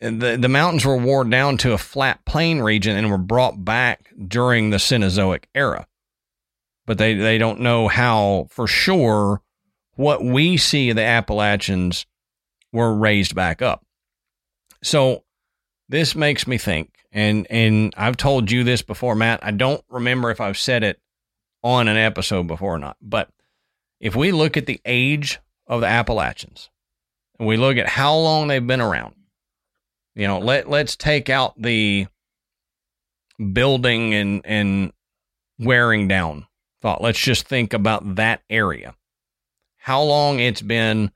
the 0.00 0.38
the 0.40 0.48
mountains 0.48 0.84
were 0.84 0.96
worn 0.96 1.30
down 1.30 1.58
to 1.58 1.72
a 1.72 1.78
flat 1.78 2.24
plain 2.24 2.60
region 2.60 2.96
and 2.96 3.10
were 3.10 3.18
brought 3.18 3.64
back 3.64 4.10
during 4.26 4.70
the 4.70 4.78
Cenozoic 4.78 5.44
era. 5.54 5.86
But 6.86 6.98
they, 6.98 7.14
they 7.14 7.38
don't 7.38 7.60
know 7.60 7.86
how 7.86 8.48
for 8.50 8.66
sure 8.66 9.42
what 9.94 10.24
we 10.24 10.56
see 10.56 10.92
the 10.92 11.04
Appalachians 11.04 12.06
were 12.72 12.94
raised 12.94 13.34
back 13.34 13.60
up. 13.60 13.84
So 14.82 15.24
this 15.88 16.14
makes 16.14 16.46
me 16.46 16.56
think, 16.56 16.90
and 17.12 17.46
and 17.50 17.92
I've 17.96 18.16
told 18.16 18.50
you 18.50 18.64
this 18.64 18.80
before, 18.80 19.14
Matt. 19.14 19.40
I 19.42 19.50
don't 19.50 19.84
remember 19.90 20.30
if 20.30 20.40
I've 20.40 20.58
said 20.58 20.82
it 20.82 20.98
on 21.62 21.88
an 21.88 21.98
episode 21.98 22.46
before 22.46 22.76
or 22.76 22.78
not, 22.78 22.96
but 23.02 23.28
if 24.00 24.16
we 24.16 24.32
look 24.32 24.56
at 24.56 24.66
the 24.66 24.80
age 24.84 25.38
of 25.66 25.80
the 25.82 25.86
Appalachians 25.86 26.70
and 27.38 27.46
we 27.46 27.56
look 27.56 27.76
at 27.76 27.88
how 27.88 28.16
long 28.16 28.48
they've 28.48 28.66
been 28.66 28.80
around, 28.80 29.14
you 30.14 30.26
know, 30.26 30.38
let 30.38 30.68
let's 30.68 30.96
take 30.96 31.28
out 31.28 31.60
the 31.60 32.06
building 33.52 34.14
and 34.14 34.42
and 34.44 34.92
wearing 35.58 36.08
down 36.08 36.46
thought. 36.82 37.02
Let's 37.02 37.18
just 37.20 37.46
think 37.46 37.72
about 37.72 38.16
that 38.16 38.42
area. 38.48 38.94
How 39.78 40.02
long 40.02 40.40
it's 40.40 40.62
been 40.62 41.10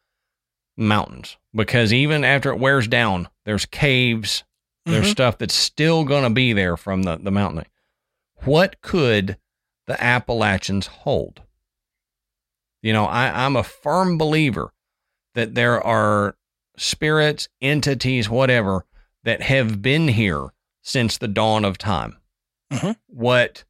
mountains 0.76 1.37
because 1.55 1.93
even 1.93 2.24
after 2.24 2.51
it 2.51 2.59
wears 2.59 2.89
down, 2.89 3.28
there's 3.45 3.66
caves, 3.66 4.45
there's 4.85 5.07
Mhm. 5.07 5.11
stuff 5.12 5.39
that's 5.39 5.55
still 5.55 6.05
going 6.05 6.24
to 6.24 6.30
be 6.30 6.53
there 6.53 6.76
from 6.76 7.05
the, 7.05 7.16
the 7.16 7.30
mountain. 7.30 7.64
What 8.45 8.80
could 8.82 9.39
the 9.87 10.03
Appalachians 10.03 10.87
hold? 10.89 11.43
You 12.85 12.93
know, 12.93 13.07
I, 13.07 13.47
I'm 13.47 13.57
a 13.57 13.64
firm 13.64 14.18
believer 14.18 14.74
that 15.35 15.55
there 15.55 15.80
are 15.82 16.37
spirits, 16.76 17.49
entities, 17.62 18.28
whatever, 18.28 18.85
that 19.22 19.41
have 19.41 19.80
been 19.80 20.09
here 20.09 20.49
since 20.82 21.16
the 21.16 21.26
dawn 21.26 21.64
of 21.64 21.78
time. 21.78 22.18
Mhm. 22.70 22.97
What 23.07 23.64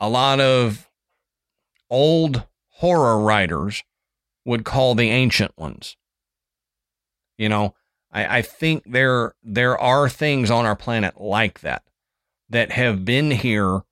a 0.00 0.08
lot 0.08 0.40
of 0.40 0.90
old 1.88 2.42
horror 2.70 3.20
writers 3.20 3.84
would 4.44 4.64
call 4.64 4.96
the 4.96 5.10
ancient 5.10 5.56
ones. 5.56 5.96
You 7.38 7.48
know, 7.48 7.76
I, 8.10 8.38
I 8.38 8.42
think 8.42 8.90
there 8.90 9.36
there 9.40 9.78
are 9.78 10.08
things 10.08 10.50
on 10.50 10.66
our 10.66 10.74
planet 10.74 11.20
like 11.20 11.60
that 11.60 11.84
that 12.48 12.72
have 12.72 13.04
been 13.04 13.30
here 13.30 13.82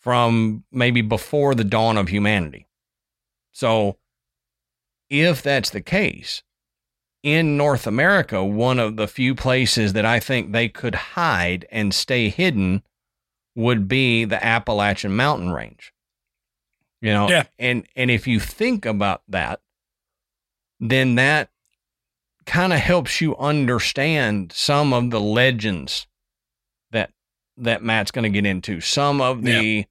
from 0.00 0.64
maybe 0.72 1.00
before 1.00 1.54
the 1.54 1.62
dawn 1.62 1.96
of 1.96 2.08
humanity. 2.08 2.66
So 3.52 3.98
if 5.10 5.42
that's 5.42 5.70
the 5.70 5.80
case, 5.82 6.42
in 7.22 7.56
North 7.56 7.86
America, 7.86 8.42
one 8.44 8.78
of 8.78 8.96
the 8.96 9.06
few 9.06 9.34
places 9.34 9.92
that 9.92 10.04
I 10.04 10.18
think 10.18 10.50
they 10.52 10.68
could 10.68 10.94
hide 10.94 11.66
and 11.70 11.94
stay 11.94 12.28
hidden 12.30 12.82
would 13.54 13.86
be 13.86 14.24
the 14.24 14.44
Appalachian 14.44 15.14
mountain 15.14 15.50
range. 15.52 15.92
You 17.00 17.12
know, 17.12 17.28
Yeah. 17.28 17.44
and 17.58 17.86
and 17.94 18.10
if 18.10 18.26
you 18.26 18.40
think 18.40 18.86
about 18.86 19.22
that, 19.28 19.60
then 20.80 21.16
that 21.16 21.50
kind 22.46 22.72
of 22.72 22.78
helps 22.80 23.20
you 23.20 23.36
understand 23.36 24.52
some 24.52 24.92
of 24.92 25.10
the 25.10 25.20
legends 25.20 26.06
that 26.90 27.12
that 27.56 27.82
Matt's 27.82 28.10
going 28.10 28.24
to 28.24 28.30
get 28.30 28.46
into. 28.46 28.80
Some 28.80 29.20
of 29.20 29.42
the 29.42 29.84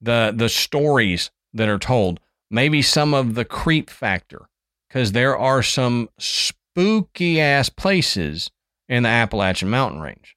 the 0.00 0.32
the 0.34 0.48
stories 0.48 1.30
that 1.56 1.68
are 1.68 1.78
told, 1.78 2.20
maybe 2.50 2.82
some 2.82 3.12
of 3.14 3.34
the 3.34 3.44
creep 3.44 3.90
factor 3.90 4.48
because 4.88 5.12
there 5.12 5.36
are 5.36 5.62
some 5.62 6.08
spooky 6.18 7.40
ass 7.40 7.68
places 7.68 8.50
in 8.88 9.02
the 9.02 9.08
Appalachian 9.08 9.68
mountain 9.70 10.00
range. 10.00 10.36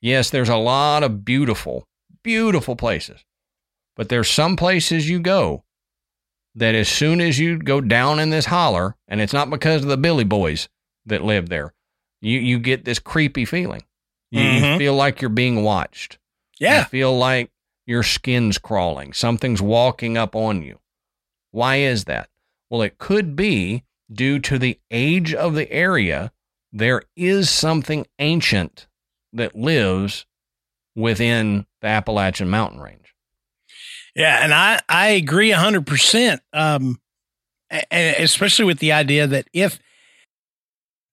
Yes, 0.00 0.30
there's 0.30 0.48
a 0.48 0.56
lot 0.56 1.02
of 1.02 1.24
beautiful, 1.24 1.88
beautiful 2.22 2.76
places, 2.76 3.24
but 3.96 4.08
there's 4.08 4.30
some 4.30 4.56
places 4.56 5.08
you 5.08 5.18
go 5.18 5.64
that 6.54 6.74
as 6.74 6.88
soon 6.88 7.20
as 7.20 7.38
you 7.38 7.58
go 7.58 7.80
down 7.80 8.20
in 8.20 8.30
this 8.30 8.46
holler, 8.46 8.94
and 9.08 9.20
it's 9.20 9.32
not 9.32 9.50
because 9.50 9.82
of 9.82 9.88
the 9.88 9.96
Billy 9.96 10.24
Boys 10.24 10.68
that 11.06 11.24
live 11.24 11.48
there, 11.48 11.72
you 12.20 12.38
you 12.38 12.58
get 12.58 12.84
this 12.84 12.98
creepy 12.98 13.44
feeling. 13.44 13.82
You, 14.30 14.42
you 14.42 14.62
Mhm. 14.62 14.78
feel 14.78 14.94
like 14.94 15.20
you're 15.20 15.28
being 15.30 15.62
watched. 15.62 16.18
You 16.60 16.68
Yeah. 16.68 16.84
feel 16.84 17.16
like 17.16 17.50
your 17.86 18.02
skin's 18.02 18.58
crawling, 18.58 19.12
something's 19.12 19.62
walking 19.62 20.16
up 20.16 20.34
on 20.34 20.62
you. 20.62 20.78
Why 21.50 21.76
is 21.76 22.04
that? 22.04 22.28
Well, 22.70 22.82
it 22.82 22.98
could 22.98 23.36
be 23.36 23.84
due 24.12 24.38
to 24.40 24.58
the 24.58 24.78
age 24.90 25.34
of 25.34 25.54
the 25.54 25.70
area. 25.70 26.32
There 26.72 27.02
is 27.16 27.50
something 27.50 28.06
ancient 28.18 28.86
that 29.32 29.54
lives 29.54 30.26
within 30.96 31.66
the 31.80 31.88
Appalachian 31.88 32.48
mountain 32.48 32.80
range. 32.80 33.14
Yeah, 34.14 34.42
and 34.42 34.54
I 34.54 34.80
I 34.88 35.08
agree 35.08 35.50
hundred 35.50 35.86
percent. 35.86 36.40
Um, 36.52 37.00
and 37.70 38.16
especially 38.18 38.64
with 38.64 38.78
the 38.78 38.92
idea 38.92 39.26
that 39.26 39.48
if 39.52 39.78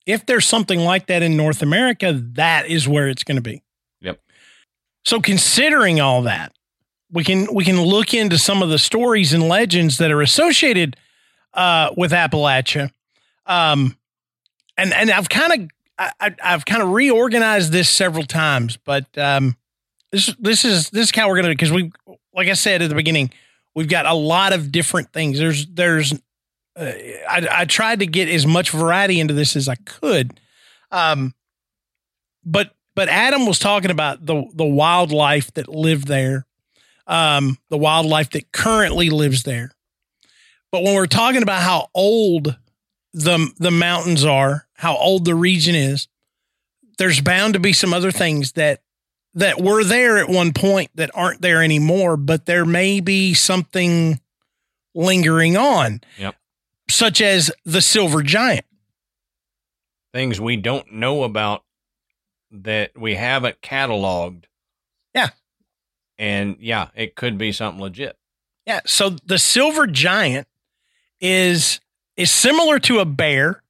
if 0.06 0.26
there's 0.26 0.48
something 0.48 0.80
like 0.80 1.08
that 1.08 1.24
in 1.24 1.38
North 1.38 1.62
America, 1.62 2.14
that 2.34 2.68
is 2.68 2.88
where 2.88 3.08
it's 3.08 3.24
going 3.24 3.38
to 3.38 3.42
be. 3.42 3.64
Yep. 4.02 4.20
So 5.06 5.20
considering 5.20 6.00
all 6.00 6.24
that, 6.24 6.54
we 7.12 7.24
can 7.24 7.54
we 7.54 7.64
can 7.66 7.82
look 7.82 8.14
into 8.14 8.38
some 8.38 8.64
of 8.64 8.70
the 8.70 8.80
stories 8.80 9.34
and 9.34 9.48
legends 9.48 9.98
that 9.98 10.12
are 10.12 10.22
associated 10.22 10.96
uh, 11.54 11.92
with 11.98 12.12
Appalachia. 12.12 12.92
Um, 13.46 13.98
and 14.78 14.94
and 14.94 15.12
I've 15.12 15.30
kind 15.30 15.54
of 15.54 15.70
I, 16.20 16.36
have 16.40 16.66
kind 16.66 16.82
of 16.82 16.90
reorganized 16.90 17.72
this 17.72 17.90
several 17.90 18.24
times, 18.24 18.78
but 18.78 19.06
um, 19.18 19.56
this 20.12 20.34
this 20.40 20.66
is 20.66 20.90
this 20.90 21.10
is 21.10 21.16
how 21.16 21.28
we're 21.28 21.36
gonna 21.36 21.50
because 21.50 21.72
we 21.72 21.92
like 22.34 22.48
I 22.48 22.54
said 22.54 22.82
at 22.82 22.90
the 22.90 22.96
beginning, 22.96 23.32
we've 23.76 23.90
got 23.90 24.06
a 24.06 24.14
lot 24.14 24.54
of 24.54 24.72
different 24.72 25.12
things. 25.14 25.38
There's 25.38 25.68
there's 25.68 26.14
uh, 26.76 26.92
I, 27.30 27.48
I 27.52 27.66
tried 27.66 28.00
to 28.00 28.08
get 28.08 28.30
as 28.30 28.48
much 28.48 28.72
variety 28.72 29.20
into 29.20 29.34
this 29.34 29.56
as 29.56 29.68
I 29.68 29.76
could, 29.76 30.40
um, 30.92 31.34
but 32.44 32.72
but 32.96 33.10
Adam 33.10 33.46
was 33.46 33.60
talking 33.60 33.92
about 33.92 34.26
the 34.26 34.44
the 34.54 34.66
wildlife 34.66 35.54
that 35.54 35.68
lived 35.68 36.08
there, 36.08 36.46
um, 37.08 37.58
the 37.70 37.78
wildlife 37.78 38.32
that 38.32 38.52
currently 38.52 39.10
lives 39.10 39.44
there. 39.44 39.72
But 40.72 40.84
when 40.84 40.96
we're 40.96 41.08
talking 41.08 41.44
about 41.44 41.62
how 41.62 41.90
old 41.94 42.58
the 43.14 43.52
the 43.58 43.72
mountains 43.72 44.24
are, 44.24 44.68
how 44.76 44.96
old 44.96 45.26
the 45.26 45.36
region 45.36 45.76
is, 45.76 46.08
there's 46.98 47.20
bound 47.22 47.54
to 47.54 47.60
be 47.60 47.74
some 47.74 47.94
other 47.94 48.12
things 48.12 48.54
that 48.54 48.82
that 49.34 49.62
were 49.62 49.84
there 49.84 50.18
at 50.18 50.30
one 50.30 50.54
point 50.54 50.92
that 50.96 51.12
aren't 51.14 51.42
there 51.42 51.64
anymore, 51.64 52.18
but 52.18 52.46
there 52.46 52.66
may 52.66 53.00
be 53.00 53.34
something 53.34 54.20
lingering 54.94 55.56
on. 55.58 56.02
Yep. 56.18 56.36
Such 56.90 57.22
as 57.22 57.52
the 57.64 57.82
silver 57.82 58.22
giant. 58.22 58.66
Things 60.14 60.42
we 60.42 60.58
don't 60.58 60.92
know 60.92 61.24
about 61.24 61.64
that 62.52 62.92
we 62.98 63.16
haven't 63.16 63.62
cataloged. 63.62 64.44
Yeah. 65.16 65.30
And 66.22 66.58
yeah, 66.60 66.90
it 66.96 67.16
could 67.16 67.40
be 67.40 67.52
something 67.52 67.82
legit. 67.82 68.16
Yeah. 68.68 68.82
So 68.86 69.10
the 69.26 69.40
silver 69.40 69.88
giant 69.88 70.48
is 71.20 71.80
is 72.16 72.30
similar 72.30 72.78
to 72.80 73.00
a 73.00 73.06
bear, 73.06 73.64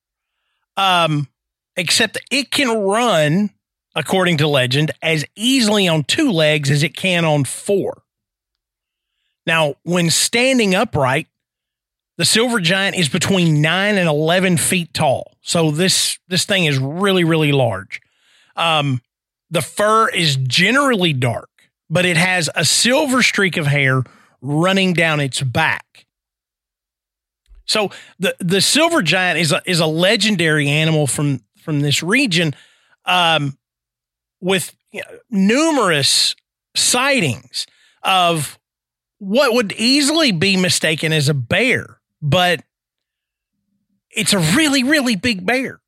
um, 0.76 1.30
except 1.78 2.20
it 2.30 2.52
can 2.52 2.78
run 2.78 3.52
according 3.95 4.38
to 4.38 4.47
legend, 4.47 4.91
as 5.02 5.26
easily 5.36 5.88
on 5.88 6.04
two 6.04 6.32
legs 6.32 6.70
as 6.70 6.84
it 6.84 6.95
can 6.95 7.26
on 7.26 7.43
four. 7.43 8.04
Now, 9.45 9.76
when 9.84 10.10
standing 10.10 10.76
upright, 10.76 11.28
the 12.18 12.26
silver 12.26 12.60
giant 12.60 12.95
is 12.95 13.10
between 13.10 13.62
nine 13.62 13.97
and 13.97 14.08
11 14.08 14.58
feet 14.58 14.93
tall. 14.93 15.38
So 15.41 15.72
this, 15.72 16.20
this 16.28 16.45
thing 16.45 16.66
is 16.66 16.78
really, 16.78 17.24
really 17.24 17.52
large. 17.52 18.02
Um, 18.56 19.02
the 19.49 19.62
fur 19.62 20.10
is 20.10 20.36
generally 20.38 21.14
dark, 21.14 21.49
but 21.92 22.06
it 22.06 22.18
has 22.18 22.50
a 22.56 22.66
silver 22.66 23.22
streak 23.22 23.58
of 23.58 23.68
hair 23.68 24.02
running 24.42 24.94
down 24.94 25.20
its 25.20 25.42
back. 25.42 26.08
So 27.66 27.92
the, 28.18 28.36
the 28.39 28.62
silver 28.62 29.02
giant 29.02 29.39
is 29.39 29.52
a, 29.52 29.62
is 29.66 29.80
a 29.80 29.86
legendary 29.86 30.70
animal 30.70 31.06
from, 31.06 31.42
from 31.62 31.82
this 31.82 32.02
region. 32.02 32.56
Um, 33.06 33.58
with 34.39 34.76
you 34.92 35.02
know, 35.02 35.18
numerous 35.30 36.36
sightings 36.76 37.68
of 38.04 38.58
what 39.20 39.54
would 39.54 39.72
easily 39.74 40.32
be 40.32 40.58
mistaken 40.58 41.14
as 41.14 41.30
a 41.30 41.34
bear, 41.34 42.00
but 42.22 42.64
it's 44.10 44.34
a 44.34 44.39
really, 44.39 44.84
really 44.84 45.16
big 45.16 45.46
bear. 45.46 45.80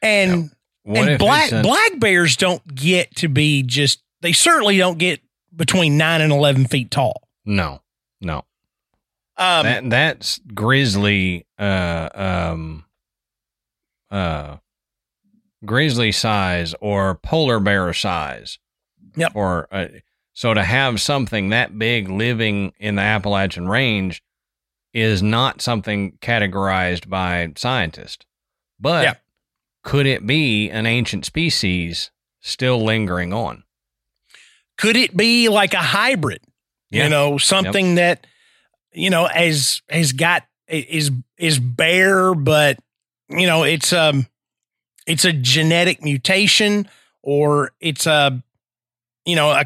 And 0.00 0.50
and 0.84 1.18
black 1.18 1.50
black 1.50 1.98
bears 1.98 2.36
don't 2.36 2.74
get 2.74 3.14
to 3.16 3.28
be 3.28 3.62
just 3.62 4.00
they 4.20 4.32
certainly 4.32 4.78
don't 4.78 4.98
get 4.98 5.20
between 5.58 5.98
nine 5.98 6.22
and 6.22 6.32
eleven 6.32 6.64
feet 6.64 6.90
tall. 6.90 7.28
No, 7.44 7.82
no. 8.22 8.44
Um, 9.36 9.64
that 9.64 9.90
that's 9.90 10.40
grizzly 10.54 11.46
uh 11.58 12.08
um 12.14 12.84
uh 14.10 14.56
grizzly 15.64 16.12
size 16.12 16.74
or 16.80 17.16
polar 17.16 17.60
bear 17.60 17.92
size. 17.92 18.58
Yep. 19.16 19.32
Or 19.34 19.68
uh, 19.70 19.88
so 20.32 20.54
to 20.54 20.62
have 20.62 21.00
something 21.00 21.50
that 21.50 21.78
big 21.78 22.08
living 22.08 22.72
in 22.78 22.94
the 22.94 23.02
Appalachian 23.02 23.68
Range 23.68 24.22
is 24.94 25.22
not 25.22 25.60
something 25.60 26.12
categorized 26.20 27.08
by 27.08 27.52
scientists. 27.56 28.24
But 28.80 29.20
could 29.82 30.06
it 30.06 30.26
be 30.26 30.70
an 30.70 30.86
ancient 30.86 31.24
species 31.24 32.10
still 32.40 32.84
lingering 32.84 33.32
on? 33.32 33.64
Could 34.78 34.96
it 34.96 35.16
be 35.16 35.48
like 35.48 35.74
a 35.74 35.78
hybrid? 35.78 36.40
Yeah. 36.90 37.04
You 37.04 37.10
know, 37.10 37.38
something 37.38 37.96
yep. 37.96 38.22
that 38.22 38.26
you 38.92 39.10
know 39.10 39.26
has 39.26 39.82
has 39.90 40.12
got 40.12 40.44
is 40.66 41.10
is 41.36 41.58
bear, 41.58 42.34
but 42.34 42.78
you 43.28 43.46
know 43.46 43.64
it's 43.64 43.92
um 43.92 44.26
it's 45.06 45.24
a 45.24 45.32
genetic 45.32 46.02
mutation 46.02 46.88
or 47.22 47.72
it's 47.80 48.06
a 48.06 48.42
you 49.26 49.36
know 49.36 49.50
a 49.50 49.64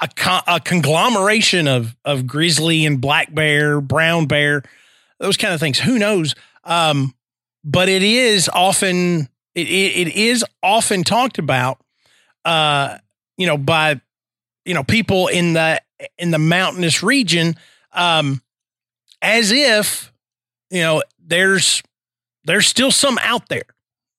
a, 0.00 0.08
con- 0.08 0.42
a 0.46 0.60
conglomeration 0.60 1.68
of 1.68 1.96
of 2.04 2.26
grizzly 2.26 2.84
and 2.84 3.00
black 3.00 3.32
bear, 3.32 3.80
brown 3.80 4.26
bear, 4.26 4.62
those 5.18 5.36
kind 5.36 5.54
of 5.54 5.60
things. 5.60 5.78
Who 5.78 5.98
knows? 5.98 6.34
Um, 6.64 7.14
but 7.64 7.88
it 7.88 8.02
is 8.02 8.50
often 8.52 9.28
it, 9.54 9.68
it, 9.68 10.08
it 10.08 10.16
is 10.16 10.44
often 10.62 11.04
talked 11.04 11.38
about, 11.38 11.80
uh, 12.44 12.98
you 13.36 13.46
know, 13.46 13.56
by 13.56 14.00
you 14.64 14.74
know 14.74 14.84
people 14.84 15.28
in 15.28 15.54
the 15.54 15.80
in 16.18 16.30
the 16.30 16.38
mountainous 16.38 17.02
region, 17.02 17.56
um, 17.92 18.42
as 19.20 19.52
if 19.52 20.12
you 20.70 20.80
know 20.80 21.02
there's 21.24 21.82
there's 22.44 22.66
still 22.66 22.90
some 22.90 23.18
out 23.22 23.48
there. 23.48 23.64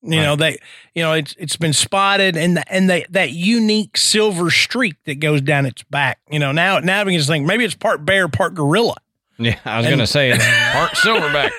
You 0.02 0.18
right. 0.18 0.22
know, 0.24 0.36
they 0.36 0.58
you 0.94 1.02
know, 1.02 1.14
it's 1.14 1.34
it's 1.38 1.56
been 1.56 1.72
spotted 1.72 2.36
and 2.36 2.58
the, 2.58 2.72
and 2.72 2.90
the, 2.90 3.06
that 3.10 3.32
unique 3.32 3.96
silver 3.96 4.50
streak 4.50 4.96
that 5.04 5.18
goes 5.18 5.40
down 5.40 5.64
its 5.64 5.82
back. 5.84 6.18
You 6.30 6.38
know, 6.38 6.52
now 6.52 6.78
now 6.78 7.04
we 7.04 7.12
can 7.12 7.18
just 7.18 7.28
think 7.28 7.46
maybe 7.46 7.64
it's 7.64 7.74
part 7.74 8.04
bear, 8.04 8.28
part 8.28 8.54
gorilla. 8.54 8.96
Yeah, 9.38 9.58
I 9.64 9.78
was 9.78 9.86
and, 9.86 9.94
gonna 9.94 10.06
say 10.06 10.30
part 10.72 10.90
silverback. 10.92 11.50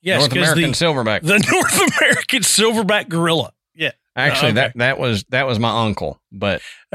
Yes, 0.00 0.20
North 0.20 0.32
American 0.32 0.62
the, 0.62 0.68
silverback. 0.68 1.22
The 1.22 1.38
North 1.52 2.00
American 2.00 2.42
silverback 2.42 3.08
gorilla. 3.08 3.52
Yeah. 3.74 3.92
Actually, 4.14 4.48
okay. 4.48 4.54
that 4.54 4.72
that 4.76 4.98
was 4.98 5.24
that 5.28 5.46
was 5.46 5.58
my 5.58 5.84
uncle, 5.84 6.18
but 6.32 6.62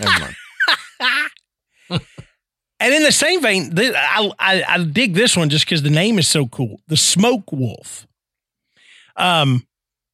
never 0.00 0.20
mind. 0.20 0.36
and 2.80 2.94
in 2.94 3.02
the 3.02 3.12
same 3.12 3.40
vein, 3.42 3.72
I, 3.78 4.30
I, 4.38 4.64
I 4.68 4.84
dig 4.84 5.14
this 5.14 5.36
one 5.36 5.48
just 5.48 5.64
because 5.64 5.82
the 5.82 5.90
name 5.90 6.18
is 6.18 6.28
so 6.28 6.46
cool. 6.46 6.80
The 6.88 6.96
smoke 6.96 7.52
wolf. 7.52 8.06
Um, 9.16 9.66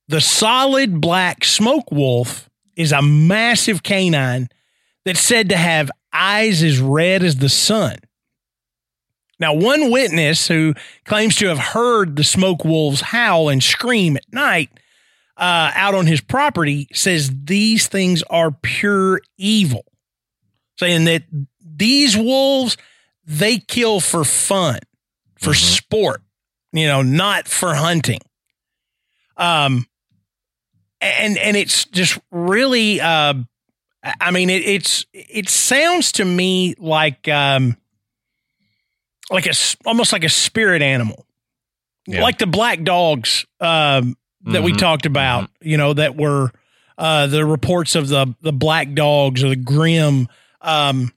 the 0.08 0.20
solid 0.20 1.00
black 1.00 1.44
smoke 1.44 1.90
wolf 1.90 2.48
is 2.76 2.92
a 2.92 3.02
massive 3.02 3.82
canine 3.82 4.48
that's 5.04 5.20
said 5.20 5.48
to 5.48 5.56
have 5.56 5.90
eyes 6.12 6.62
as 6.62 6.78
red 6.78 7.22
as 7.22 7.36
the 7.36 7.48
sun. 7.48 7.96
Now, 9.38 9.54
one 9.54 9.90
witness 9.90 10.46
who 10.46 10.74
claims 11.04 11.36
to 11.36 11.48
have 11.48 11.58
heard 11.58 12.14
the 12.14 12.24
smoke 12.24 12.64
wolves 12.64 13.00
howl 13.00 13.48
and 13.48 13.62
scream 13.62 14.16
at 14.16 14.32
night 14.32 14.70
uh, 15.36 15.70
out 15.74 15.94
on 15.94 16.06
his 16.06 16.20
property 16.20 16.88
says 16.92 17.30
these 17.44 17.86
things 17.88 18.22
are 18.24 18.50
pure 18.50 19.20
evil, 19.38 19.84
saying 20.78 21.04
that 21.04 21.24
these 21.60 22.16
wolves 22.16 22.76
they 23.24 23.58
kill 23.58 24.00
for 24.00 24.24
fun, 24.24 24.78
for 25.38 25.50
mm-hmm. 25.50 25.74
sport, 25.74 26.22
you 26.72 26.86
know, 26.86 27.02
not 27.02 27.48
for 27.48 27.74
hunting. 27.74 28.20
Um, 29.36 29.86
and 31.00 31.38
and 31.38 31.56
it's 31.56 31.84
just 31.86 32.18
really 32.30 33.00
uh, 33.00 33.34
I 34.20 34.30
mean 34.30 34.50
it, 34.50 34.62
it's 34.64 35.06
it 35.12 35.48
sounds 35.48 36.12
to 36.12 36.24
me 36.24 36.74
like 36.78 37.28
um 37.28 37.76
like 39.30 39.46
a 39.46 39.54
almost 39.86 40.12
like 40.12 40.24
a 40.24 40.28
spirit 40.28 40.82
animal. 40.82 41.26
Yeah. 42.06 42.22
Like 42.22 42.38
the 42.38 42.46
black 42.46 42.82
dogs 42.84 43.46
um 43.60 44.16
that 44.44 44.50
mm-hmm. 44.50 44.64
we 44.64 44.72
talked 44.72 45.06
about, 45.06 45.44
mm-hmm. 45.44 45.68
you 45.68 45.76
know, 45.76 45.92
that 45.92 46.16
were 46.16 46.52
uh 46.98 47.26
the 47.26 47.44
reports 47.44 47.94
of 47.94 48.08
the 48.08 48.34
the 48.42 48.52
black 48.52 48.92
dogs 48.94 49.42
or 49.42 49.48
the 49.48 49.56
grim 49.56 50.28
um 50.60 51.12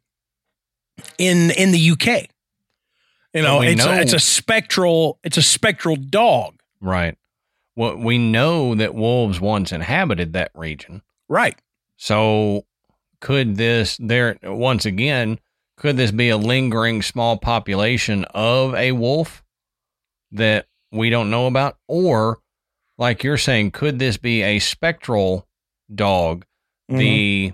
in 1.18 1.52
in 1.52 1.72
the 1.72 1.92
UK. 1.92 2.30
You 3.34 3.42
know, 3.42 3.62
it's 3.62 3.86
know- 3.86 3.92
a, 3.92 4.00
it's 4.00 4.14
a 4.14 4.20
spectral 4.20 5.20
it's 5.24 5.38
a 5.38 5.42
spectral 5.42 5.96
dog. 5.96 6.60
Right. 6.82 7.18
Well, 7.76 7.98
we 7.98 8.18
know 8.18 8.76
that 8.76 8.96
wolves 8.96 9.42
once 9.42 9.74
inhabited 9.74 10.34
that 10.34 10.52
region. 10.54 11.02
Right. 11.28 11.60
So 11.98 12.66
could 13.20 13.58
this 13.58 13.98
there 14.00 14.38
once 14.44 14.86
again 14.86 15.40
could 15.78 15.98
this 15.98 16.12
be 16.12 16.30
a 16.30 16.38
lingering 16.38 17.02
small 17.02 17.38
population 17.38 18.24
of 18.34 18.74
a 18.76 18.92
wolf 18.94 19.44
that 20.32 20.68
we 20.92 21.10
don't 21.10 21.30
know 21.30 21.48
about 21.48 21.78
or 21.88 22.40
like 22.98 23.24
you're 23.24 23.38
saying 23.38 23.72
could 23.72 24.00
this 24.00 24.18
be 24.18 24.42
a 24.42 24.60
spectral 24.60 25.48
dog 25.94 26.46
Mm-hmm. 26.88 27.00
the 27.00 27.54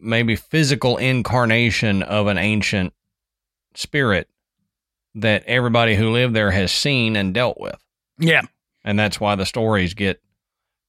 maybe 0.00 0.34
physical 0.34 0.96
incarnation 0.96 2.02
of 2.02 2.28
an 2.28 2.38
ancient 2.38 2.94
spirit 3.74 4.26
that 5.14 5.44
everybody 5.44 5.94
who 5.96 6.10
lived 6.10 6.34
there 6.34 6.50
has 6.50 6.72
seen 6.72 7.14
and 7.14 7.34
dealt 7.34 7.60
with 7.60 7.76
yeah. 8.18 8.40
and 8.84 8.98
that's 8.98 9.20
why 9.20 9.34
the 9.34 9.44
stories 9.44 9.92
get 9.92 10.20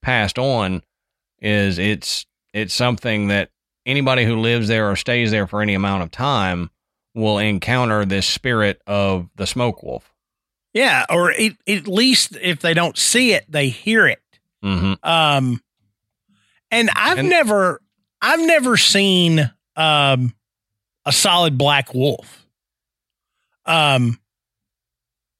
passed 0.01 0.39
on 0.39 0.81
is 1.39 1.77
it's 1.79 2.25
it's 2.53 2.73
something 2.73 3.27
that 3.27 3.49
anybody 3.85 4.23
who 4.23 4.39
lives 4.39 4.69
there 4.69 4.89
or 4.89 4.95
stays 4.95 5.31
there 5.31 5.47
for 5.47 5.61
any 5.61 5.73
amount 5.73 6.03
of 6.03 6.11
time 6.11 6.69
will 7.13 7.39
encounter 7.39 8.05
this 8.05 8.25
spirit 8.25 8.81
of 8.87 9.29
the 9.35 9.45
smoke 9.45 9.83
wolf 9.83 10.10
Yeah, 10.73 11.05
or 11.09 11.31
it, 11.31 11.57
at 11.67 11.87
least 11.87 12.37
if 12.41 12.61
they 12.61 12.73
don't 12.73 12.97
see 12.97 13.33
it, 13.33 13.45
they 13.49 13.69
hear 13.69 14.07
it. 14.07 14.21
mm-hmm. 14.63 14.93
Um, 15.07 15.61
and 16.69 16.89
I've 16.95 17.17
And- 17.19 17.29
never, 17.29 17.81
I've 18.21 18.39
never 18.39 18.77
seen 18.77 19.51
um 19.75 20.33
a 21.05 21.11
solid 21.11 21.57
black 21.57 21.93
wolf. 21.93 22.45
Um, 23.65 24.19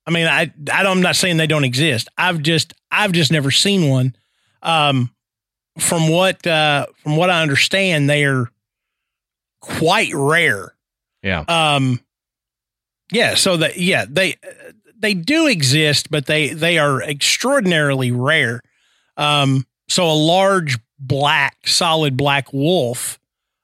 I 0.07 0.11
mean, 0.11 0.25
I, 0.27 0.51
I 0.73 0.83
don't, 0.83 0.97
I'm 0.97 1.01
not 1.01 1.15
saying 1.15 1.37
they 1.37 1.47
don't 1.47 1.63
exist. 1.63 2.07
I've 2.17 2.41
just, 2.41 2.73
I've 2.91 3.11
just 3.11 3.31
never 3.31 3.51
seen 3.51 3.87
one. 3.89 4.15
Um, 4.63 5.11
from 5.79 6.09
what, 6.09 6.45
uh, 6.47 6.87
from 7.03 7.15
what 7.17 7.29
I 7.29 7.41
understand, 7.43 8.09
they 8.09 8.25
are 8.25 8.49
quite 9.59 10.11
rare. 10.13 10.73
yeah 11.21 11.43
Um, 11.47 11.99
yeah. 13.11 13.35
So 13.35 13.57
that 13.57 13.77
yeah 13.77 14.05
they 14.09 14.37
they 15.01 15.13
do 15.13 15.47
exist, 15.47 16.09
but 16.11 16.25
they 16.27 16.49
they 16.49 16.77
are 16.77 17.01
extraordinarily 17.01 18.11
rare. 18.11 18.61
Um, 19.17 19.65
so 19.87 20.09
a 20.09 20.13
large 20.13 20.77
black, 20.99 21.67
solid 21.67 22.15
black 22.15 22.53
wolf. 22.53 23.19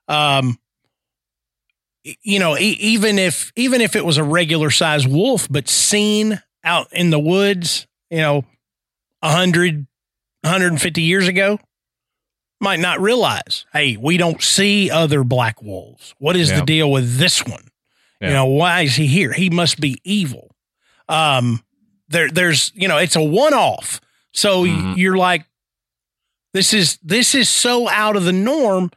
Um, 0.07 0.57
you 2.23 2.39
know, 2.39 2.57
e- 2.57 2.77
even 2.79 3.19
if 3.19 3.51
even 3.55 3.81
if 3.81 3.95
it 3.95 4.05
was 4.05 4.17
a 4.17 4.23
regular 4.23 4.69
size 4.69 5.07
wolf, 5.07 5.47
but 5.49 5.67
seen 5.67 6.41
out 6.63 6.87
in 6.91 7.09
the 7.09 7.19
woods, 7.19 7.87
you 8.09 8.17
know, 8.17 8.43
100, 9.21 9.87
150 10.41 11.01
years 11.01 11.27
ago, 11.27 11.59
might 12.59 12.79
not 12.79 12.99
realize, 13.01 13.65
hey, 13.73 13.97
we 13.97 14.17
don't 14.17 14.41
see 14.41 14.89
other 14.89 15.23
black 15.23 15.61
wolves. 15.61 16.13
What 16.17 16.35
is 16.35 16.49
Yeah. 16.49 16.59
the 16.59 16.65
deal 16.65 16.91
with 16.91 17.17
this 17.17 17.45
one? 17.45 17.67
Yeah. 18.21 18.27
You 18.29 18.33
know, 18.33 18.45
why 18.45 18.81
is 18.81 18.95
he 18.95 19.07
here? 19.07 19.31
He 19.33 19.49
must 19.49 19.79
be 19.79 19.99
evil. 20.03 20.55
Um, 21.09 21.63
there, 22.09 22.29
there's, 22.29 22.71
you 22.75 22.87
know, 22.87 22.97
it's 22.97 23.15
a 23.15 23.21
one 23.23 23.53
off. 23.53 23.99
So 24.33 24.63
Mhm. 24.65 24.97
you're 24.97 25.17
like, 25.17 25.45
this 26.53 26.73
is 26.73 26.97
this 27.03 27.35
is 27.35 27.49
so 27.49 27.89
out 27.89 28.15
of 28.15 28.23
the 28.23 28.33
norm. 28.33 28.91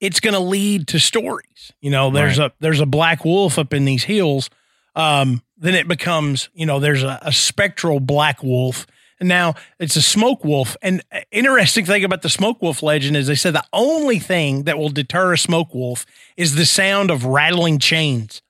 It's 0.00 0.20
going 0.20 0.34
to 0.34 0.40
lead 0.40 0.88
to 0.88 0.98
stories. 1.00 1.72
You 1.80 1.90
know, 1.90 2.10
there's 2.10 2.38
a 2.38 2.52
there's 2.60 2.80
a 2.80 2.86
black 2.86 3.24
wolf 3.24 3.58
up 3.58 3.72
in 3.72 3.84
these 3.84 4.04
hills. 4.04 4.50
Um, 4.94 5.42
then 5.56 5.74
it 5.74 5.88
becomes, 5.88 6.48
you 6.54 6.66
know, 6.66 6.80
there's 6.80 7.02
a, 7.02 7.18
a 7.22 7.32
spectral 7.32 8.00
black 8.00 8.42
wolf, 8.42 8.86
and 9.20 9.28
now 9.28 9.54
it's 9.78 9.96
a 9.96 10.02
smoke 10.02 10.44
wolf. 10.44 10.76
And 10.82 11.02
uh, 11.12 11.20
interesting 11.30 11.84
thing 11.86 12.04
about 12.04 12.22
the 12.22 12.28
smoke 12.28 12.60
wolf 12.62 12.82
legend 12.82 13.16
is 13.16 13.26
they 13.26 13.34
said 13.34 13.54
the 13.54 13.64
only 13.72 14.18
thing 14.18 14.64
that 14.64 14.78
will 14.78 14.88
deter 14.90 15.32
a 15.32 15.38
smoke 15.38 15.74
wolf 15.74 16.04
is 16.36 16.54
the 16.56 16.66
sound 16.66 17.10
of 17.10 17.24
rattling 17.24 17.78
chains. 17.78 18.42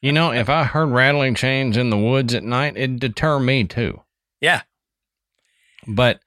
You 0.00 0.12
know 0.12 0.32
if 0.32 0.48
i 0.48 0.64
heard 0.64 0.88
rattling 0.90 1.34
chains 1.34 1.76
in 1.76 1.90
the 1.90 1.98
woods 1.98 2.34
at 2.34 2.42
night 2.42 2.76
it'd 2.76 3.00
deter 3.00 3.38
me 3.38 3.64
too 3.64 4.00
Yeah. 4.40 4.62
but 5.86 6.20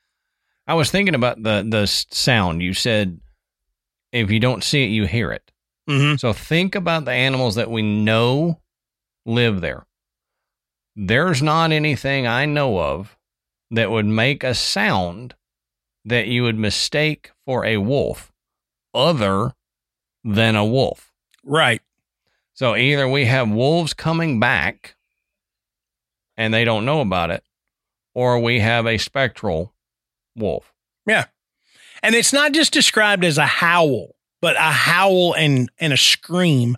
i 0.68 0.74
was 0.74 0.92
thinking 0.92 1.16
about 1.16 1.42
the 1.42 1.66
the 1.68 1.86
sound 1.88 2.62
you 2.62 2.74
said 2.74 3.20
if 4.12 4.30
you 4.32 4.40
don't 4.40 4.64
see 4.64 4.84
it 4.84 4.88
you 4.90 5.06
hear 5.06 5.32
it 5.32 5.52
Mm-hmm. 5.88 6.16
So 6.16 6.34
think 6.34 6.74
about 6.74 7.06
the 7.06 7.12
animals 7.12 7.54
that 7.56 7.70
we 7.70 7.84
know 7.84 8.60
live 9.24 9.62
there. 9.62 9.86
There's 10.96 11.44
not 11.44 11.72
anything 11.72 12.26
I 12.26 12.48
know 12.48 12.80
of 12.80 13.16
that 13.70 13.92
would 13.92 14.08
make 14.08 14.44
a 14.44 14.56
sound 14.56 15.36
that 16.04 16.26
you 16.26 16.42
would 16.42 16.58
mistake 16.58 17.30
for 17.46 17.66
a 17.66 17.78
wolf 17.78 18.32
other 18.96 19.52
than 20.24 20.56
a 20.56 20.66
wolf. 20.66 21.12
Right. 21.44 21.84
So 22.56 22.76
either 22.76 23.08
we 23.08 23.26
have 23.26 23.50
wolves 23.50 23.94
coming 23.94 24.40
back 24.40 24.96
and 26.38 26.54
they 26.54 26.66
don't 26.66 26.86
know 26.86 27.02
about 27.02 27.30
it, 27.32 27.44
or 28.14 28.40
we 28.40 28.60
have 28.60 28.86
a 28.88 28.98
spectral 28.98 29.74
wolf. 30.36 30.74
Yeah. 31.06 31.26
And 32.04 32.16
it's 32.16 32.34
not 32.34 32.52
just 32.54 32.74
described 32.74 33.24
as 33.24 33.38
a 33.38 33.46
howl, 33.46 34.16
but 34.42 34.56
a 34.56 34.72
howl 34.72 35.34
and 35.34 35.70
and 35.80 35.94
a 35.94 35.98
scream. 35.98 36.78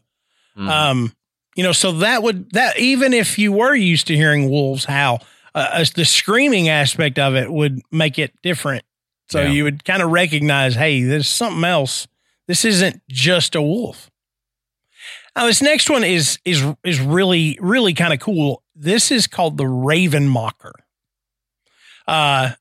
Mhm. 0.58 0.68
Um, 0.70 1.14
you 1.56 1.64
know, 1.64 1.72
so 1.72 1.92
that 1.94 2.22
would 2.24 2.52
that 2.54 2.80
even 2.80 3.14
if 3.14 3.38
you 3.40 3.52
were 3.52 3.76
used 3.76 4.08
to 4.08 4.16
hearing 4.16 4.50
wolves 4.50 4.86
howl, 4.86 5.24
uh, 5.56 5.70
as 5.74 5.92
the 5.92 6.06
screaming 6.06 6.70
aspect 6.70 7.18
of 7.20 7.36
it 7.36 7.52
would 7.52 7.82
make 7.92 8.18
it 8.20 8.34
different. 8.44 8.84
So 9.30 9.42
Yeah. 9.42 9.50
you 9.50 9.64
would 9.64 9.84
kind 9.84 10.02
of 10.02 10.10
recognize, 10.12 10.76
hey, 10.76 11.02
there's 11.04 11.28
something 11.28 11.64
else. 11.64 12.08
This 12.48 12.64
isn't 12.64 13.02
just 13.10 13.56
a 13.56 13.62
wolf. 13.62 14.10
Now, 15.38 15.46
this 15.46 15.62
next 15.62 15.88
one 15.88 16.04
is 16.04 16.40
is 16.46 16.66
is 16.84 17.00
really 17.00 17.60
really 17.62 17.94
kind 17.94 18.12
of 18.12 18.20
cool. 18.20 18.64
This 18.76 19.12
is 19.12 19.28
called 19.28 19.58
the 19.58 19.68
Raven 19.68 20.28
Mocker. 20.28 20.74
Uh, 22.08 22.54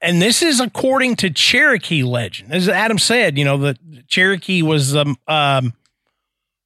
and 0.00 0.22
this 0.22 0.40
is 0.40 0.60
according 0.60 1.16
to 1.16 1.30
Cherokee 1.30 2.04
legend. 2.04 2.52
As 2.52 2.68
Adam 2.68 2.98
said, 2.98 3.36
you 3.36 3.44
know, 3.44 3.56
the 3.56 3.76
Cherokee 4.06 4.62
was 4.62 4.92
the 4.92 5.16
um, 5.26 5.72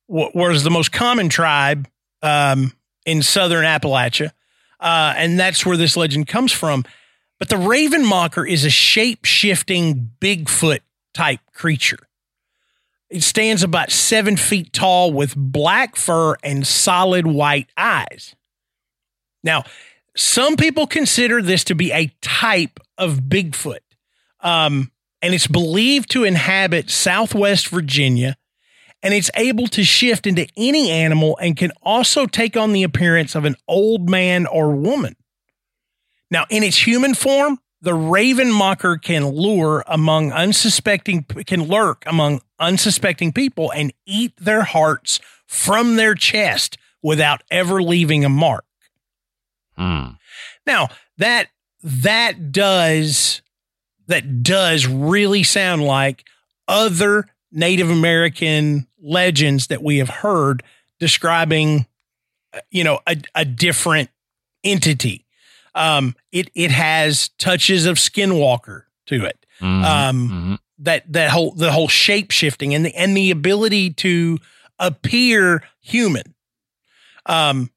wa- 0.07 0.31
was 0.35 0.65
the 0.65 0.71
most 0.71 0.93
common 0.93 1.31
tribe 1.31 1.89
um, 2.21 2.75
in 3.07 3.23
southern 3.23 3.65
Appalachia, 3.65 4.33
uh, 4.81 5.15
and 5.17 5.41
that's 5.41 5.65
where 5.65 5.79
this 5.79 5.97
legend 5.97 6.27
comes 6.27 6.53
from. 6.53 6.85
But 7.39 7.49
the 7.49 7.57
Raven 7.57 8.05
Mocker 8.05 8.45
is 8.45 8.67
a 8.67 8.71
shape 8.71 9.25
shifting 9.25 10.11
Bigfoot 10.21 10.81
type 11.15 11.41
creature. 11.55 12.07
It 13.11 13.23
stands 13.23 13.63
about 13.63 13.93
seven 13.93 14.37
feet 14.37 14.73
tall 14.73 15.13
with 15.13 15.35
black 15.37 15.97
fur 15.97 16.37
and 16.43 16.67
solid 16.67 17.27
white 17.27 17.69
eyes. 17.77 18.35
Now, 19.43 19.65
some 20.17 20.57
people 20.57 20.87
consider 20.87 21.43
this 21.43 21.65
to 21.65 21.75
be 21.75 21.93
a 21.93 22.13
type 22.23 22.81
of 22.97 23.21
Bigfoot. 23.29 23.81
Um, 24.41 24.91
and 25.21 25.35
it's 25.35 25.47
believed 25.47 26.11
to 26.11 26.25
inhabit 26.25 26.91
southwest 26.91 27.69
Virginia. 27.69 28.37
And 29.03 29.13
it's 29.13 29.31
able 29.35 29.67
to 29.69 29.85
shift 29.85 30.27
into 30.27 30.47
any 30.57 30.91
animal 30.91 31.37
and 31.41 31.57
can 31.57 31.73
also 31.83 32.27
take 32.27 32.57
on 32.57 32.73
the 32.73 32.83
appearance 32.83 33.35
of 33.35 33.45
an 33.45 33.57
old 33.69 34.09
man 34.09 34.47
or 34.47 34.75
woman. 34.75 35.17
Now, 36.31 36.47
in 36.49 36.63
its 36.63 36.87
human 36.87 37.15
form, 37.15 37.59
the 37.85 37.95
raven 37.95 38.51
mocker 38.51 38.97
can 38.97 39.28
lure 39.28 39.85
among 39.87 40.32
unsuspecting, 40.32 41.24
can 41.47 41.64
lurk 41.64 42.03
among 42.07 42.41
unsuspecting 42.59 43.30
people 43.30 43.70
and 43.72 43.93
eat 44.07 44.32
their 44.39 44.62
hearts 44.62 45.20
from 45.47 45.97
their 45.97 46.14
chest 46.14 46.78
without 47.03 47.43
ever 47.51 47.82
leaving 47.82 48.24
a 48.24 48.28
mark. 48.30 48.64
Hmm. 49.76 50.12
Now 50.66 50.89
that 51.18 51.49
that 51.82 52.51
does 52.53 53.43
that 54.07 54.43
does 54.43 54.87
really 54.87 55.43
sound 55.43 55.85
like 55.85 56.24
other 56.66 57.26
Native 57.53 57.91
American 57.91 58.87
legends 59.01 59.66
that 59.66 59.82
we 59.82 59.99
have 59.99 60.09
heard 60.09 60.62
describing, 60.99 61.87
uh, 62.55 62.61
you 62.70 62.82
know, 62.82 63.01
a, 63.07 63.16
a 63.35 63.45
different 63.45 64.11
entity. 64.62 65.24
Um, 65.75 66.14
it 66.33 66.51
it 66.55 66.70
has 66.70 67.31
touches 67.39 67.87
of 67.87 67.97
Skinwalker 67.97 68.83
to 69.07 69.25
it. 69.25 69.45
Mhm. 69.61 69.85
Um, 69.85 70.29
Mhm. 70.29 70.59
that 70.79 71.05
that 71.12 71.31
whole 71.31 71.53
the 71.53 71.72
whole 71.72 71.89
shape 71.89 72.31
shifting 72.31 72.75
and 72.75 72.85
the 72.87 72.95
and 72.95 73.16
the 73.16 73.31
ability 73.31 73.91
to 73.95 74.39
appear 74.79 75.62
human 75.81 76.35
um 77.27 77.70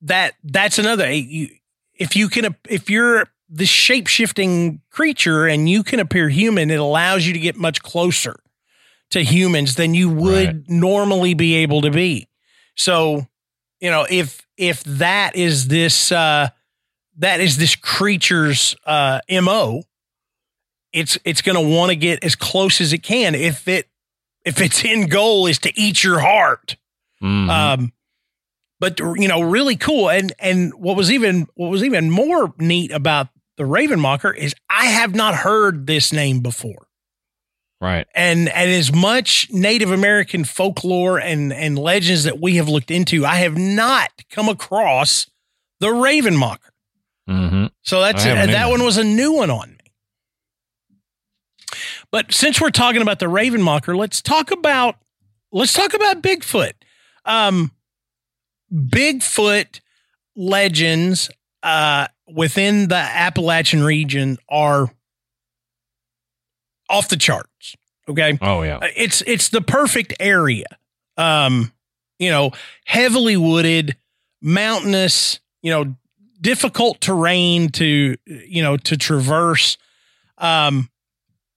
that 0.00 0.34
that's 0.44 0.78
another 0.78 1.10
you, 1.12 1.48
if 1.94 2.16
you 2.16 2.28
can 2.30 2.56
if 2.68 2.88
you're 2.88 3.26
the 3.50 3.66
shape 3.66 4.06
shifting 4.06 4.80
creature 4.90 5.46
and 5.46 5.68
you 5.68 5.82
can 5.82 6.00
appear 6.00 6.28
human 6.30 6.70
it 6.70 6.80
allows 6.80 7.26
you 7.26 7.32
to 7.34 7.38
get 7.38 7.56
much 7.56 7.82
closer 7.82 8.36
to 9.10 9.22
humans 9.22 9.74
than 9.74 9.92
you 9.92 10.08
would 10.08 10.46
Right. 10.46 10.68
normally 10.68 11.34
be 11.34 11.56
able 11.56 11.82
to 11.82 11.90
be. 11.90 12.28
So, 12.76 13.26
you 13.80 13.90
know, 13.90 14.06
if 14.08 14.46
if 14.56 14.82
that 14.84 15.36
is 15.36 15.68
this 15.68 16.10
uh 16.10 16.48
that 17.20 17.40
is 17.40 17.56
this 17.56 17.76
creature's 17.76 18.76
uh 18.84 19.20
MO, 19.30 19.82
it's 20.92 21.16
it's 21.24 21.42
going 21.42 21.56
to 21.56 21.76
want 21.76 21.90
to 21.90 21.96
get 21.96 22.24
as 22.24 22.34
close 22.34 22.80
as 22.80 22.92
it 22.92 23.02
can 23.02 23.34
if 23.34 23.68
it 23.68 23.88
if 24.44 24.60
its 24.60 24.84
end 24.84 25.10
goal 25.10 25.46
is 25.46 25.58
to 25.60 25.72
eat 25.80 26.02
your 26.02 26.18
heart. 26.20 26.76
Mhm. 27.22 27.48
Um, 27.50 27.92
but 28.80 28.98
you 28.98 29.28
know, 29.28 29.40
really 29.42 29.76
cool. 29.76 30.10
And 30.10 30.32
and 30.38 30.72
what 30.74 30.96
was 30.96 31.10
even 31.12 31.46
what 31.54 31.68
was 31.70 31.84
even 31.84 32.10
more 32.10 32.52
neat 32.58 32.90
about 32.92 33.28
the 33.56 33.64
Ravenmocker 33.64 34.34
is 34.36 34.54
I 34.70 34.86
have 34.86 35.14
not 35.14 35.34
heard 35.34 35.86
this 35.86 36.12
name 36.12 36.40
before. 36.40 36.86
right. 37.80 38.06
And 38.14 38.48
and 38.48 38.70
as 38.70 38.90
much 38.92 39.46
Native 39.50 39.90
American 39.90 40.44
folklore 40.44 41.18
and 41.20 41.52
and 41.52 41.78
legends 41.78 42.24
that 42.24 42.40
we 42.40 42.56
have 42.56 42.68
looked 42.70 42.90
into, 42.90 43.26
I 43.26 43.36
have 43.36 43.56
not 43.58 44.10
come 44.30 44.48
across 44.48 45.26
the 45.80 45.88
Ravenmocker. 45.88 46.69
Hmm 47.28 47.66
So 47.82 48.00
that's 48.00 48.24
I 48.24 48.28
haven't 48.28 48.52
that 48.52 48.68
one 48.70 48.82
was 48.84 48.96
a 48.98 49.04
new 49.04 49.32
one 49.34 49.50
on 49.50 49.70
me. 49.70 49.76
But 52.10 52.32
since 52.32 52.60
we're 52.60 52.70
talking 52.70 53.02
about 53.02 53.18
the 53.20 53.26
Ravenmocker, 53.26 53.96
let's 53.96 54.20
talk 54.20 54.50
about 54.50 54.96
let's 55.52 55.72
talk 55.72 55.94
about 55.94 56.22
Bigfoot. 56.22 56.72
Um, 57.24 57.70
Bigfoot 58.72 59.80
legends 60.36 61.30
uh, 61.62 62.08
within 62.26 62.88
the 62.88 62.96
Appalachian 62.96 63.82
region 63.84 64.38
are 64.48 64.90
off 66.88 67.08
the 67.08 67.16
charts. 67.16 67.76
Okay, 68.08 68.38
Oh 68.40 68.62
yeah. 68.62 68.78
uh, 68.78 68.88
it's 68.96 69.22
it's 69.26 69.50
the 69.50 69.60
perfect 69.60 70.14
area. 70.18 70.66
Um, 71.16 71.72
you 72.18 72.30
know, 72.30 72.50
heavily 72.84 73.36
wooded, 73.36 73.96
mountainous, 74.42 75.38
you 75.62 75.70
know, 75.70 75.94
difficult 76.40 77.00
terrain 77.00 77.68
to 77.70 78.16
you 78.26 78.62
know 78.62 78.76
to 78.78 78.96
traverse. 78.96 79.76
Um, 80.38 80.88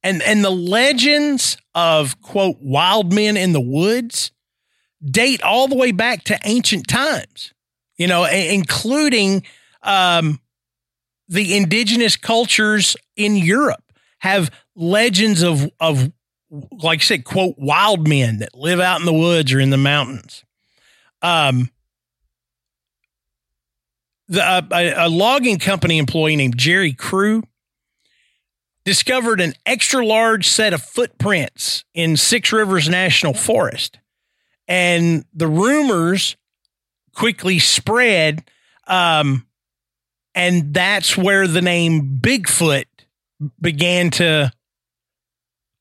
and 0.03 0.21
and 0.21 0.43
the 0.43 0.49
legends 0.49 1.57
of 1.73 2.21
quote 2.21 2.57
wild 2.59 3.13
men 3.13 3.37
in 3.37 3.53
the 3.53 3.61
woods 3.61 4.31
date 5.03 5.41
all 5.41 5.67
the 5.67 5.75
way 5.75 5.91
back 5.91 6.23
to 6.25 6.39
ancient 6.43 6.87
times. 6.87 7.53
You 7.97 8.07
know, 8.07 8.25
a- 8.25 8.53
including 8.53 9.43
um, 9.81 10.39
the 11.27 11.55
indigenous 11.55 12.15
cultures 12.17 12.97
in 13.15 13.37
Europe 13.37 13.83
have 14.19 14.51
legends 14.75 15.41
of 15.43 15.69
of 15.79 16.11
like 16.71 16.99
I 16.99 17.03
said, 17.03 17.23
quote, 17.23 17.55
wild 17.57 18.07
men 18.07 18.39
that 18.39 18.53
live 18.55 18.79
out 18.79 18.99
in 18.99 19.05
the 19.05 19.13
woods 19.13 19.51
or 19.53 19.59
in 19.59 19.71
the 19.71 19.77
mountains. 19.77 20.43
Um, 21.21 21.69
the 24.27 24.43
uh, 24.43 24.61
a, 24.71 24.93
a 25.05 25.09
logging 25.09 25.59
company 25.59 25.97
employee 25.97 26.35
named 26.35 26.57
Jerry 26.57 26.93
Crew 26.93 27.43
discovered 28.85 29.39
an 29.41 29.53
extra 29.65 30.05
large 30.05 30.47
set 30.47 30.73
of 30.73 30.81
footprints 30.81 31.85
in 31.93 32.17
Six 32.17 32.51
Rivers 32.51 32.89
National 32.89 33.33
Forest, 33.33 33.99
and 34.67 35.25
the 35.33 35.47
rumors 35.47 36.35
quickly 37.15 37.59
spread, 37.59 38.43
um, 38.87 39.45
and 40.35 40.73
that's 40.73 41.15
where 41.17 41.47
the 41.47 41.61
name 41.61 42.19
Bigfoot 42.21 42.85
began 43.61 44.09
to 44.11 44.51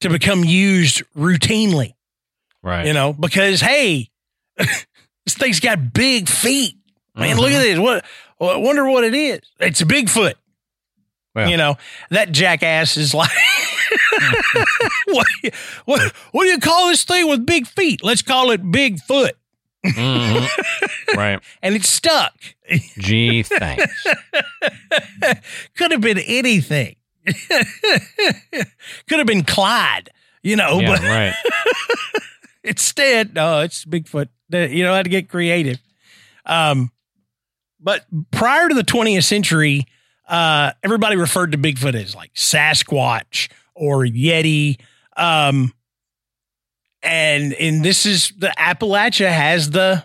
to 0.00 0.08
become 0.10 0.44
used 0.44 1.02
routinely, 1.16 1.94
Right. 2.62 2.86
you 2.86 2.92
know, 2.92 3.12
because 3.12 3.60
hey, 3.60 4.10
this 4.56 5.34
thing's 5.34 5.60
got 5.60 5.92
big 5.92 6.28
feet. 6.28 6.76
Man, 7.14 7.36
look 7.36 7.50
Mhm. 7.52 7.54
at 7.56 7.60
this. 7.62 7.78
What 7.78 8.04
I 8.50 8.56
wonder 8.56 8.88
what 8.88 9.04
it 9.04 9.14
is. 9.14 9.40
It's 9.60 9.80
a 9.80 9.84
Bigfoot. 9.86 10.34
Well. 11.34 11.48
You 11.48 11.56
know, 11.56 11.76
that 12.10 12.30
jackass 12.32 12.96
is 12.98 13.14
like 13.14 13.30
what, 15.06 15.26
what 15.86 16.12
what 16.32 16.42
do 16.44 16.48
you 16.50 16.58
call 16.58 16.88
this 16.88 17.04
thing 17.04 17.26
with 17.28 17.46
big 17.46 17.66
feet? 17.66 18.04
Let's 18.04 18.20
call 18.20 18.50
it 18.50 18.62
Bigfoot. 18.62 19.30
Mhm. 19.84 21.16
right. 21.16 21.40
And 21.62 21.74
it's 21.74 21.88
stuck. 21.88 22.34
Gee, 22.98 23.42
thanks. 23.42 24.06
Could 25.76 25.92
have 25.92 26.00
been 26.00 26.18
anything. 26.18 26.96
Could 29.08 29.18
have 29.18 29.26
been 29.26 29.42
Clyde, 29.44 30.10
you 30.42 30.56
know, 30.56 30.80
yeah, 30.80 30.88
but 30.88 31.00
right. 31.00 31.34
instead, 32.64 33.34
no, 33.34 33.60
it's 33.60 33.84
Bigfoot. 33.84 34.28
You 34.50 34.84
know 34.84 34.94
how 34.94 35.02
to 35.02 35.08
get 35.08 35.28
creative. 35.28 35.78
Um, 36.46 36.90
but 37.82 38.06
prior 38.30 38.68
to 38.68 38.74
the 38.74 38.82
20th 38.82 39.24
century, 39.24 39.86
uh, 40.28 40.72
everybody 40.82 41.16
referred 41.16 41.52
to 41.52 41.58
Bigfoot 41.58 41.94
as 41.94 42.14
like 42.14 42.32
Sasquatch 42.34 43.50
or 43.74 44.04
Yeti. 44.04 44.78
Um, 45.16 45.72
and 47.02 47.52
and 47.54 47.84
this 47.84 48.06
is 48.06 48.32
the 48.38 48.52
Appalachia 48.58 49.30
has 49.30 49.70
the, 49.70 50.04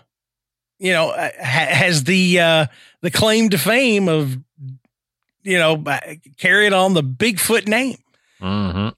you 0.78 0.92
know, 0.92 1.10
uh, 1.10 1.30
ha- 1.38 1.74
has 1.74 2.04
the 2.04 2.40
uh, 2.40 2.66
the 3.00 3.10
claim 3.10 3.50
to 3.50 3.58
fame 3.58 4.08
of, 4.08 4.36
you 5.44 5.58
know, 5.58 5.84
carrying 6.38 6.72
on 6.72 6.94
the 6.94 7.02
Bigfoot 7.02 7.68
name 7.68 7.98
hmm 8.40 8.88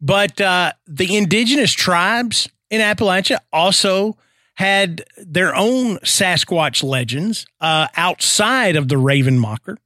but 0.00 0.40
uh, 0.40 0.72
the 0.86 1.16
indigenous 1.16 1.72
tribes 1.72 2.48
in 2.70 2.80
Appalachia 2.80 3.38
also 3.52 4.16
had 4.60 5.04
their 5.16 5.54
own 5.54 5.96
Sasquatch 5.98 6.82
legends 6.82 7.46
uh, 7.60 7.88
outside 7.96 8.76
of 8.76 8.88
the 8.88 8.96
Ravenmocker. 8.96 9.78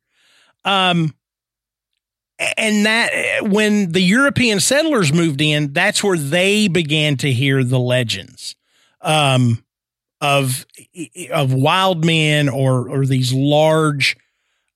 Um, 0.64 1.14
and 2.56 2.84
that 2.84 3.10
when 3.48 3.92
the 3.92 4.00
European 4.00 4.58
settlers 4.58 5.12
moved 5.12 5.40
in, 5.40 5.72
that's 5.72 6.02
where 6.02 6.18
they 6.18 6.66
began 6.66 7.16
to 7.18 7.30
hear 7.30 7.62
the 7.62 7.78
legends 7.78 8.56
um, 9.00 9.64
of 10.20 10.66
of 11.30 11.52
wild 11.52 12.04
men 12.04 12.48
or 12.48 12.88
or 12.88 13.06
these 13.06 13.32
large 13.32 14.16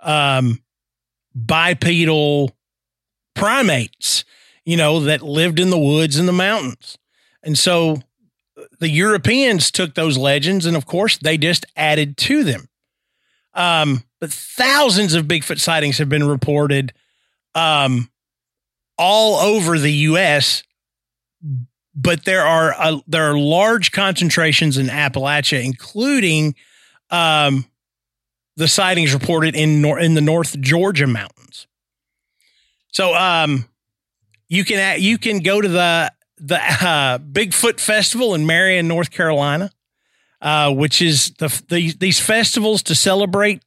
um, 0.00 0.62
bipedal 1.34 2.52
primates 3.34 4.24
you 4.68 4.76
know, 4.76 5.00
that 5.00 5.22
lived 5.22 5.58
in 5.58 5.70
the 5.70 5.78
woods 5.78 6.18
and 6.18 6.28
the 6.28 6.32
mountains. 6.32 6.98
And 7.42 7.56
so 7.56 8.02
the 8.78 8.88
Europeans 8.88 9.70
took 9.70 9.94
those 9.94 10.16
legends 10.16 10.66
and, 10.66 10.76
of 10.76 10.86
course, 10.86 11.18
they 11.18 11.36
just 11.36 11.66
added 11.76 12.16
to 12.18 12.44
them. 12.44 12.68
Um, 13.54 14.04
but 14.20 14.32
thousands 14.32 15.14
of 15.14 15.26
Bigfoot 15.26 15.58
sightings 15.58 15.98
have 15.98 16.08
been 16.08 16.28
reported 16.28 16.92
um, 17.54 18.10
all 18.96 19.36
over 19.36 19.78
the 19.78 19.92
U.S. 19.92 20.62
But 21.94 22.24
there 22.24 22.46
are 22.46 22.74
uh, 22.78 23.00
there 23.06 23.30
are 23.30 23.38
large 23.38 23.90
concentrations 23.90 24.78
in 24.78 24.86
Appalachia, 24.86 25.64
including 25.64 26.54
um, 27.10 27.66
the 28.56 28.68
sightings 28.68 29.12
reported 29.12 29.56
in 29.56 29.82
nor- 29.82 29.98
in 29.98 30.14
the 30.14 30.20
North 30.20 30.60
Georgia 30.60 31.06
mountains. 31.06 31.66
So, 32.92 33.14
um, 33.14 33.68
you 34.48 34.64
can 34.64 35.00
you 35.00 35.18
can 35.18 35.40
go 35.40 35.60
to 35.60 35.68
the 35.68 36.12
the 36.40 36.56
uh, 36.56 37.18
Bigfoot 37.18 37.80
Festival 37.80 38.34
in 38.34 38.46
Marion, 38.46 38.88
North 38.88 39.10
Carolina, 39.10 39.70
uh, 40.40 40.72
which 40.72 41.02
is 41.02 41.32
the, 41.38 41.48
the 41.68 41.92
these 41.92 42.20
festivals 42.20 42.82
to 42.84 42.94
celebrate 42.94 43.62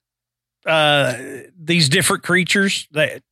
uh, 0.65 1.17
these 1.57 1.89
different 1.89 2.23
creatures. 2.23 2.87
That 2.91 3.23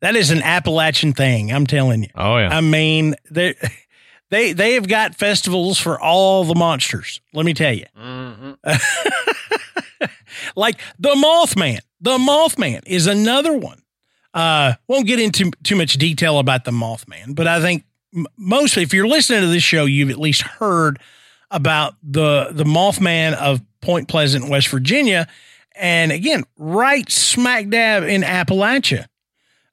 that 0.00 0.16
is 0.16 0.30
an 0.30 0.42
Appalachian 0.42 1.12
thing. 1.12 1.52
I'm 1.52 1.66
telling 1.66 2.02
you. 2.02 2.10
Oh 2.14 2.36
yeah. 2.38 2.56
I 2.56 2.60
mean, 2.60 3.14
they 3.30 3.54
they 4.30 4.52
they 4.52 4.74
have 4.74 4.88
got 4.88 5.14
festivals 5.14 5.78
for 5.78 6.00
all 6.00 6.44
the 6.44 6.54
monsters. 6.54 7.20
Let 7.32 7.46
me 7.46 7.54
tell 7.54 7.72
you 7.72 7.86
hmm 7.96 8.52
like 10.56 10.80
the 10.98 11.14
Mothman. 11.14 11.80
The 12.00 12.18
Mothman 12.18 12.82
is 12.86 13.06
another 13.06 13.54
one. 13.56 13.82
Uh, 14.34 14.74
won't 14.86 15.06
get 15.06 15.18
into 15.18 15.50
too 15.62 15.76
much 15.76 15.94
detail 15.94 16.38
about 16.38 16.64
the 16.64 16.70
Mothman, 16.70 17.34
but 17.34 17.46
I 17.46 17.60
think 17.60 17.84
m- 17.84 17.86
mostly, 18.36 18.82
if 18.82 18.92
you're 18.92 19.08
listening 19.08 19.42
to 19.42 19.48
this 19.48 19.62
show, 19.62 19.84
you've 19.84 20.10
at 20.10 20.18
least 20.18 20.42
heard 20.42 20.98
about 21.50 21.94
the 22.02 22.48
the 22.52 22.64
Mothman 22.64 23.34
of 23.34 23.60
Point 23.80 24.08
Pleasant, 24.08 24.48
West 24.48 24.68
Virginia, 24.68 25.28
and 25.74 26.12
again, 26.12 26.44
right 26.58 27.10
smack 27.10 27.68
dab 27.68 28.02
in 28.02 28.22
Appalachia. 28.22 29.06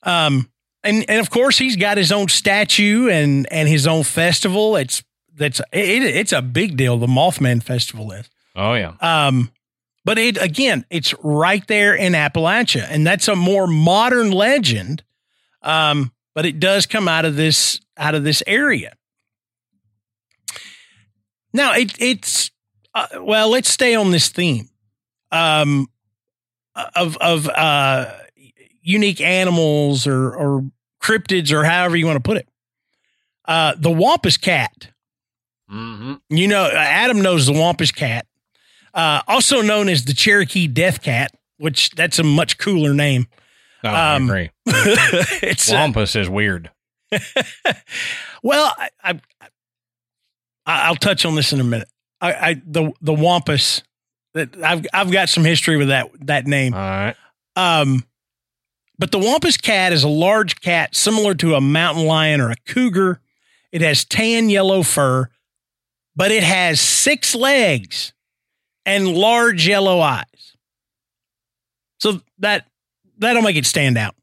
Um, 0.03 0.49
and 0.83 1.05
and 1.09 1.19
of 1.19 1.29
course, 1.29 1.57
he's 1.57 1.75
got 1.75 1.97
his 1.97 2.11
own 2.11 2.27
statue 2.27 3.09
and 3.09 3.51
and 3.51 3.67
his 3.67 3.87
own 3.87 4.03
festival. 4.03 4.75
It's 4.75 5.03
that's 5.35 5.59
it, 5.71 6.03
it's 6.03 6.31
a 6.31 6.41
big 6.41 6.77
deal. 6.77 6.97
The 6.97 7.07
Mothman 7.07 7.63
Festival 7.63 8.11
is. 8.11 8.29
Oh 8.55 8.73
yeah. 8.73 8.93
Um, 9.01 9.51
but 10.05 10.17
it 10.17 10.41
again, 10.41 10.85
it's 10.89 11.13
right 11.23 11.65
there 11.67 11.95
in 11.95 12.13
Appalachia, 12.13 12.85
and 12.89 13.07
that's 13.07 13.27
a 13.27 13.35
more 13.35 13.67
modern 13.67 14.31
legend. 14.31 15.03
Um, 15.61 16.11
but 16.35 16.45
it 16.45 16.59
does 16.59 16.85
come 16.85 17.07
out 17.07 17.25
of 17.25 17.35
this 17.35 17.79
out 17.97 18.15
of 18.15 18.23
this 18.23 18.41
area. 18.47 18.93
Now 21.53 21.73
it, 21.73 21.93
it's 21.99 22.51
uh, 22.95 23.07
well. 23.21 23.49
Let's 23.49 23.69
stay 23.69 23.95
on 23.95 24.11
this 24.11 24.29
theme 24.29 24.69
um, 25.31 25.87
of 26.95 27.17
of 27.17 27.47
uh, 27.49 28.11
unique 28.81 29.21
animals 29.21 30.07
or 30.07 30.35
or 30.35 30.65
cryptids 31.01 31.51
or 31.51 31.63
however 31.63 31.95
you 31.95 32.05
want 32.05 32.17
to 32.17 32.27
put 32.27 32.37
it. 32.37 32.47
Uh, 33.45 33.73
the 33.77 33.91
Wampus 33.91 34.37
cat. 34.37 34.89
Mm-hmm. 35.71 36.13
You 36.29 36.47
know, 36.47 36.69
Adam 36.71 37.21
knows 37.21 37.45
the 37.45 37.53
Wampus 37.53 37.91
cat, 37.91 38.27
uh, 38.93 39.21
also 39.27 39.61
known 39.61 39.89
as 39.89 40.05
the 40.05 40.13
Cherokee 40.13 40.67
Death 40.67 41.01
Cat, 41.01 41.31
which 41.57 41.91
that's 41.91 42.19
a 42.19 42.23
much 42.23 42.57
cooler 42.57 42.93
name. 42.93 43.27
Oh, 43.83 43.89
I 43.89 44.15
Um, 44.15 44.29
agree. 44.29 44.49
it's 44.65 45.71
uh, 45.71 45.75
Wampus 45.75 46.15
is 46.15 46.29
weird. 46.29 46.71
well, 48.43 48.73
I, 48.77 48.89
I, 49.03 49.11
I 50.65 50.81
I'll 50.87 50.95
touch 50.95 51.25
on 51.25 51.35
this 51.35 51.53
in 51.53 51.59
a 51.59 51.63
minute. 51.63 51.87
I, 52.21 52.33
I 52.33 52.61
the 52.65 52.91
the 53.01 53.13
Wampus 53.13 53.83
that 54.33 54.55
I've 54.63 54.85
I've 54.93 55.11
got 55.11 55.29
some 55.29 55.43
history 55.43 55.77
with 55.77 55.89
that 55.89 56.09
that 56.21 56.47
name. 56.47 56.73
All 56.73 56.79
right. 56.79 57.15
Um, 57.55 58.03
but 58.97 59.11
the 59.11 59.19
Wampus 59.19 59.57
cat 59.57 59.91
is 59.93 60.03
a 60.03 60.07
large 60.07 60.61
cat 60.61 60.95
similar 60.95 61.33
to 61.35 61.55
a 61.55 61.61
mountain 61.61 62.05
lion 62.05 62.39
or 62.41 62.51
a 62.51 62.55
cougar. 62.67 63.19
It 63.71 63.81
has 63.81 64.05
tan 64.05 64.49
yellow 64.49 64.83
fur, 64.83 65.29
but 66.15 66.31
it 66.31 66.43
has 66.43 66.79
six 66.79 67.35
legs 67.35 68.13
and 68.85 69.07
large 69.15 69.67
yellow 69.67 69.99
eyes. 69.99 70.55
So 71.99 72.21
that 72.39 72.67
that'll 73.23 73.41
make 73.41 73.55
it 73.55 73.65
stand 73.65 73.97
out. 73.97 74.15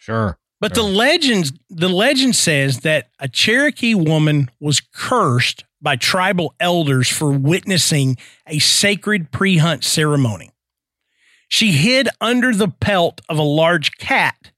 Sure. 0.00 0.38
But 0.60 0.74
Sure. 0.76 0.84
the 0.84 0.90
legend 0.90 1.58
the 1.70 1.88
legend 1.88 2.36
says 2.36 2.80
that 2.80 3.10
a 3.18 3.28
Cherokee 3.28 3.94
woman 3.94 4.50
was 4.60 4.80
cursed 4.80 5.64
by 5.80 5.96
tribal 5.96 6.54
elders 6.60 7.08
for 7.08 7.30
witnessing 7.30 8.18
a 8.46 8.58
sacred 8.58 9.30
pre-hunt 9.32 9.82
ceremony. 9.84 10.50
She 11.48 11.72
hid 11.72 12.08
under 12.20 12.54
the 12.54 12.68
pelt 12.68 13.22
of 13.28 13.38
a 13.38 13.42
large 13.42 13.92
cat 13.96 14.50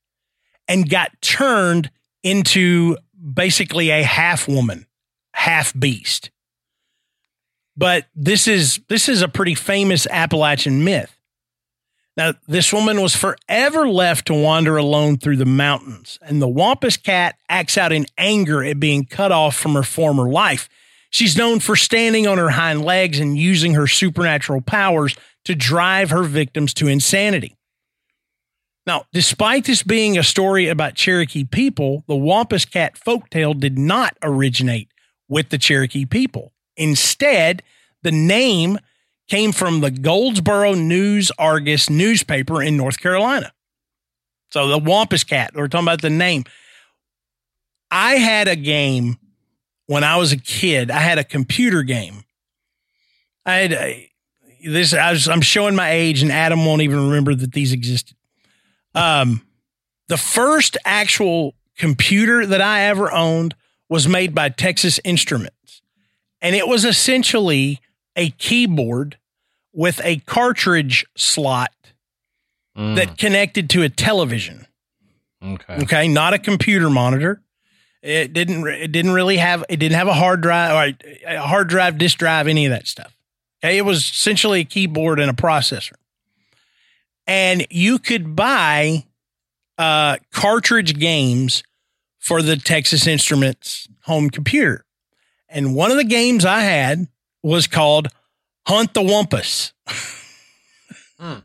and 0.69 0.91
got 0.91 1.11
turned 1.23 1.91
into 2.23 2.97
basically 3.35 3.91
a 3.91 4.03
half 4.03 4.49
woman, 4.49 4.87
half 5.35 5.73
beast. 5.79 6.31
But 7.77 8.07
this 8.15 8.47
is 8.49 8.81
this 8.89 9.09
is 9.09 9.23
a 9.23 9.29
pretty 9.29 9.55
famous 9.55 10.07
Appalachian 10.09 10.85
myth. 10.85 11.17
Now, 12.17 12.35
this 12.47 12.73
woman 12.73 13.01
was 13.01 13.17
forever 13.17 13.89
left 13.89 14.27
to 14.27 14.35
wander 14.35 14.77
alone 14.77 15.17
through 15.17 15.39
the 15.39 15.47
mountains, 15.47 16.19
and 16.21 16.43
the 16.43 16.49
Wampus 16.49 16.99
cat 16.99 17.37
acts 17.49 17.79
out 17.79 17.93
in 17.93 18.07
anger 18.19 18.63
at 18.63 18.79
being 18.79 19.07
cut 19.07 19.33
off 19.33 19.57
from 19.57 19.73
her 19.75 19.83
former 19.83 20.29
life. 20.29 20.69
She's 21.09 21.37
known 21.37 21.61
for 21.61 21.75
standing 21.75 22.27
on 22.27 22.39
her 22.39 22.51
hind 22.51 22.85
legs 22.85 23.19
and 23.19 23.39
using 23.39 23.75
her 23.75 23.87
supernatural 23.87 24.61
powers 24.61 25.17
to 25.45 25.55
drive 25.55 26.11
her 26.11 26.23
victims 26.23 26.75
to 26.75 26.89
insanity. 26.89 27.57
Now, 28.87 29.07
despite 29.13 29.65
this 29.65 29.83
being 29.83 30.19
a 30.19 30.23
story 30.23 30.69
about 30.69 30.95
Cherokee 30.95 31.45
people, 31.45 32.05
the 32.09 32.17
Wampus 32.17 32.65
cat 32.65 32.95
folktale 32.95 33.59
did 33.59 33.79
not 33.79 34.17
originate 34.23 34.89
with 35.29 35.51
the 35.51 35.59
Cherokee 35.59 36.05
people. 36.05 36.53
Instead, 36.77 37.63
the 38.03 38.11
name 38.11 38.79
came 39.33 39.51
from 39.51 39.81
the 39.81 39.91
Goldsboro 39.91 40.75
News 40.75 41.33
Argus 41.39 41.89
newspaper 41.89 42.63
in 42.63 42.77
North 42.77 43.01
Carolina. 43.01 43.51
So 44.51 44.69
the 44.69 44.77
Wampus 44.77 45.25
Cat, 45.25 45.53
we're 45.55 45.69
talking 45.69 45.87
about 45.87 46.03
the 46.03 46.11
name. 46.11 46.45
I 47.91 48.17
had 48.17 48.47
a 48.47 48.57
game 48.57 49.17
when 49.87 50.05
I 50.05 50.17
was 50.17 50.33
a 50.33 50.37
kid. 50.37 50.91
I 50.91 50.99
had 50.99 51.17
a 51.17 51.25
computer 51.25 51.83
game. 51.83 52.25
I 53.47 53.55
had 53.55 53.73
a, 53.73 54.11
this. 54.67 54.93
I 54.93 55.13
was, 55.13 55.27
I'm 55.27 55.41
showing 55.41 55.75
my 55.75 55.93
age, 55.93 56.21
and 56.21 56.31
Adam 56.31 56.67
won't 56.67 56.83
even 56.83 57.09
remember 57.09 57.35
that 57.35 57.53
these 57.53 57.73
existed. 57.73 58.19
Um, 58.95 59.41
the 60.09 60.19
first 60.19 60.77
actual 60.85 61.55
computer 61.79 62.45
that 62.45 62.61
I 62.61 62.83
ever 62.83 63.11
owned 63.11 63.55
was 63.89 64.07
made 64.07 64.35
by 64.35 64.51
Texas 64.51 65.01
Instruments, 65.05 65.81
and 66.43 66.55
it 66.55 66.69
was 66.69 66.85
essentially 66.85 67.81
a 68.15 68.29
keyboard 68.29 69.17
with 69.73 70.01
a 70.05 70.19
cartridge 70.21 71.07
slot 71.17 71.73
Mm, 72.75 72.97
that 72.97 73.19
connected 73.19 73.69
to 73.69 73.83
a 73.83 73.91
television. 73.91 74.67
okay. 75.45 75.77
Okay, 75.83 76.09
not 76.09 76.33
a 76.33 76.39
computer 76.39 76.89
monitor. 76.89 77.43
It 78.01 78.33
didn't. 78.33 78.67
It 78.67 78.93
didn't 78.93 79.11
really 79.13 79.37
have. 79.37 79.63
It 79.69 79.77
didn't 79.77 79.99
have 79.99 80.09
a 80.09 80.15
hard 80.15 80.41
drive 80.41 80.71
or 80.95 80.97
a 81.27 81.37
hard 81.43 81.69
drive, 81.69 81.99
disk 81.99 82.17
drive, 82.17 82.49
any 82.49 82.65
of 82.65 82.71
that 82.71 82.87
stuff. 82.87 83.15
Okay, 83.63 83.77
it 83.77 83.83
was 83.83 83.99
essentially 83.99 84.61
a 84.61 84.65
keyboard 84.65 85.21
and 85.21 85.31
a 85.31 85.35
processor, 85.35 85.93
and 87.27 87.67
you 87.71 87.99
could 87.99 88.35
buy 88.35 89.05
uh, 89.79 90.17
cartridge 90.33 90.99
games 90.99 91.63
for 92.19 92.41
the 92.41 92.57
Texas 92.57 93.07
Instruments 93.07 93.87
home 94.05 94.31
computer. 94.31 94.85
And 95.49 95.75
one 95.75 95.91
of 95.91 95.99
the 95.99 96.05
games 96.05 96.45
I 96.47 96.61
had 96.61 97.07
was 97.43 97.67
called 97.67 98.09
Hunt 98.67 98.95
the 98.95 99.01
Wumpus. 99.03 99.73
Hmm. 101.19 101.39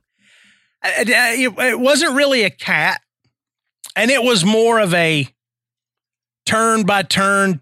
It, 0.84 1.54
it- 1.60 1.80
wasn't 1.80 2.16
really 2.16 2.44
a 2.44 2.50
cat, 2.50 3.02
and 3.96 4.10
it 4.12 4.24
was 4.24 4.46
more 4.46 4.80
of 4.80 4.94
a 4.94 5.28
turn 6.46 6.86
by 6.86 7.04
turn 7.04 7.62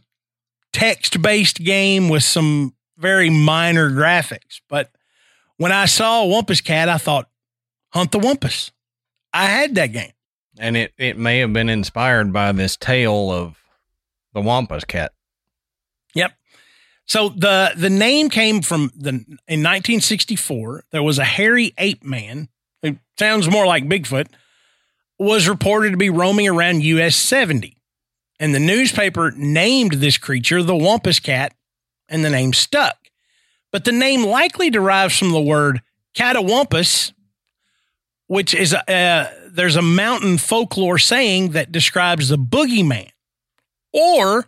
text 0.73 1.21
based 1.21 1.63
game 1.63 2.09
with 2.09 2.23
some 2.23 2.75
very 2.97 3.29
minor 3.29 3.89
graphics. 3.89 4.61
But 4.69 4.91
when 5.57 5.71
I 5.71 5.85
saw 5.85 6.25
Wumpus 6.25 6.63
cat, 6.63 6.89
I 6.89 6.97
thought, 6.97 7.29
Hunt 7.93 8.11
the 8.11 8.19
Wumpus. 8.19 8.71
I 9.33 9.45
had 9.45 9.75
that 9.75 9.87
game. 9.93 10.11
And 10.57 10.77
it, 10.77 10.93
it 10.97 11.17
may 11.17 11.39
have 11.39 11.51
been 11.53 11.69
inspired 11.69 12.31
by 12.31 12.51
this 12.51 12.77
tale 12.77 13.31
of 13.31 13.57
the 14.33 14.41
Wampus 14.41 14.83
cat. 14.85 15.13
Yep. 16.13 16.31
So 17.07 17.29
the 17.29 17.73
the 17.75 17.89
name 17.89 18.29
came 18.29 18.61
from 18.61 18.91
the 18.95 19.09
in 19.47 19.61
1964. 19.61 20.85
There 20.91 21.03
was 21.03 21.19
a 21.19 21.23
hairy 21.23 21.73
ape 21.77 22.03
man 22.03 22.49
who 22.81 22.97
sounds 23.17 23.49
more 23.49 23.65
like 23.65 23.87
Bigfoot 23.87 24.27
was 25.19 25.47
reported 25.47 25.91
to 25.91 25.97
be 25.97 26.09
roaming 26.09 26.47
around 26.47 26.83
US 26.83 27.15
70, 27.15 27.77
and 28.39 28.53
the 28.53 28.59
newspaper 28.59 29.31
named 29.35 29.93
this 29.93 30.17
creature 30.17 30.61
the 30.63 30.75
Wampus 30.75 31.19
cat, 31.19 31.53
and 32.09 32.25
the 32.25 32.29
name 32.29 32.53
stuck. 32.53 32.97
But 33.71 33.85
the 33.85 33.91
name 33.91 34.23
likely 34.23 34.69
derives 34.69 35.17
from 35.17 35.31
the 35.31 35.41
word 35.41 35.81
catawampus, 36.15 37.13
which 38.27 38.53
is 38.53 38.73
a, 38.73 39.29
there's 39.47 39.75
a 39.75 39.81
mountain 39.81 40.37
folklore 40.37 40.97
saying 40.97 41.51
that 41.51 41.71
describes 41.71 42.29
the 42.29 42.37
boogeyman, 42.37 43.09
or 43.93 44.45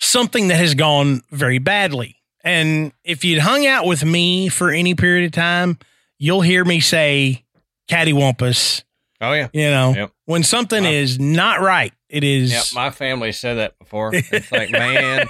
something 0.00 0.48
that 0.48 0.56
has 0.56 0.74
gone 0.74 1.22
very 1.30 1.58
badly. 1.58 2.16
And 2.44 2.92
if 3.04 3.24
you'd 3.24 3.40
hung 3.40 3.66
out 3.66 3.86
with 3.86 4.04
me 4.04 4.48
for 4.48 4.70
any 4.70 4.94
period 4.94 5.26
of 5.26 5.32
time, 5.32 5.78
you'll 6.18 6.42
hear 6.42 6.64
me 6.64 6.80
say 6.80 7.44
cattywampus. 7.88 8.82
Oh, 9.20 9.32
yeah. 9.32 9.48
You 9.52 9.70
know, 9.70 9.94
Yep. 9.96 10.10
when 10.26 10.42
something 10.42 10.84
is 10.84 11.18
not 11.18 11.60
right, 11.60 11.92
it 12.08 12.22
is. 12.22 12.52
Yep. 12.52 12.64
My 12.74 12.90
family 12.90 13.32
said 13.32 13.54
that 13.54 13.78
before. 13.78 14.10
It's 14.14 14.52
like, 14.52 14.70
man, 14.72 15.26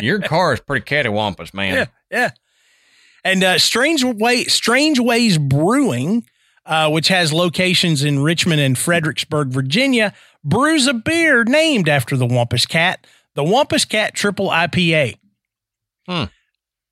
your 0.00 0.20
car 0.20 0.54
is 0.54 0.60
pretty 0.60 0.84
cattywampus, 0.84 1.52
man. 1.54 1.74
Yeah, 1.74 1.84
yeah. 2.10 2.30
And 3.24 3.44
uh, 3.44 3.58
Strange 3.58 4.02
Way, 4.02 4.44
Strange 4.44 4.98
Ways 4.98 5.38
Brewing, 5.38 6.24
uh, 6.66 6.90
which 6.90 7.08
has 7.08 7.32
locations 7.32 8.02
in 8.02 8.20
Richmond 8.20 8.60
and 8.60 8.76
Fredericksburg, 8.76 9.48
Virginia, 9.48 10.12
brews 10.42 10.86
a 10.88 10.94
beer 10.94 11.44
named 11.44 11.88
after 11.88 12.16
the 12.16 12.26
Wampus 12.26 12.66
Cat, 12.66 13.06
the 13.34 13.44
Wampus 13.44 13.84
Cat 13.84 14.14
Triple 14.14 14.48
IPA. 14.48 15.16
Hmm. 16.08 16.24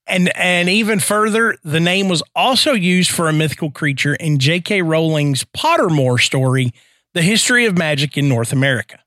And 0.06 0.36
and 0.36 0.68
even 0.68 0.98
further, 0.98 1.56
the 1.62 1.80
name 1.80 2.08
was 2.08 2.22
also 2.34 2.72
used 2.72 3.10
for 3.10 3.28
a 3.28 3.32
mythical 3.32 3.70
creature 3.70 4.14
in 4.14 4.38
J.K. 4.38 4.82
Rowling's 4.82 5.44
Pottermore 5.56 6.20
story, 6.20 6.72
The 7.14 7.22
History 7.22 7.64
of 7.66 7.78
Magic 7.78 8.16
in 8.18 8.28
North 8.28 8.52
America. 8.52 8.98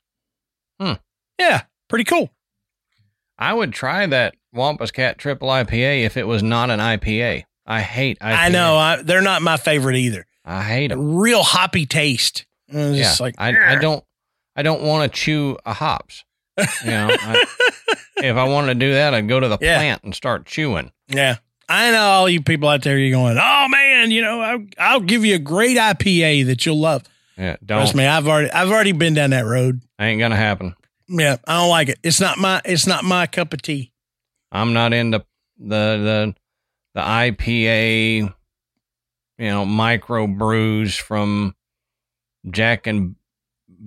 Hmm. 0.79 0.93
Yeah, 1.39 1.63
pretty 1.89 2.05
cool. 2.05 2.29
I 3.37 3.53
would 3.53 3.73
try 3.73 4.05
that 4.05 4.35
Wampus 4.53 4.91
Cat 4.91 5.17
Triple 5.17 5.49
IPA 5.49 6.05
if 6.05 6.15
it 6.15 6.27
was 6.27 6.41
not 6.43 6.69
an 6.69 6.79
IPA. 6.79 7.43
I 7.65 7.81
hate 7.81 8.19
IPA. 8.19 8.37
I 8.37 8.49
know 8.49 8.77
I, 8.77 9.01
they're 9.01 9.21
not 9.21 9.41
my 9.41 9.57
favorite 9.57 9.97
either. 9.97 10.25
I 10.45 10.61
hate 10.63 10.87
them. 10.87 11.15
real 11.15 11.43
hoppy 11.43 11.85
taste. 11.85 12.45
Yeah. 12.67 12.93
just 12.93 13.19
like 13.19 13.35
I, 13.37 13.73
I 13.73 13.75
don't 13.75 14.03
I 14.55 14.63
don't 14.63 14.81
want 14.81 15.11
to 15.11 15.19
chew 15.19 15.57
a 15.65 15.73
hops. 15.73 16.23
You 16.57 16.91
know, 16.91 17.07
I, 17.11 17.45
if 18.17 18.35
I 18.37 18.43
wanted 18.45 18.67
to 18.67 18.75
do 18.75 18.93
that, 18.93 19.13
I'd 19.13 19.27
go 19.27 19.39
to 19.39 19.47
the 19.47 19.57
Yeah. 19.61 19.77
plant 19.77 20.03
and 20.03 20.13
start 20.15 20.45
chewing. 20.45 20.91
Yeah. 21.07 21.37
I 21.69 21.91
know 21.91 22.01
all 22.01 22.29
you 22.29 22.41
people 22.41 22.67
out 22.69 22.83
there, 22.83 22.97
you're 22.97 23.11
going, 23.17 23.37
oh 23.39 23.67
man, 23.69 24.11
you 24.11 24.21
know, 24.21 24.41
I'll, 24.41 24.65
I'll 24.77 24.99
give 24.99 25.23
you 25.25 25.35
a 25.35 25.39
great 25.39 25.77
IPA 25.77 26.45
that 26.47 26.65
you'll 26.65 26.79
love. 26.79 27.03
Yeah, 27.37 27.55
don't. 27.65 27.79
Trust 27.79 27.95
me, 27.95 28.05
I've 28.05 28.27
already, 28.27 28.51
I've 28.51 28.69
already 28.69 28.91
been 28.91 29.13
down 29.15 29.31
that 29.31 29.45
road. 29.45 29.81
Ain't 29.99 30.19
gonna 30.19 30.35
happen. 30.35 30.75
Yeah, 31.07 31.37
I 31.47 31.59
don't 31.59 31.69
like 31.69 31.89
it. 31.89 31.99
It's 32.03 32.19
not 32.19 32.37
my, 32.37 32.61
it's 32.65 32.85
not 32.85 33.03
my 33.03 33.25
cup 33.27 33.53
of 33.53 33.61
tea. 33.61 33.91
I'm 34.51 34.73
not 34.73 34.93
into 34.93 35.19
the 35.57 35.65
the 35.65 36.35
the 36.93 37.01
IPA, 37.01 38.33
you 39.39 39.47
know, 39.47 39.65
micro 39.65 40.27
brews 40.27 40.95
from 40.95 41.55
Jack 42.51 42.85
and 42.87 43.15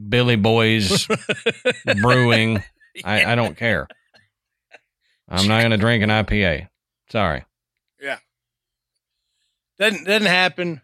Billy 0.09 0.37
Boys 0.37 1.07
Brewing. 2.01 2.63
I, 3.05 3.33
I 3.33 3.35
don't 3.35 3.57
care. 3.57 3.89
I'm 5.29 5.49
not 5.49 5.61
going 5.61 5.73
to 5.73 5.77
drink 5.77 6.03
an 6.05 6.11
IPA. 6.11 6.69
Sorry. 7.11 7.45
Yeah. 8.01 8.19
Doesn't 9.79 10.05
doesn't 10.05 10.27
happen. 10.27 10.81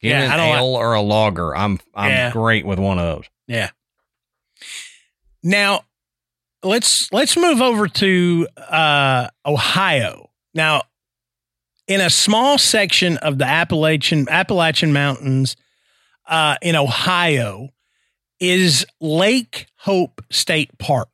Give 0.00 0.10
Yeah, 0.10 0.20
me 0.20 0.26
I 0.28 0.32
an 0.32 0.38
don't 0.38 0.48
like- 0.50 0.58
ale 0.60 0.74
or 0.76 0.94
a 0.94 1.00
lager. 1.02 1.54
I'm 1.56 1.78
I'm 1.94 2.10
Yeah. 2.10 2.30
great 2.32 2.64
with 2.64 2.78
one 2.78 2.98
of 2.98 3.04
those. 3.16 3.24
Yeah. 3.46 3.70
Now, 5.42 5.84
let's 6.62 7.10
let's 7.12 7.36
move 7.36 7.60
over 7.60 7.88
to 7.88 8.48
uh, 8.56 9.28
Ohio. 9.44 10.30
Now, 10.54 10.82
in 11.86 12.00
a 12.00 12.10
small 12.10 12.58
section 12.58 13.16
of 13.18 13.38
the 13.38 13.46
Appalachian 13.46 14.28
Appalachian 14.28 14.92
Mountains 14.92 15.56
uh, 16.26 16.56
in 16.62 16.76
Ohio 16.76 17.68
is 18.40 18.86
Lake 19.00 19.66
Hope 19.76 20.24
State 20.30 20.76
Park. 20.78 21.08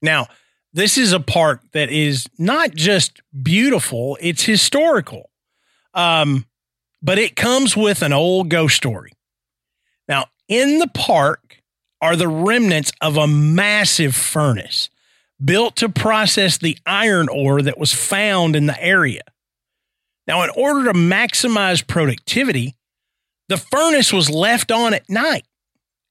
Now, 0.00 0.28
this 0.72 0.96
is 0.96 1.12
a 1.12 1.20
park 1.20 1.60
that 1.72 1.90
is 1.90 2.26
not 2.38 2.74
just 2.74 3.20
beautiful; 3.42 4.16
it's 4.20 4.44
historical. 4.44 5.30
Um, 5.94 6.46
but 7.02 7.18
it 7.18 7.36
comes 7.36 7.76
with 7.76 8.02
an 8.02 8.12
old 8.12 8.48
ghost 8.48 8.76
story. 8.76 9.12
Now, 10.08 10.26
in 10.48 10.78
the 10.78 10.88
park 10.88 11.62
are 12.00 12.16
the 12.16 12.28
remnants 12.28 12.92
of 13.00 13.16
a 13.16 13.26
massive 13.26 14.14
furnace 14.14 14.88
built 15.44 15.76
to 15.76 15.88
process 15.88 16.58
the 16.58 16.78
iron 16.86 17.28
ore 17.28 17.62
that 17.62 17.78
was 17.78 17.92
found 17.92 18.54
in 18.54 18.66
the 18.66 18.80
area. 18.82 19.22
Now, 20.26 20.42
in 20.44 20.50
order 20.50 20.92
to 20.92 20.98
maximize 20.98 21.86
productivity, 21.86 22.76
the 23.48 23.56
furnace 23.56 24.12
was 24.12 24.30
left 24.30 24.70
on 24.70 24.94
at 24.94 25.08
night 25.08 25.44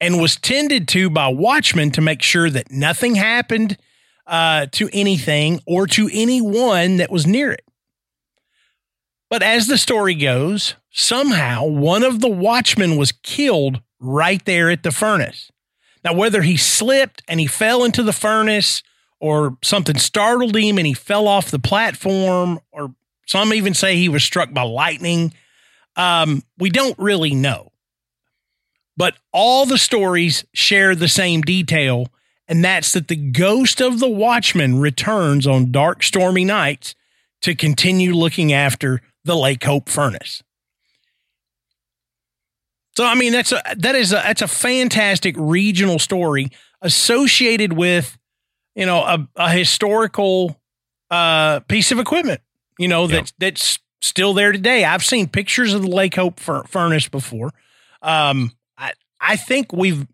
and 0.01 0.19
was 0.19 0.35
tended 0.35 0.87
to 0.89 1.11
by 1.11 1.27
watchmen 1.27 1.91
to 1.91 2.01
make 2.01 2.23
sure 2.23 2.49
that 2.49 2.71
nothing 2.71 3.15
happened 3.15 3.77
uh, 4.25 4.65
to 4.71 4.89
anything 4.91 5.61
or 5.67 5.85
to 5.85 6.09
anyone 6.11 6.97
that 6.97 7.11
was 7.11 7.27
near 7.27 7.51
it. 7.51 7.63
But 9.29 9.43
as 9.43 9.67
the 9.67 9.77
story 9.77 10.15
goes, 10.15 10.75
somehow 10.89 11.65
one 11.65 12.03
of 12.03 12.19
the 12.19 12.27
watchmen 12.29 12.97
was 12.97 13.13
killed 13.13 13.81
right 13.99 14.43
there 14.43 14.71
at 14.71 14.83
the 14.83 14.91
furnace. 14.91 15.51
Now, 16.03 16.15
whether 16.15 16.41
he 16.41 16.57
slipped 16.57 17.21
and 17.27 17.39
he 17.39 17.45
fell 17.45 17.83
into 17.83 18.01
the 18.01 18.11
furnace 18.11 18.81
or 19.19 19.57
something 19.63 19.97
startled 19.97 20.55
him 20.55 20.79
and 20.79 20.87
he 20.87 20.93
fell 20.93 21.27
off 21.27 21.51
the 21.51 21.59
platform, 21.59 22.59
or 22.71 22.95
some 23.27 23.53
even 23.53 23.75
say 23.75 23.95
he 23.95 24.09
was 24.09 24.23
struck 24.23 24.51
by 24.51 24.63
lightning, 24.63 25.33
um, 25.95 26.41
we 26.57 26.71
don't 26.71 26.97
really 26.97 27.35
know. 27.35 27.70
But 28.97 29.15
all 29.31 29.65
the 29.65 29.77
stories 29.77 30.45
share 30.53 30.95
the 30.95 31.07
same 31.07 31.41
detail, 31.41 32.07
and 32.47 32.63
that's 32.63 32.93
that 32.93 33.07
the 33.07 33.15
ghost 33.15 33.81
of 33.81 33.99
the 33.99 34.09
watchman 34.09 34.79
returns 34.79 35.47
on 35.47 35.71
dark, 35.71 36.03
stormy 36.03 36.43
nights 36.45 36.93
to 37.41 37.55
continue 37.55 38.13
looking 38.13 38.51
after 38.53 39.01
the 39.23 39.35
Lake 39.35 39.63
Hope 39.63 39.89
furnace. 39.89 40.43
So 42.97 43.05
I 43.05 43.15
mean 43.15 43.31
that's 43.31 43.51
a 43.51 43.61
that 43.77 43.95
is 43.95 44.11
a 44.11 44.15
that's 44.15 44.41
a 44.41 44.47
fantastic 44.47 45.35
regional 45.37 45.97
story 45.97 46.49
associated 46.81 47.73
with 47.73 48.17
you 48.75 48.85
know 48.85 48.99
a, 49.03 49.27
a 49.37 49.49
historical 49.51 50.59
uh 51.09 51.61
piece 51.61 51.91
of 51.91 51.99
equipment 51.99 52.41
you 52.77 52.87
know 52.87 53.03
Yeah. 53.07 53.15
that's 53.15 53.33
that's 53.39 53.79
still 54.01 54.33
there 54.33 54.51
today. 54.51 54.83
I've 54.83 55.03
seen 55.05 55.27
pictures 55.29 55.73
of 55.73 55.83
the 55.83 55.87
Lake 55.87 56.15
Hope 56.15 56.39
fur- 56.39 56.63
furnace 56.63 57.07
before. 57.07 57.51
Um 58.01 58.51
I 59.21 59.35
think 59.37 59.71
we've 59.71 60.05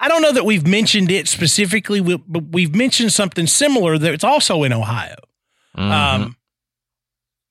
I 0.00 0.08
don't 0.08 0.22
know 0.22 0.32
that 0.32 0.44
we've 0.44 0.66
mentioned 0.66 1.10
it 1.10 1.28
specifically, 1.28 2.00
but 2.00 2.44
we've 2.52 2.74
mentioned 2.74 3.12
something 3.12 3.46
similar 3.46 3.96
that's 3.98 4.24
also 4.24 4.62
in 4.62 4.72
Ohio. 4.72 5.16
Mhm. 5.76 5.90
Um, 5.90 6.36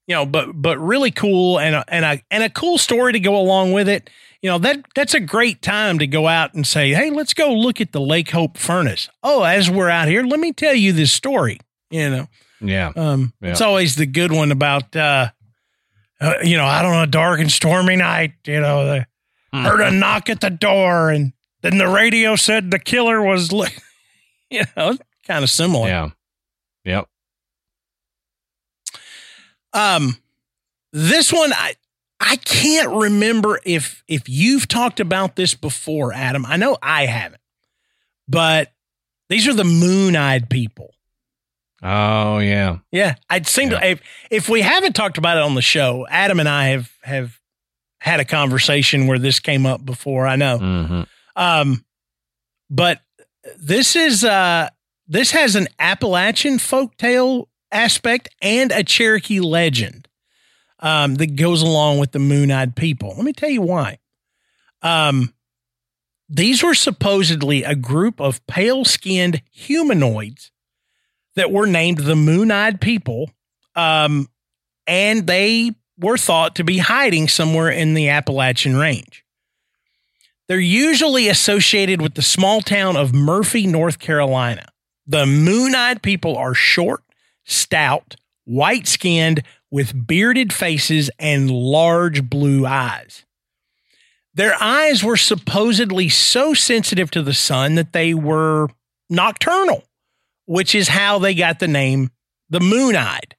you 0.07 0.15
know, 0.15 0.25
but 0.25 0.49
but 0.53 0.77
really 0.79 1.09
cool 1.11 1.59
and 1.59 1.75
a, 1.75 1.85
and 1.87 2.05
a 2.05 2.21
and 2.29 2.43
a 2.43 2.49
cool 2.49 2.77
story 2.77 3.13
to 3.13 3.19
go 3.19 3.35
along 3.35 3.71
with 3.71 3.87
it. 3.89 4.09
You 4.41 4.49
know 4.51 4.57
that 4.59 4.85
that's 4.93 5.15
a 5.15 5.19
great 5.19 5.61
time 5.63 5.97
to 5.99 6.05
go 6.07 6.27
out 6.27 6.53
and 6.53 6.65
say, 6.67 6.91
hey, 6.93 7.09
let's 7.09 7.33
go 7.33 7.51
look 7.53 7.81
at 7.81 7.91
the 7.91 8.01
Lake 8.01 8.29
Hope 8.29 8.57
furnace. 8.57 9.09
Oh, 9.23 9.41
as 9.43 9.69
we're 9.71 9.89
out 9.89 10.07
here, 10.07 10.23
let 10.23 10.39
me 10.39 10.53
tell 10.53 10.75
you 10.75 10.93
this 10.93 11.11
story. 11.11 11.59
You 11.89 12.09
know, 12.09 12.27
yeah. 12.61 12.91
um, 12.95 13.33
Yeah. 13.41 13.51
it's 13.51 13.61
always 13.61 13.95
the 13.95 14.05
good 14.05 14.31
one 14.31 14.51
about 14.51 14.95
uh, 14.95 15.29
uh, 16.21 16.33
you 16.43 16.57
know, 16.57 16.65
I 16.65 16.83
don't 16.83 16.91
know, 16.91 17.03
a 17.03 17.07
dark 17.07 17.39
and 17.39 17.51
stormy 17.51 17.95
night. 17.95 18.33
You 18.45 18.61
know, 18.61 18.85
they 18.85 19.05
heard 19.63 19.81
a 19.81 19.91
knock 19.91 20.29
at 20.29 20.41
the 20.41 20.49
door, 20.49 21.09
and 21.09 21.33
then 21.61 21.77
the 21.77 21.87
radio 21.87 22.35
said 22.35 22.71
the 22.71 22.79
killer 22.79 23.21
was, 23.21 23.51
li- 23.51 23.67
you 24.49 24.63
know, 24.75 24.97
kind 25.25 25.43
of 25.43 25.49
similar. 25.49 25.87
Yeah. 25.87 26.09
Yep. 26.83 27.07
Um, 29.73 30.17
this 30.93 31.33
one 31.33 31.51
I 31.53 31.75
I 32.19 32.37
can't 32.37 32.89
remember 32.89 33.59
if 33.65 34.03
if 34.07 34.29
you've 34.29 34.67
talked 34.67 34.99
about 34.99 35.35
this 35.35 35.53
before, 35.53 36.13
Adam. 36.13 36.45
I 36.45 36.55
know 36.57 36.77
I 36.81 37.05
haven't, 37.07 37.41
but 38.27 38.71
these 39.29 39.47
are 39.47 39.53
the 39.53 39.65
moon-eyed 39.65 40.49
people. 40.49 40.93
Oh 41.83 42.39
yeah. 42.39 42.77
Yeah, 42.91 43.15
I'd 43.29 43.47
seem 43.47 43.69
to 43.71 43.85
if 43.85 44.01
if 44.31 44.47
we 44.47 44.61
haven't 44.61 44.93
talked 44.93 45.17
about 45.17 45.37
it 45.37 45.43
on 45.43 45.55
the 45.55 45.61
show, 45.61 46.07
Adam 46.09 46.39
and 46.39 46.47
I 46.47 46.67
have 46.69 46.91
have 47.03 47.39
had 48.05 48.19
a 48.19 48.25
conversation 48.25 49.07
where 49.07 49.17
this 49.17 49.39
came 49.39 49.65
up 49.65 49.83
before. 49.83 50.27
I 50.27 50.35
know. 50.35 50.57
hmm 50.59 51.01
Um, 51.35 51.83
but 52.69 53.01
this 53.57 53.95
is 53.95 54.23
uh 54.23 54.69
this 55.07 55.31
has 55.31 55.55
an 55.55 55.67
Appalachian 55.79 56.57
folktale 56.57 57.45
aspect 57.71 58.29
and 58.41 58.71
a 58.71 58.83
Cherokee 58.83 59.39
legend 59.39 60.07
um, 60.79 61.15
that 61.15 61.35
goes 61.35 61.61
along 61.61 61.99
with 61.99 62.11
the 62.11 62.19
moon-eyed 62.19 62.75
people. 62.75 63.09
Let 63.09 63.23
me 63.25 63.33
tell 63.33 63.49
you 63.49 63.61
why. 63.61 63.99
Um, 64.81 65.33
these 66.27 66.63
were 66.63 66.73
supposedly 66.73 67.63
a 67.63 67.75
group 67.75 68.19
of 68.19 68.45
pale-skinned 68.47 69.41
humanoids 69.51 70.51
that 71.35 71.51
were 71.51 71.67
named 71.67 71.99
the 71.99 72.15
moon-eyed 72.15 72.81
people, 72.81 73.29
um, 73.75 74.27
and 74.87 75.27
they 75.27 75.71
were 75.97 76.17
thought 76.17 76.55
to 76.55 76.63
be 76.63 76.79
hiding 76.79 77.27
somewhere 77.27 77.69
in 77.69 77.93
the 77.93 78.09
Appalachian 78.09 78.75
Range. 78.75 79.23
They're 80.47 80.59
usually 80.59 81.27
associated 81.27 82.01
with 82.01 82.13
the 82.13 82.21
small 82.21 82.61
town 82.61 82.95
of 82.95 83.13
Murphy, 83.13 83.65
North 83.65 83.99
Carolina. 83.99 84.67
The 85.07 85.25
moon 85.25 85.73
eyed 85.73 86.01
people 86.01 86.37
are 86.37 86.53
short, 86.53 87.03
stout, 87.45 88.15
white 88.43 88.87
skinned, 88.87 89.43
with 89.71 90.07
bearded 90.07 90.53
faces 90.53 91.09
and 91.17 91.49
large 91.49 92.29
blue 92.29 92.65
eyes. 92.65 93.25
Their 94.33 94.55
eyes 94.61 95.03
were 95.03 95.17
supposedly 95.17 96.09
so 96.09 96.53
sensitive 96.53 97.09
to 97.11 97.21
the 97.21 97.33
sun 97.33 97.75
that 97.75 97.93
they 97.93 98.13
were 98.13 98.67
nocturnal, 99.09 99.83
which 100.45 100.75
is 100.75 100.89
how 100.89 101.19
they 101.19 101.33
got 101.33 101.59
the 101.59 101.67
name 101.67 102.11
the 102.49 102.59
moon 102.59 102.95
eyed. 102.95 103.35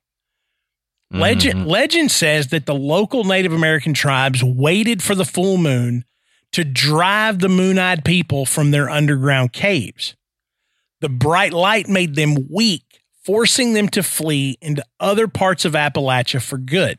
Legend, 1.10 1.60
Mhm. 1.60 1.66
legend 1.66 2.10
says 2.10 2.48
that 2.48 2.66
the 2.66 2.74
local 2.74 3.24
Native 3.24 3.52
American 3.52 3.94
tribes 3.94 4.42
waited 4.42 5.02
for 5.02 5.14
the 5.14 5.24
full 5.24 5.56
moon 5.56 6.04
to 6.52 6.64
drive 6.64 7.38
the 7.38 7.48
moon 7.48 7.78
eyed 7.78 8.04
people 8.04 8.44
from 8.44 8.70
their 8.70 8.90
underground 8.90 9.52
caves. 9.52 10.14
The 11.00 11.08
bright 11.08 11.52
light 11.52 11.88
made 11.88 12.16
them 12.16 12.48
weak, 12.50 13.02
forcing 13.22 13.74
them 13.74 13.88
to 13.90 14.02
flee 14.02 14.58
into 14.60 14.84
other 14.98 15.28
parts 15.28 15.64
of 15.64 15.74
Appalachia 15.74 16.42
for 16.42 16.58
good. 16.58 16.98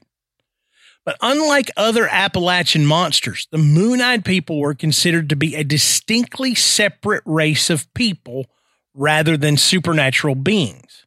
But 1.03 1.17
unlike 1.21 1.71
other 1.77 2.07
Appalachian 2.07 2.85
monsters, 2.85 3.47
the 3.51 3.57
moon 3.57 4.01
eyed 4.01 4.25
people 4.25 4.59
were 4.59 4.75
considered 4.75 5.29
to 5.29 5.35
be 5.35 5.55
a 5.55 5.63
distinctly 5.63 6.53
separate 6.53 7.23
race 7.25 7.69
of 7.69 7.91
people 7.93 8.45
rather 8.93 9.37
than 9.37 9.57
supernatural 9.57 10.35
beings. 10.35 11.05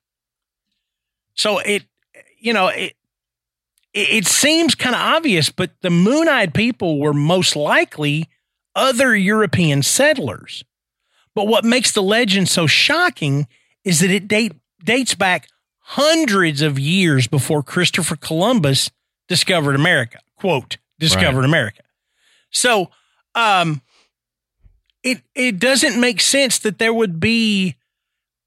So 1.34 1.58
it, 1.58 1.84
you 2.40 2.52
know, 2.52 2.68
it, 2.68 2.94
it 3.92 4.26
seems 4.26 4.74
kind 4.74 4.94
of 4.94 5.00
obvious, 5.00 5.50
but 5.50 5.70
the 5.82 5.90
moon 5.90 6.28
eyed 6.28 6.54
people 6.54 6.98
were 6.98 7.12
most 7.12 7.56
likely 7.56 8.28
other 8.74 9.14
European 9.14 9.82
settlers. 9.82 10.64
But 11.34 11.46
what 11.46 11.64
makes 11.64 11.92
the 11.92 12.02
legend 12.02 12.48
so 12.48 12.66
shocking 12.66 13.46
is 13.84 14.00
that 14.00 14.10
it 14.10 14.28
date, 14.28 14.52
dates 14.84 15.14
back 15.14 15.48
hundreds 15.78 16.62
of 16.62 16.78
years 16.78 17.26
before 17.26 17.62
Christopher 17.62 18.16
Columbus 18.16 18.90
discovered 19.28 19.74
America. 19.74 20.18
Quote, 20.36 20.78
discovered 20.98 21.44
America. 21.44 21.82
So 22.50 22.90
um 23.34 23.82
it 25.02 25.22
it 25.34 25.58
doesn't 25.58 26.00
make 26.00 26.20
sense 26.20 26.58
that 26.60 26.78
there 26.78 26.92
would 26.92 27.20
be 27.20 27.76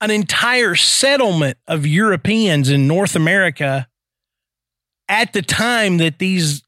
an 0.03 0.11
entire 0.11 0.75
settlement 0.75 1.57
of 1.67 1.85
Europeans 1.85 2.69
in 2.69 2.87
North 2.87 3.15
America 3.15 3.87
at 5.09 5.33
the 5.33 5.41
time 5.41 5.97
that 5.97 6.19
these 6.19 6.61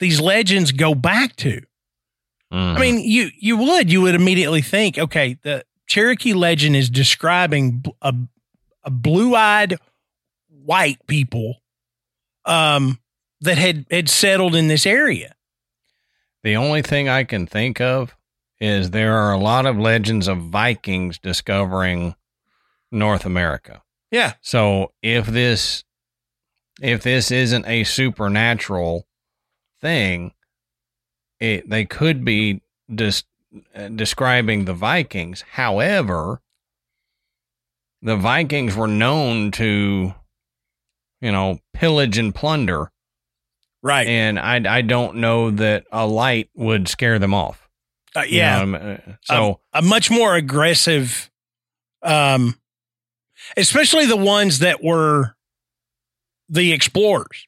these 0.00 0.20
legends 0.20 0.72
go 0.72 0.94
back 0.94 1.34
to. 1.36 1.62
Mhm. 2.52 2.76
I 2.76 2.78
mean, 2.78 2.98
you 3.00 3.30
you 3.38 3.56
would 3.56 3.90
you 3.90 4.02
would 4.02 4.14
immediately 4.14 4.62
think, 4.62 4.98
okay, 4.98 5.38
the 5.42 5.64
Cherokee 5.86 6.32
legend 6.34 6.76
is 6.76 6.90
describing 6.90 7.84
a, 8.02 8.14
a 8.84 8.90
blue-eyed 8.90 9.76
white 10.48 10.98
people 11.06 11.62
um 12.44 12.98
that 13.40 13.58
had 13.58 13.86
had 13.90 14.08
settled 14.08 14.54
in 14.54 14.68
this 14.68 14.86
area. 14.86 15.34
the 16.42 16.56
only 16.56 16.82
thing 16.82 17.08
I 17.08 17.24
can 17.24 17.46
think 17.46 17.80
of 17.80 18.14
is 18.60 18.90
there 18.90 19.14
are 19.16 19.32
a 19.32 19.38
lot 19.38 19.64
of 19.66 19.78
legends 19.78 20.28
of 20.28 20.38
Vikings 20.38 21.18
discovering 21.18 22.14
North 22.94 23.26
America. 23.26 23.82
Yeah. 24.10 24.34
So 24.40 24.92
if 25.02 25.26
this 25.26 25.84
if 26.80 27.02
this 27.02 27.30
isn't 27.30 27.66
a 27.66 27.84
supernatural 27.84 29.06
thing, 29.80 30.32
it 31.40 31.68
they 31.68 31.84
could 31.84 32.24
be 32.24 32.62
just 32.94 33.26
uh, 33.74 33.88
describing 33.88 34.64
the 34.64 34.74
Vikings. 34.74 35.42
However, 35.52 36.40
the 38.02 38.16
Vikings 38.16 38.76
were 38.76 38.86
known 38.88 39.50
to, 39.52 40.14
you 41.20 41.32
know, 41.32 41.58
pillage 41.72 42.18
and 42.18 42.34
plunder, 42.34 42.90
Right. 43.82 44.06
and 44.06 44.38
I 44.38 44.78
I 44.78 44.82
don't 44.82 45.16
know 45.16 45.50
that 45.50 45.84
a 45.92 46.06
light 46.06 46.50
would 46.54 46.88
scare 46.88 47.18
them 47.18 47.34
off. 47.34 47.68
Uh, 48.16 48.20
You 48.22 48.38
yeah. 48.38 48.56
know, 48.56 48.62
um, 48.62 48.74
uh, 48.74 49.12
so 49.22 49.60
a 49.72 49.82
much 49.82 50.10
more 50.10 50.34
aggressive 50.36 51.30
um 52.02 52.58
especially 53.56 54.06
the 54.06 54.16
ones 54.16 54.60
that 54.60 54.82
were 54.82 55.34
the 56.48 56.72
explorers 56.72 57.46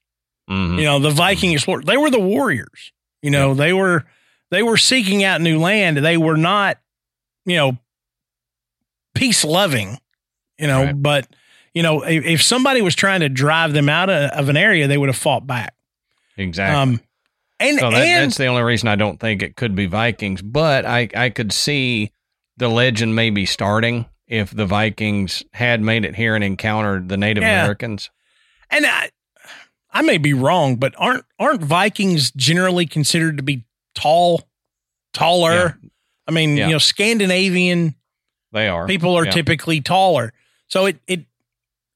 mhm. 0.49 0.79
you 0.79 0.85
know 0.85 0.99
the 0.99 1.11
viking 1.11 1.53
explorers 1.53 1.85
they 1.85 1.97
were 1.97 2.11
the 2.11 2.19
warriors 2.21 2.93
you 3.23 3.31
know 3.31 3.55
they 3.55 3.73
were 3.73 4.05
they 4.51 4.63
were 4.63 4.77
seeking 4.77 5.25
out 5.25 5.41
new 5.41 5.59
land 5.59 5.99
they 5.99 6.17
were 6.17 6.37
not 6.37 6.79
you 7.45 7.57
know 7.57 7.77
peace 9.15 9.45
loving 9.45 9.99
you 10.59 10.67
know 10.67 10.85
Right. 10.85 11.03
but 11.03 11.27
you 11.75 11.83
know 11.83 12.03
if, 12.03 12.25
if 12.25 12.43
somebody 12.43 12.83
was 12.83 12.95
trying 12.95 13.21
to 13.21 13.29
drive 13.29 13.73
them 13.73 13.89
out 13.89 14.09
of, 14.11 14.31
of 14.31 14.49
an 14.49 14.57
area 14.57 14.87
they 14.87 14.99
would 14.99 15.09
have 15.09 15.17
fought 15.17 15.47
back 15.47 15.75
exactly. 16.37 16.77
um 16.77 17.01
and 17.59 17.79
So 17.79 17.91
that, 17.91 17.97
and 17.97 18.25
that's 18.25 18.37
the 18.37 18.47
only 18.47 18.63
reason 18.63 18.89
I 18.89 18.97
don't 18.97 19.19
think 19.19 19.43
it 19.43 19.57
could 19.57 19.75
be 19.75 19.87
Vikings, 19.87 20.43
but 20.43 20.85
I, 20.85 21.09
I 21.17 21.31
could 21.31 21.55
see 21.55 22.13
the 22.59 22.69
legend 22.69 23.17
maybe 23.17 23.47
starting 23.47 24.05
if 24.27 24.51
the 24.51 24.67
Vikings 24.67 25.43
had 25.53 25.81
made 25.81 26.05
it 26.05 26.17
here 26.17 26.35
and 26.35 26.43
encountered 26.45 27.09
the 27.09 27.17
Native 27.17 27.43
Yeah. 27.43 27.61
Americans. 27.63 28.11
and 28.71 28.85
I, 28.87 29.11
I 29.93 30.03
may 30.03 30.19
be 30.19 30.35
wrong, 30.35 30.77
but 30.77 30.95
aren't 30.99 31.25
aren't 31.39 31.63
Vikings 31.63 32.31
generally 32.33 32.87
considered 32.87 33.37
to 33.39 33.43
be 33.43 33.65
tall, 33.95 34.43
taller? 35.13 35.79
I 36.27 36.31
mean, 36.33 36.57
Yeah. 36.57 36.67
you 36.67 36.73
know, 36.73 36.79
Scandinavian 36.79 37.95
They 38.53 38.69
are. 38.69 38.87
people 38.87 39.17
are 39.17 39.25
Yeah. 39.25 39.31
typically 39.31 39.81
taller, 39.81 40.33
so 40.69 40.87
it 40.87 40.99
it 41.07 41.25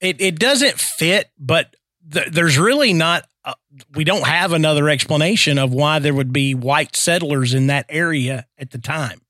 it 0.00 0.20
it 0.20 0.38
doesn't 0.38 0.78
fit. 0.78 1.30
But 1.38 1.76
th- 2.10 2.28
there's 2.30 2.56
really 2.58 2.92
not. 2.92 3.26
Uh, 3.44 3.54
we 3.94 4.04
don't 4.04 4.26
have 4.26 4.52
another 4.52 4.88
explanation 4.88 5.58
of 5.58 5.72
why 5.72 5.98
there 5.98 6.12
would 6.14 6.32
be 6.32 6.54
white 6.54 6.94
settlers 6.94 7.54
in 7.54 7.66
that 7.68 7.86
area 7.88 8.46
at 8.58 8.70
the 8.70 8.78
time. 8.78 9.20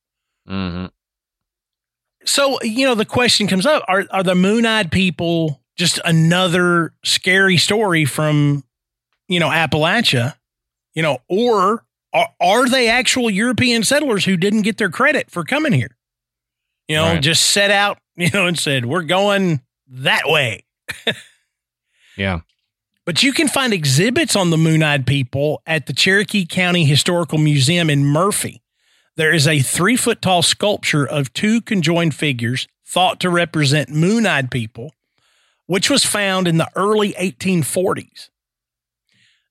hmm 0.47 0.87
So, 2.25 2.59
you 2.63 2.87
know, 2.87 2.95
the 2.95 3.05
question 3.05 3.47
comes 3.47 3.67
up 3.67 3.83
are, 3.89 4.05
are 4.11 4.23
the 4.23 4.35
moon 4.35 4.67
eyed 4.67 4.93
people 4.93 5.63
just 5.77 5.99
another 6.05 6.93
scary 7.05 7.57
story 7.57 8.05
from, 8.05 8.63
you 9.29 9.41
know, 9.41 9.49
Appalachia? 9.49 10.35
You 10.95 11.03
know, 11.03 11.19
or 11.29 11.85
are, 12.13 12.29
are 12.41 12.69
they 12.69 12.89
actual 12.89 13.31
European 13.31 13.85
settlers 13.85 14.25
who 14.25 14.37
didn't 14.37 14.63
get 14.63 14.77
their 14.77 14.91
credit 14.91 15.31
for 15.31 15.45
coming 15.45 15.73
here? 15.73 15.97
You 16.89 16.97
know, 16.97 17.05
Right. 17.05 17.23
just 17.23 17.51
set 17.53 17.71
out, 17.71 17.99
you 18.17 18.29
know, 18.31 18.47
and 18.47 18.59
said, 18.59 18.85
we're 18.87 19.03
going 19.05 19.61
that 19.89 20.23
way. 20.27 20.65
Yeah. 22.17 22.41
But 23.07 23.23
you 23.23 23.33
can 23.33 23.49
find 23.49 23.73
exhibits 23.73 24.37
on 24.37 24.51
the 24.51 24.59
moon 24.59 24.83
eyed 24.83 25.07
people 25.07 25.63
at 25.67 25.87
the 25.87 25.93
Cherokee 25.95 26.45
County 26.45 26.85
Historical 26.85 27.39
Museum 27.39 27.89
in 27.89 28.05
Murphy. 28.05 28.63
There 29.17 29.33
is 29.33 29.47
a 29.47 29.61
three 29.61 29.97
foot 29.97 30.23
tall 30.23 30.43
sculpture 30.43 31.07
of 31.07 31.33
two 31.33 31.61
conjoined 31.61 32.15
figures 32.15 32.69
thought 32.87 33.21
to 33.21 33.31
represent 33.31 33.91
moon 33.91 34.27
eyed 34.27 34.51
people, 34.51 34.93
which 35.67 35.91
was 35.91 36.05
found 36.05 36.49
in 36.49 36.59
the 36.59 36.71
early 36.75 37.13
1840s. 37.15 38.31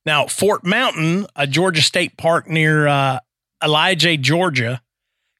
Now, 0.04 0.26
Fort 0.26 0.64
Mountain, 0.64 1.26
a 1.36 1.46
Georgia 1.46 1.82
state 1.82 2.16
park 2.16 2.48
near 2.48 2.86
uh, 2.86 3.18
Ellijay, 3.62 4.20
Georgia, 4.20 4.82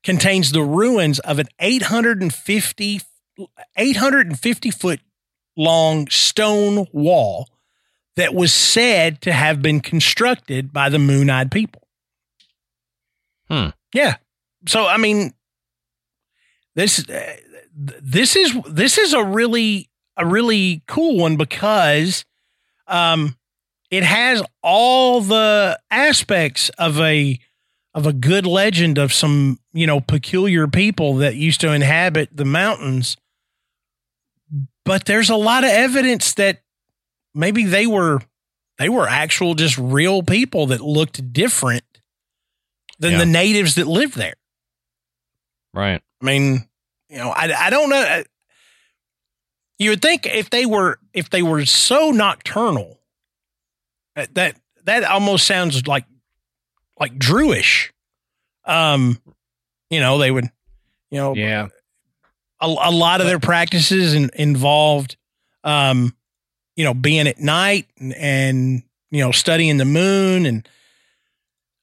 contains 0.02 0.52
the 0.52 0.62
ruins 0.62 1.18
of 1.20 1.38
an 1.38 1.46
850, 1.58 3.00
850 3.76 4.70
foot 4.70 5.00
long 5.56 6.08
stone 6.08 6.86
wall 6.92 7.48
that 8.16 8.34
was 8.34 8.52
said 8.52 9.20
to 9.22 9.32
have 9.32 9.62
been 9.62 9.80
constructed 9.80 10.72
by 10.72 10.88
the 10.88 10.98
moon 10.98 11.30
eyed 11.30 11.50
people. 11.50 11.82
Hmm. 13.48 13.68
Yeah. 13.95 14.16
So, 14.68 14.86
I 14.86 14.97
mean, 14.97 15.32
this, 16.74 17.09
uh, 17.09 17.36
this 17.74 18.36
is, 18.36 18.57
this 18.68 18.99
is 18.99 19.12
a 19.12 19.24
really, 19.24 19.88
a 20.16 20.26
really 20.26 20.82
cool 20.86 21.16
one 21.16 21.36
because, 21.36 22.24
um, 22.86 23.36
it 23.91 24.05
has 24.05 24.43
all 24.62 25.20
the 25.20 25.78
aspects 25.91 26.68
of 26.70 27.01
a, 27.01 27.38
of 27.95 28.07
a 28.07 28.12
good 28.12 28.47
legend 28.47 28.99
of 28.99 29.12
some, 29.12 29.59
you 29.72 29.86
know, 29.86 30.01
peculiar 30.01 30.68
people 30.68 31.16
that 31.16 31.34
used 31.34 31.61
to 31.62 31.72
inhabit 31.72 32.36
the 32.36 32.45
mountains. 32.45 33.16
But 34.84 35.07
there's 35.07 35.30
a 35.30 35.36
lot 35.36 35.64
of 35.64 35.70
evidence 35.70 36.34
that 36.34 36.62
maybe 37.34 37.64
they 37.64 37.86
were 37.86 38.20
they 38.78 38.88
were 38.88 39.07
actual 39.07 39.55
just 39.55 39.76
real 39.76 40.22
people 40.22 40.66
that 40.66 40.80
looked 40.80 41.32
different 41.32 41.84
than 43.01 43.12
Yeah. 43.12 43.18
the 43.18 43.26
natives 43.26 43.74
that 43.74 43.86
lived 43.88 44.14
there. 44.16 44.34
Right. 45.74 46.01
I 46.20 46.24
mean, 46.24 46.68
you 47.09 47.16
know, 47.18 47.30
I, 47.30 47.53
I 47.66 47.70
don't 47.70 47.91
know. 47.91 48.22
You 49.79 49.91
would 49.91 50.03
think 50.03 50.26
if 50.26 50.50
they 50.50 50.66
were 50.66 50.99
if 51.12 51.30
they 51.30 51.42
were 51.42 51.64
so 51.64 52.11
nocturnal, 52.11 53.00
that 54.14 54.34
that, 54.34 54.57
that 54.84 55.04
almost 55.04 55.46
sounds 55.46 55.87
like 55.87 56.04
like 56.99 57.18
Druish. 57.18 57.91
Um, 58.66 59.18
you 59.88 60.00
know, 60.00 60.18
they 60.18 60.30
would, 60.30 60.45
you 61.11 61.18
know, 61.18 61.34
Yeah. 61.34 61.68
a, 62.61 62.66
a 62.66 62.91
lot 62.92 63.20
of 63.22 63.26
their 63.26 63.41
practices 63.41 64.12
in, 64.14 64.30
involved, 64.34 65.16
um, 65.64 66.14
you 66.76 66.84
know, 66.84 66.92
being 66.95 67.26
at 67.26 67.41
night 67.41 67.88
and, 67.99 68.12
and 68.14 68.83
you 69.11 69.24
know 69.24 69.33
studying 69.33 69.79
the 69.79 69.84
moon 69.87 70.45
and 70.46 70.68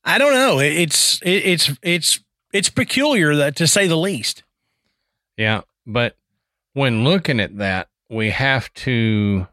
I 0.08 0.18
don't 0.18 0.34
know. 0.34 0.60
It's 0.60 1.22
it, 1.22 1.46
it's 1.46 1.72
it's 1.84 2.22
it's 2.54 2.70
peculiar 2.70 3.36
that 3.36 3.58
to 3.58 3.68
say 3.68 3.88
the 3.88 3.98
least. 3.98 4.44
Yeah. 5.36 5.62
But 5.86 6.16
when 6.74 7.04
looking 7.04 7.42
at 7.42 7.58
that, 7.58 7.90
we 8.10 8.30
have 8.30 8.74
to 8.76 9.48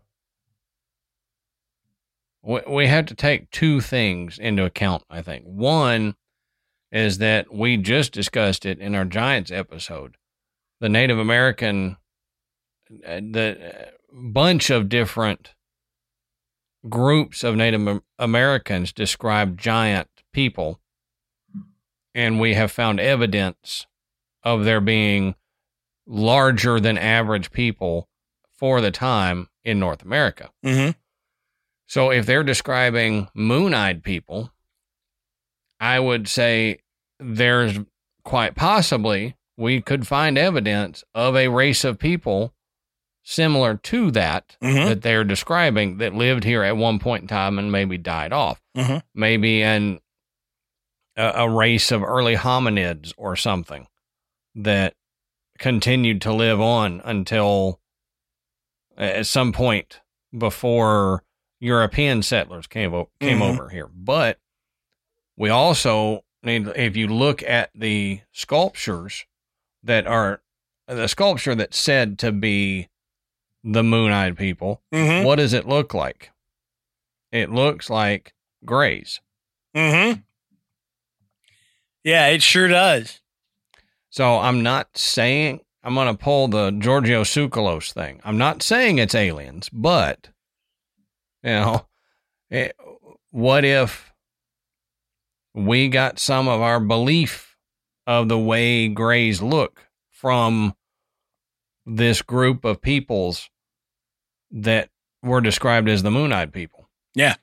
we 2.45 2.87
have 2.87 3.07
to 3.07 3.17
take 3.17 3.51
two 3.51 3.81
things 3.81 4.39
into 4.39 4.65
account, 4.65 5.03
I 5.11 5.23
think. 5.23 5.45
One 5.45 6.15
is 6.93 7.19
that 7.19 7.53
we 7.53 7.77
just 7.77 8.13
discussed 8.13 8.65
it 8.65 8.79
in 8.79 8.95
our 8.95 9.05
Giants 9.05 9.51
episode. 9.51 10.17
The 10.81 10.89
Native 10.89 11.19
American 11.19 11.97
uh, 13.05 13.21
the 13.21 13.59
uh, 13.61 13.91
bunch 14.13 14.71
of 14.71 14.89
different 14.89 15.55
groups 16.89 17.43
of 17.43 17.57
Native 17.57 18.03
Americans 18.21 18.93
describe 18.93 19.59
giant 19.59 20.14
people 20.35 20.79
and 22.15 22.39
we 22.39 22.53
have 22.55 22.71
found 22.71 23.01
evidence 23.01 23.87
of 24.43 24.65
there 24.65 24.81
being 24.83 25.35
larger 26.07 26.79
than 26.79 26.99
average 26.99 27.51
people 27.51 28.09
for 28.59 28.81
the 28.83 28.91
time 28.91 29.49
in 29.65 29.81
North 29.81 30.03
America. 30.03 30.51
Mm-hmm. 30.65 30.91
So 31.87 32.11
if 32.11 32.27
they're 32.27 32.45
describing 32.45 33.29
moon-eyed 33.35 34.03
people, 34.05 34.53
I 35.81 35.99
would 35.99 36.29
say 36.29 36.79
there's 37.19 37.79
quite 38.25 38.55
possibly 38.55 39.37
we 39.57 39.81
could 39.81 40.07
find 40.07 40.37
evidence 40.37 41.05
of 41.15 41.37
a 41.37 41.49
race 41.49 41.85
of 41.85 41.99
people 41.99 42.55
similar 43.23 43.75
to 43.77 44.11
that 44.11 44.57
Mhm. 44.63 44.89
that 44.89 45.03
they're 45.03 45.25
describing 45.25 45.99
that 45.99 46.15
lived 46.15 46.45
here 46.45 46.63
at 46.63 46.77
one 46.77 46.99
point 46.99 47.23
in 47.23 47.29
time 47.29 47.59
and 47.59 47.71
maybe 47.73 47.97
died 47.97 48.33
off. 48.33 48.61
Mhm. 48.77 49.03
Maybe 49.15 49.63
an 49.63 50.01
a, 51.17 51.33
a 51.37 51.49
race 51.51 51.91
of 51.93 52.03
early 52.03 52.37
hominids 52.37 53.13
or 53.17 53.37
something 53.37 53.87
that 54.55 54.95
continued 55.59 56.21
to 56.23 56.33
live 56.33 56.61
on 56.61 57.01
until 57.05 57.81
at 58.97 59.27
some 59.27 59.53
point 59.53 60.01
before 60.37 61.23
European 61.61 62.23
settlers 62.23 62.67
came 62.67 62.93
o- 62.95 63.11
came 63.21 63.39
Mhm. 63.39 63.53
over 63.55 63.69
here. 63.71 63.89
But 63.89 64.39
we 65.37 65.49
also 65.51 66.25
need 66.43 66.69
if 66.77 66.97
you 66.97 67.09
look 67.09 67.43
at 67.43 67.71
the 67.75 68.21
sculptures 68.33 69.25
that 69.83 70.07
are 70.07 70.43
the 70.87 71.07
sculpture 71.09 71.55
that's 71.55 71.79
said 71.79 72.19
to 72.19 72.31
be 72.33 72.89
the 73.63 73.83
moon-eyed 73.83 74.37
people, 74.37 74.83
Mm-hmm. 74.93 75.25
what 75.25 75.37
does 75.37 75.53
it 75.55 75.67
look 75.67 75.95
like? 75.95 76.31
It 77.33 77.51
looks 77.51 77.89
like 77.89 78.35
grays. 78.65 79.21
Mm-hmm. 79.75 80.21
Yeah, 82.05 82.29
it 82.29 82.43
sure 82.43 82.69
does. 82.69 83.21
So 84.11 84.39
I'm 84.39 84.63
not 84.63 84.97
saying 84.97 85.61
I'm 85.83 85.95
going 85.95 86.15
to 86.15 86.23
pull 86.23 86.49
the 86.49 86.71
Giorgio 86.71 87.25
Tsoukalos 87.25 87.93
thing. 87.93 88.21
I'm 88.25 88.39
not 88.39 88.63
saying 88.63 88.99
it's 88.99 89.15
aliens, 89.15 89.69
but 89.73 90.29
you 91.43 91.51
know, 91.51 91.87
it, 92.51 92.77
what 93.31 93.65
if 93.65 94.13
we 95.55 95.89
got 95.89 96.19
some 96.19 96.47
of 96.47 96.61
our 96.61 96.81
belief 96.81 97.57
of 98.07 98.29
the 98.29 98.39
way 98.39 98.89
grays 98.89 99.43
look 99.43 99.87
from 100.11 100.75
this 101.87 102.23
group 102.23 102.65
of 102.65 102.81
peoples 102.81 103.51
that 104.51 104.89
were 105.23 105.41
described 105.41 105.89
as 105.89 106.03
the 106.03 106.11
moon-eyed 106.11 106.53
people? 106.53 106.89
Yeah. 107.15 107.35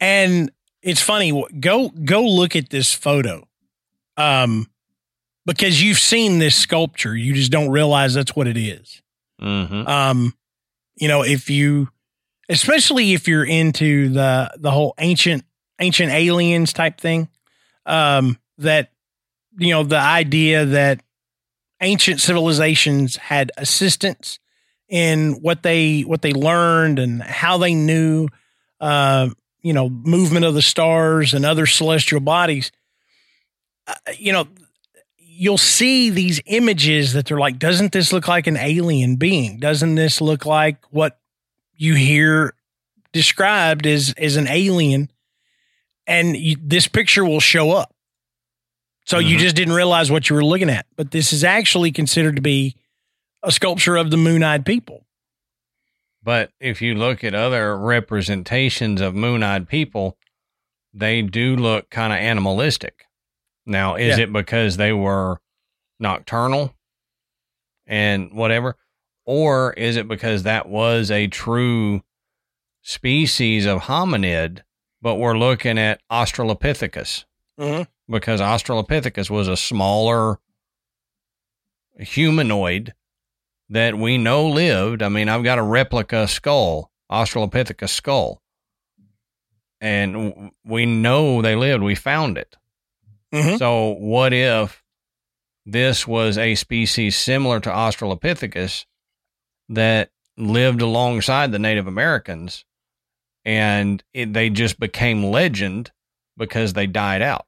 And 0.00 0.50
it's 0.86 1.02
funny. 1.02 1.44
Go 1.58 1.88
go 1.88 2.22
look 2.22 2.54
at 2.54 2.70
this 2.70 2.94
photo, 2.94 3.46
um, 4.16 4.68
because 5.44 5.82
you've 5.82 5.98
seen 5.98 6.38
this 6.38 6.54
sculpture. 6.54 7.14
You 7.14 7.34
just 7.34 7.50
don't 7.50 7.70
realize 7.70 8.14
that's 8.14 8.36
what 8.36 8.46
it 8.46 8.56
is. 8.56 9.02
Mm-hmm. 9.42 9.86
Um, 9.88 10.32
you 10.94 11.08
know, 11.08 11.22
if 11.22 11.50
you, 11.50 11.88
especially 12.48 13.14
if 13.14 13.26
you're 13.26 13.44
into 13.44 14.10
the 14.10 14.52
the 14.56 14.70
whole 14.70 14.94
ancient 14.98 15.44
ancient 15.80 16.12
aliens 16.12 16.72
type 16.72 17.00
thing, 17.00 17.28
um, 17.84 18.38
that 18.58 18.92
you 19.58 19.70
know 19.70 19.82
the 19.82 19.98
idea 19.98 20.66
that 20.66 21.02
ancient 21.80 22.20
civilizations 22.20 23.16
had 23.16 23.50
assistance 23.56 24.38
in 24.88 25.32
what 25.42 25.64
they 25.64 26.02
what 26.02 26.22
they 26.22 26.32
learned 26.32 27.00
and 27.00 27.20
how 27.20 27.58
they 27.58 27.74
knew 27.74 28.28
uh 28.80 29.28
you 29.66 29.72
know 29.72 29.88
movement 29.88 30.44
of 30.44 30.54
the 30.54 30.62
stars 30.62 31.34
and 31.34 31.44
other 31.44 31.66
celestial 31.66 32.20
bodies 32.20 32.70
uh, 33.86 33.94
you 34.16 34.32
know 34.32 34.46
you'll 35.38 35.58
see 35.58 36.08
these 36.10 36.40
images 36.46 37.12
that 37.12 37.26
they're 37.26 37.38
like 37.38 37.58
doesn't 37.58 37.92
this 37.92 38.12
look 38.12 38.26
like 38.26 38.46
an 38.46 38.56
alien 38.56 39.16
being? 39.16 39.58
Doesn't 39.58 39.94
this 39.94 40.20
look 40.20 40.46
like 40.46 40.78
what 40.90 41.18
you 41.74 41.94
hear 41.94 42.54
described 43.12 43.86
as 43.86 44.14
as 44.16 44.36
an 44.36 44.48
alien? 44.48 45.10
And 46.06 46.36
you, 46.36 46.56
this 46.62 46.86
picture 46.88 47.24
will 47.24 47.40
show 47.40 47.72
up. 47.72 47.94
So 49.04 49.18
you 49.18 49.36
Mhm. 49.36 49.40
just 49.40 49.56
didn't 49.56 49.74
realize 49.74 50.10
what 50.10 50.30
you 50.30 50.36
were 50.36 50.44
looking 50.44 50.70
at. 50.70 50.86
But 50.96 51.10
this 51.10 51.32
is 51.32 51.44
actually 51.44 51.92
considered 51.92 52.36
to 52.36 52.42
be 52.42 52.76
a 53.42 53.52
sculpture 53.52 53.96
of 53.96 54.10
the 54.10 54.16
moon-eyed 54.16 54.64
people 54.64 55.05
But 56.26 56.50
if 56.58 56.82
you 56.82 56.96
look 56.96 57.22
at 57.22 57.36
other 57.36 57.78
representations 57.78 59.00
of 59.00 59.14
moon 59.14 59.44
eyed 59.44 59.68
people, 59.68 60.18
they 60.92 61.22
do 61.22 61.54
look 61.54 61.88
kind 61.88 62.12
of 62.12 62.18
animalistic. 62.18 63.04
Now, 63.64 63.94
is 63.94 64.18
Yeah. 64.18 64.24
it 64.24 64.32
because 64.32 64.76
they 64.76 64.92
were 64.92 65.40
nocturnal 66.00 66.74
and 67.86 68.32
whatever? 68.32 68.76
Or 69.24 69.72
is 69.74 69.94
it 69.96 70.08
because 70.08 70.42
that 70.42 70.68
was 70.68 71.12
a 71.12 71.28
true 71.28 72.02
species 72.82 73.64
of 73.64 73.82
hominid, 73.82 74.62
but 75.00 75.14
we're 75.16 75.38
looking 75.38 75.78
at 75.78 76.00
Australopithecus? 76.10 77.24
mm-hmm. 77.56 78.12
because 78.12 78.40
Australopithecus 78.40 79.30
was 79.30 79.46
a 79.46 79.56
smaller 79.56 80.40
humanoid 82.00 82.94
that 83.68 83.96
we 83.96 84.18
know 84.18 84.48
lived. 84.48 85.02
I 85.02 85.08
mean, 85.08 85.28
I've 85.28 85.44
got 85.44 85.58
a 85.58 85.62
replica 85.62 86.28
skull, 86.28 86.90
Australopithecus 87.10 87.88
skull, 87.90 88.40
and 89.80 90.50
we 90.64 90.86
know 90.86 91.42
they 91.42 91.56
lived. 91.56 91.82
We 91.82 91.94
found 91.94 92.38
it. 92.38 92.56
Mhm. 93.32 93.58
So, 93.58 93.90
what 93.98 94.32
if 94.32 94.82
this 95.64 96.06
was 96.06 96.38
a 96.38 96.54
species 96.54 97.16
similar 97.16 97.60
to 97.60 97.70
Australopithecus 97.70 98.86
that 99.68 100.10
lived 100.36 100.80
alongside 100.80 101.50
the 101.50 101.58
Native 101.58 101.86
Americans 101.86 102.64
and 103.44 104.02
it, 104.14 104.32
they 104.32 104.48
just 104.50 104.78
became 104.78 105.24
legend 105.24 105.90
because 106.36 106.72
they 106.74 106.86
died 106.86 107.22
out 107.22 107.46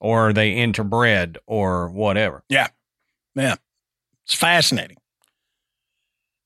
or 0.00 0.32
they 0.32 0.54
interbred 0.54 1.36
or 1.46 1.88
whatever? 1.90 2.42
Yeah. 2.48 2.68
Yeah. 3.34 3.56
It's 4.24 4.34
fascinating. 4.34 4.96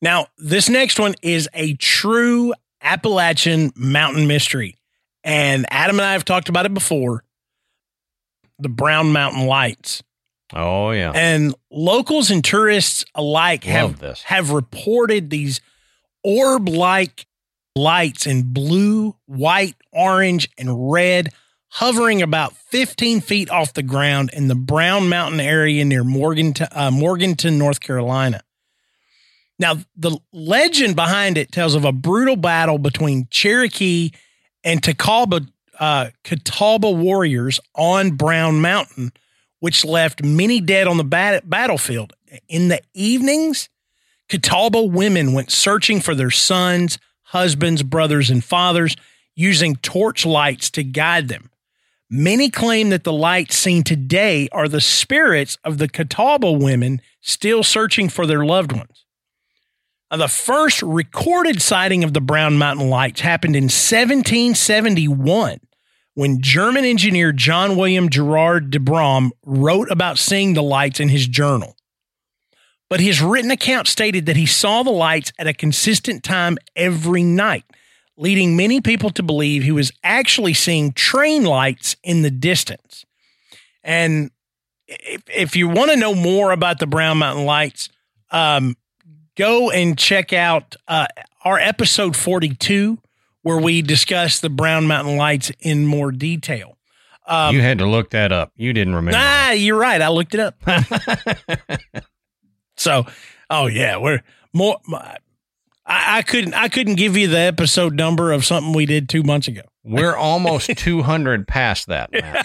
Now, 0.06 0.28
this 0.38 0.68
next 0.68 1.00
one 1.00 1.16
is 1.20 1.48
a 1.52 1.74
true 1.74 2.54
Appalachian 2.80 3.72
mountain 3.74 4.28
mystery. 4.28 4.76
And 5.24 5.66
Adam 5.68 5.98
and 5.98 6.06
I 6.06 6.12
have 6.12 6.24
talked 6.24 6.48
about 6.48 6.64
it 6.64 6.72
before 6.72 7.24
the 8.60 8.68
Brown 8.68 9.10
Mountain 9.10 9.48
Lights. 9.48 10.04
Oh, 10.54 10.92
yeah. 10.92 11.10
And 11.12 11.56
locals 11.72 12.30
and 12.30 12.44
tourists 12.44 13.04
alike 13.16 13.64
have, 13.64 14.00
have 14.26 14.52
reported 14.52 15.28
these 15.28 15.60
orb 16.22 16.68
like 16.68 17.26
lights 17.74 18.28
in 18.28 18.52
blue, 18.52 19.16
white, 19.26 19.74
orange, 19.90 20.48
and 20.56 20.92
red 20.92 21.30
hovering 21.66 22.22
about 22.22 22.56
15 22.56 23.22
feet 23.22 23.50
off 23.50 23.74
the 23.74 23.82
ground 23.82 24.30
in 24.32 24.46
the 24.46 24.54
Brown 24.54 25.08
Mountain 25.08 25.40
area 25.40 25.84
near 25.84 26.04
Morganton, 26.04 26.68
uh, 26.70 26.92
Morganton, 26.92 27.58
North 27.58 27.80
Carolina. 27.80 28.44
Now, 29.58 29.76
the 29.96 30.18
legend 30.32 30.96
behind 30.96 31.38
it 31.38 31.50
tells 31.50 31.74
of 31.74 31.84
a 31.84 31.92
brutal 31.92 32.36
battle 32.36 32.78
between 32.78 33.28
Cherokee 33.30 34.10
and 34.62 34.82
Catawba, 34.82 35.46
uh, 35.80 36.10
Catawba 36.24 36.90
warriors 36.90 37.58
on 37.74 38.12
Brown 38.12 38.60
Mountain, 38.60 39.12
which 39.60 39.84
left 39.84 40.22
many 40.22 40.60
dead 40.60 40.86
on 40.86 40.98
the 40.98 41.04
bat- 41.04 41.48
battlefield. 41.48 42.12
In 42.48 42.68
the 42.68 42.82
evenings, 42.92 43.70
Catawba 44.28 44.82
women 44.82 45.32
went 45.32 45.50
searching 45.50 46.00
for 46.00 46.14
their 46.14 46.30
sons, 46.30 46.98
husbands, 47.22 47.82
brothers, 47.82 48.28
and 48.28 48.44
fathers 48.44 48.96
using 49.34 49.76
torch 49.76 50.26
lights 50.26 50.68
to 50.70 50.82
guide 50.82 51.28
them. 51.28 51.50
Many 52.10 52.50
claim 52.50 52.90
that 52.90 53.04
the 53.04 53.12
lights 53.12 53.56
seen 53.56 53.82
today 53.82 54.48
are 54.52 54.68
the 54.68 54.80
spirits 54.80 55.58
of 55.64 55.78
the 55.78 55.88
Catawba 55.88 56.52
women 56.52 57.00
still 57.20 57.62
searching 57.64 58.08
for 58.08 58.26
their 58.26 58.44
loved 58.44 58.72
ones. 58.72 59.05
Now, 60.10 60.18
the 60.18 60.28
first 60.28 60.82
recorded 60.82 61.60
sighting 61.60 62.04
of 62.04 62.12
the 62.12 62.20
Brown 62.20 62.58
Mountain 62.58 62.88
Lights 62.88 63.22
happened 63.22 63.56
in 63.56 63.64
1771 63.64 65.58
when 66.14 66.40
German 66.40 66.84
engineer 66.84 67.32
John 67.32 67.76
William 67.76 68.08
Gerard 68.08 68.70
de 68.70 68.78
Brahm 68.78 69.32
wrote 69.44 69.90
about 69.90 70.18
seeing 70.18 70.54
the 70.54 70.62
lights 70.62 71.00
in 71.00 71.08
his 71.08 71.26
journal. 71.26 71.76
But 72.88 73.00
his 73.00 73.20
written 73.20 73.50
account 73.50 73.88
stated 73.88 74.26
that 74.26 74.36
he 74.36 74.46
saw 74.46 74.84
the 74.84 74.90
lights 74.90 75.32
at 75.38 75.48
a 75.48 75.52
consistent 75.52 76.22
time 76.22 76.56
every 76.76 77.24
night, 77.24 77.64
leading 78.16 78.56
many 78.56 78.80
people 78.80 79.10
to 79.10 79.24
believe 79.24 79.64
he 79.64 79.72
was 79.72 79.92
actually 80.04 80.54
seeing 80.54 80.92
train 80.92 81.44
lights 81.44 81.96
in 82.04 82.22
the 82.22 82.30
distance. 82.30 83.04
And 83.82 84.30
if, 84.86 85.22
if 85.26 85.56
you 85.56 85.68
want 85.68 85.90
to 85.90 85.96
know 85.96 86.14
more 86.14 86.52
about 86.52 86.78
the 86.78 86.86
Brown 86.86 87.18
Mountain 87.18 87.44
Lights, 87.44 87.88
um, 88.30 88.76
go 89.36 89.70
and 89.70 89.96
check 89.98 90.32
out 90.32 90.76
uh, 90.88 91.06
our 91.44 91.58
episode 91.58 92.16
42, 92.16 92.98
where 93.42 93.58
we 93.58 93.82
discuss 93.82 94.40
the 94.40 94.50
Brown 94.50 94.86
Mountain 94.86 95.16
Lights 95.16 95.52
in 95.60 95.86
more 95.86 96.10
detail. 96.10 96.76
Um, 97.28 97.54
you 97.54 97.60
had 97.60 97.78
to 97.78 97.86
look 97.86 98.10
that 98.10 98.30
up. 98.32 98.52
You 98.56 98.72
didn't 98.72 98.94
remember. 98.94 99.18
ah, 99.20 99.50
you're 99.52 99.78
right. 99.78 100.00
I 100.00 100.08
looked 100.08 100.34
it 100.34 100.40
up. 100.40 100.56
So, 102.76 103.06
oh 103.48 103.66
yeah, 103.68 103.96
we're 103.96 104.22
more. 104.52 104.76
I, 105.86 106.18
I 106.18 106.22
couldn't. 106.22 106.52
I 106.54 106.68
couldn't 106.68 106.96
give 106.96 107.16
you 107.16 107.26
the 107.26 107.38
episode 107.38 107.94
number 107.94 108.32
of 108.32 108.44
something 108.44 108.72
we 108.74 108.84
did 108.86 109.08
two 109.08 109.22
months 109.22 109.48
ago. 109.48 109.62
We're 109.82 110.14
almost 110.18 110.68
200 110.76 111.48
past 111.48 111.86
that. 111.86 112.12
Matt. 112.12 112.44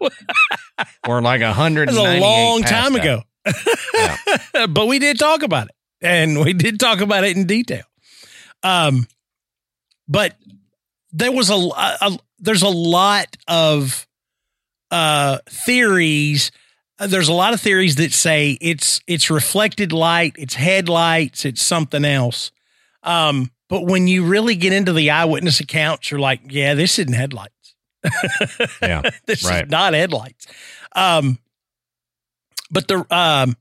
We're 1.08 1.20
like 1.22 1.40
100. 1.40 1.88
That's 1.88 1.98
a 1.98 2.20
long 2.20 2.62
time 2.62 2.94
ago. 2.94 3.22
but 4.68 4.86
we 4.86 4.98
did 4.98 5.18
talk 5.18 5.42
about 5.42 5.66
it, 5.66 5.74
and 6.04 6.40
we 6.40 6.52
did 6.52 6.78
talk 6.78 7.00
about 7.00 7.24
it 7.24 7.36
in 7.36 7.46
detail. 7.46 7.84
Um, 8.62 9.06
but 10.06 10.34
there 11.12 11.32
was 11.32 11.50
a, 11.50 11.54
a, 11.54 12.18
there's 12.38 12.62
a 12.62 12.68
lot 12.68 13.36
of 13.48 14.06
uh 14.90 15.38
theories 15.48 16.52
there's 16.98 17.28
a 17.28 17.32
lot 17.32 17.54
of 17.54 17.60
theories 17.60 17.96
that 17.96 18.12
say 18.12 18.56
it's 18.60 19.00
it's 19.06 19.30
reflected 19.30 19.92
light, 19.92 20.34
it's 20.38 20.54
headlights, 20.54 21.44
it's 21.44 21.62
something 21.62 22.04
else. 22.04 22.52
Um, 23.02 23.50
but 23.68 23.86
when 23.86 24.06
you 24.06 24.24
really 24.24 24.54
get 24.54 24.72
into 24.72 24.92
the 24.92 25.10
eyewitness 25.10 25.60
accounts, 25.60 26.10
you're 26.10 26.20
like, 26.20 26.40
yeah, 26.48 26.74
this 26.74 26.98
isn't 26.98 27.12
headlights. 27.12 27.74
Yeah, 28.80 29.02
this 29.26 29.44
right. 29.44 29.64
is 29.64 29.70
not 29.70 29.94
headlights. 29.94 30.46
Um, 30.94 31.38
but 32.70 32.86
the 32.88 33.04
um, 33.10 33.56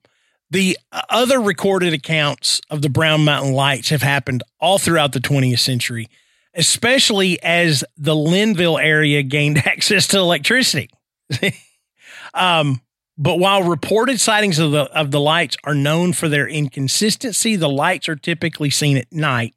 the 0.54 0.78
other 1.10 1.42
recorded 1.42 1.94
accounts 1.94 2.62
of 2.70 2.84
the 2.84 2.90
Brown 2.90 3.26
Mountain 3.26 3.54
Lights 3.54 3.90
have 3.90 4.04
happened 4.04 4.44
all 4.60 4.78
throughout 4.78 5.12
the 5.12 5.20
20th 5.20 5.60
century, 5.60 6.10
especially 6.54 7.42
as 7.42 7.84
the 7.98 8.16
Linville 8.16 8.78
area 8.78 9.24
gained 9.24 9.58
access 9.66 10.08
to 10.10 10.20
electricity. 10.20 10.90
um, 12.36 12.82
but 13.18 13.40
while 13.40 13.64
reported 13.64 14.20
sightings 14.20 14.60
of 14.60 14.72
the 14.72 14.84
of 14.98 15.12
the 15.12 15.20
lights 15.20 15.58
are 15.64 15.76
known 15.76 16.14
for 16.14 16.30
their 16.30 16.48
inconsistency, 16.48 17.56
the 17.56 17.70
lights 17.70 18.08
are 18.08 18.16
typically 18.16 18.70
seen 18.70 18.98
at 18.98 19.12
night, 19.12 19.56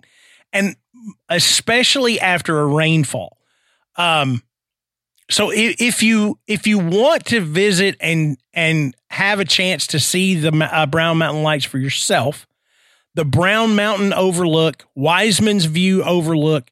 and 0.52 0.76
especially 1.28 2.18
after 2.18 2.58
a 2.58 2.66
rainfall. 2.66 3.36
Um, 3.96 4.42
so 5.28 5.50
if, 5.52 6.02
you 6.02 6.38
if 6.46 6.66
you 6.66 6.78
want 6.78 7.26
to 7.26 7.40
visit 7.40 7.96
and 8.00 8.38
and 8.54 8.94
have 9.10 9.40
a 9.40 9.44
chance 9.44 9.86
to 9.88 10.00
see 10.00 10.36
the 10.36 10.52
uh, 10.54 10.86
Brown 10.86 11.18
Mountain 11.18 11.42
Lights 11.42 11.64
for 11.64 11.78
yourself, 11.78 12.46
the 13.14 13.24
Brown 13.24 13.74
Mountain 13.74 14.12
Overlook, 14.12 14.84
Wiseman's 14.94 15.64
View 15.64 16.02
Overlook, 16.04 16.70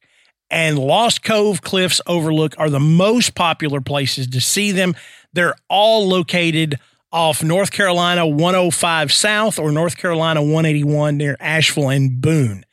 and 0.49 0.79
Lost 0.79 1.23
Cove 1.23 1.61
Cliffs 1.61 1.99
Overlook 2.07 2.55
are 2.57 2.69
the 2.69 2.79
most 2.79 3.35
popular 3.35 3.81
places 3.81 4.27
to 4.27 4.39
see 4.39 4.71
them. 4.71 4.95
They're 5.33 5.55
all 5.69 6.07
located 6.07 6.79
off 7.11 7.43
North 7.43 7.71
Carolina 7.71 8.25
105 8.27 9.11
South 9.11 9.59
or 9.59 9.71
North 9.71 9.97
Carolina 9.97 10.41
181 10.41 11.17
near 11.17 11.35
Asheville 11.39 11.89
and 11.89 12.21
Boone. 12.21 12.63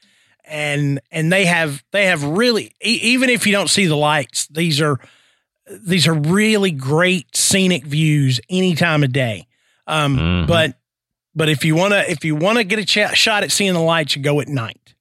And 0.44 1.00
and 1.10 1.32
they 1.32 1.46
have 1.46 1.82
they 1.92 2.06
have 2.06 2.22
really 2.22 2.74
even 2.80 3.30
if 3.30 3.46
you 3.46 3.52
don't 3.52 3.70
see 3.70 3.86
the 3.86 3.96
lights, 3.96 4.46
these 4.48 4.80
are 4.80 4.98
these 5.82 6.06
are 6.06 6.14
really 6.14 6.70
great 6.70 7.34
scenic 7.36 7.84
views 7.84 8.40
any 8.50 8.74
time 8.74 9.02
of 9.02 9.12
day. 9.12 9.46
Um, 9.86 10.16
Mhm. 10.18 10.46
but 10.46 10.76
but 11.34 11.48
if 11.48 11.64
you 11.64 11.74
want 11.74 11.92
to 11.94 12.10
if 12.10 12.24
you 12.24 12.36
want 12.36 12.58
to 12.58 12.64
get 12.64 12.78
a 12.78 12.84
ch- 12.84 13.16
shot 13.16 13.42
at 13.42 13.50
seeing 13.52 13.72
the 13.72 13.80
lights, 13.80 14.14
you 14.16 14.22
go 14.22 14.40
at 14.40 14.48
night. 14.48 14.94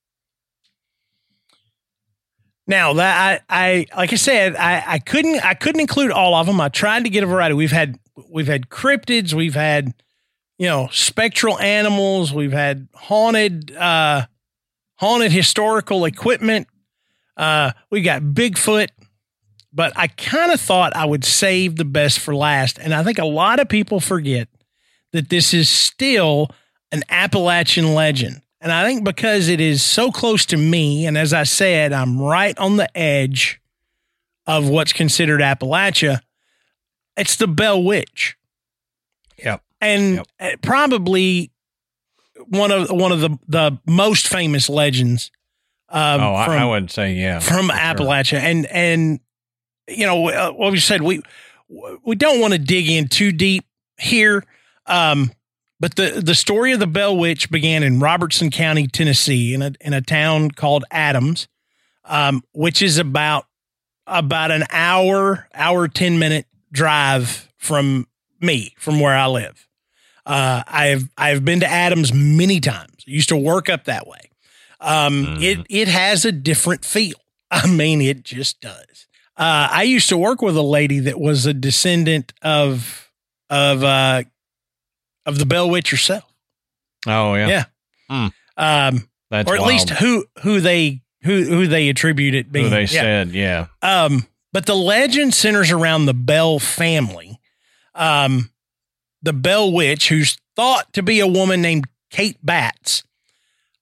Now 2.67 2.93
that 2.93 3.41
I, 3.49 3.85
I 3.91 3.97
like 3.97 4.13
I 4.13 4.15
said, 4.15 4.55
I, 4.55 4.83
I 4.85 4.99
couldn't 4.99 5.43
I 5.43 5.53
couldn't 5.55 5.81
include 5.81 6.11
all 6.11 6.35
of 6.35 6.45
them. 6.47 6.61
I 6.61 6.69
tried 6.69 7.03
to 7.03 7.09
get 7.09 7.23
a 7.23 7.27
variety. 7.27 7.53
We've 7.55 7.71
had 7.71 7.97
we've 8.29 8.47
had 8.47 8.69
cryptids, 8.69 9.33
we've 9.33 9.55
had 9.55 9.93
you 10.57 10.67
know 10.67 10.87
spectral 10.91 11.59
animals, 11.59 12.31
we've 12.33 12.51
had 12.53 12.87
haunted 12.93 13.75
uh, 13.75 14.25
haunted 14.95 15.31
historical 15.31 16.05
equipment. 16.05 16.67
Uh, 17.35 17.71
we 17.89 18.01
got 18.01 18.21
Bigfoot, 18.21 18.89
but 19.73 19.93
I 19.95 20.07
kind 20.07 20.51
of 20.51 20.59
thought 20.59 20.95
I 20.95 21.05
would 21.05 21.23
save 21.23 21.75
the 21.77 21.85
best 21.85 22.19
for 22.19 22.35
last, 22.35 22.77
and 22.79 22.93
I 22.93 23.03
think 23.03 23.19
a 23.19 23.25
lot 23.25 23.59
of 23.59 23.69
people 23.69 23.99
forget 23.99 24.47
that 25.11 25.29
this 25.29 25.53
is 25.53 25.69
still 25.69 26.49
an 26.91 27.03
Appalachian 27.09 27.93
legend. 27.93 28.41
And 28.59 28.71
I 28.71 28.85
think 28.85 29.03
because 29.03 29.47
it 29.47 29.59
is 29.59 29.81
so 29.81 30.11
close 30.11 30.45
to 30.47 30.57
me, 30.57 31.05
and 31.07 31.17
as 31.17 31.33
I 31.33 31.43
said, 31.43 31.93
I'm 31.93 32.21
right 32.21 32.57
on 32.59 32.77
the 32.77 32.95
edge 32.97 33.59
of 34.45 34.69
what's 34.69 34.93
considered 34.93 35.41
Appalachia, 35.41 36.19
it's 37.17 37.35
the 37.37 37.47
Bell 37.47 37.81
Witch. 37.81 38.37
Yep. 39.43 39.63
And 39.79 40.15
Yep. 40.15 40.27
uh, 40.39 40.57
probably 40.61 41.51
one 42.47 42.71
of 42.71 42.91
one 42.91 43.11
of 43.11 43.21
the, 43.21 43.37
the 43.47 43.79
most 43.87 44.27
famous 44.27 44.69
legends 44.69 45.31
um, 45.89 46.21
oh, 46.21 46.35
I, 46.35 46.45
from, 46.45 46.55
I 46.55 46.65
would 46.65 46.91
say 46.91 47.13
yeah. 47.13 47.39
from 47.39 47.67
for 47.67 47.73
sure. 47.73 47.81
Appalachia. 47.81 48.39
And 48.39 48.65
and 48.67 49.19
you 49.91 50.05
know 50.05 50.29
uh, 50.29 50.51
what 50.51 50.71
we 50.71 50.79
said 50.79 51.01
we 51.01 51.21
we 52.03 52.15
don't 52.15 52.39
want 52.41 52.53
to 52.53 52.59
dig 52.59 52.89
in 52.89 53.07
too 53.07 53.31
deep 53.31 53.65
here. 53.99 54.43
Um, 54.85 55.31
but 55.79 55.95
the 55.95 56.21
the 56.23 56.35
story 56.35 56.73
of 56.73 56.79
the 56.79 56.87
Bell 56.87 57.15
Witch 57.17 57.49
began 57.49 57.83
in 57.83 57.99
Robertson 57.99 58.49
County, 58.51 58.87
Tennessee, 58.87 59.53
in 59.53 59.61
a 59.61 59.71
in 59.81 59.93
a 59.93 60.01
town 60.01 60.51
called 60.51 60.85
Adams, 60.91 61.47
um, 62.05 62.43
which 62.53 62.81
is 62.81 62.97
about 62.97 63.45
about 64.05 64.51
an 64.51 64.63
hour 64.71 65.47
hour 65.53 65.87
ten 65.87 66.19
minute 66.19 66.45
drive 66.71 67.49
from 67.57 68.07
me 68.39 68.75
from 68.77 68.99
where 68.99 69.15
I 69.15 69.27
live. 69.27 69.67
Uh, 70.25 70.61
I've 70.67 71.09
I've 71.17 71.43
been 71.45 71.61
to 71.61 71.67
Adams 71.67 72.13
many 72.13 72.59
times. 72.59 73.03
I 73.07 73.11
used 73.11 73.29
to 73.29 73.37
work 73.37 73.69
up 73.69 73.85
that 73.85 74.05
way. 74.07 74.29
Um, 74.79 75.25
Mhm. 75.25 75.43
It 75.43 75.65
it 75.69 75.87
has 75.87 76.25
a 76.25 76.31
different 76.31 76.85
feel. 76.85 77.17
I 77.49 77.65
mean, 77.67 78.01
it 78.01 78.23
just 78.23 78.61
does. 78.61 78.85
Uh, 79.41 79.67
I 79.71 79.83
used 79.83 80.09
to 80.09 80.17
work 80.17 80.41
with 80.43 80.55
a 80.55 80.61
lady 80.61 80.99
that 80.99 81.19
was 81.19 81.47
a 81.47 81.53
descendant 81.53 82.31
of 82.43 83.11
of 83.49 83.83
uh, 83.83 84.21
of 85.25 85.39
the 85.39 85.45
Bell 85.47 85.67
Witch 85.69 85.89
herself. 85.89 86.23
Oh 87.07 87.33
yeah. 87.33 87.47
Yeah. 87.47 87.63
Hmm. 88.09 88.27
Um, 88.57 89.09
That's 89.31 89.49
or 89.49 89.55
at 89.55 89.61
wild. 89.61 89.71
least 89.73 89.89
who 89.89 90.25
who 90.43 90.61
they 90.61 91.01
who 91.23 91.43
who 91.45 91.65
they 91.67 91.89
attribute 91.89 92.35
it 92.35 92.51
being. 92.51 92.65
who 92.65 92.69
they 92.69 92.81
Yeah. 92.81 92.87
said 93.01 93.29
yeah. 93.31 93.67
Um, 93.81 94.27
but 94.53 94.67
the 94.67 94.75
legend 94.75 95.33
centers 95.33 95.71
around 95.71 96.05
the 96.05 96.13
Bell 96.13 96.59
family. 96.59 97.39
Um, 97.95 98.51
the 99.23 99.33
Bell 99.33 99.71
Witch, 99.71 100.09
who's 100.09 100.37
thought 100.55 100.93
to 100.93 101.01
be 101.01 101.19
a 101.19 101.27
woman 101.27 101.61
named 101.63 101.85
Kate 102.11 102.37
Batts, 102.43 103.03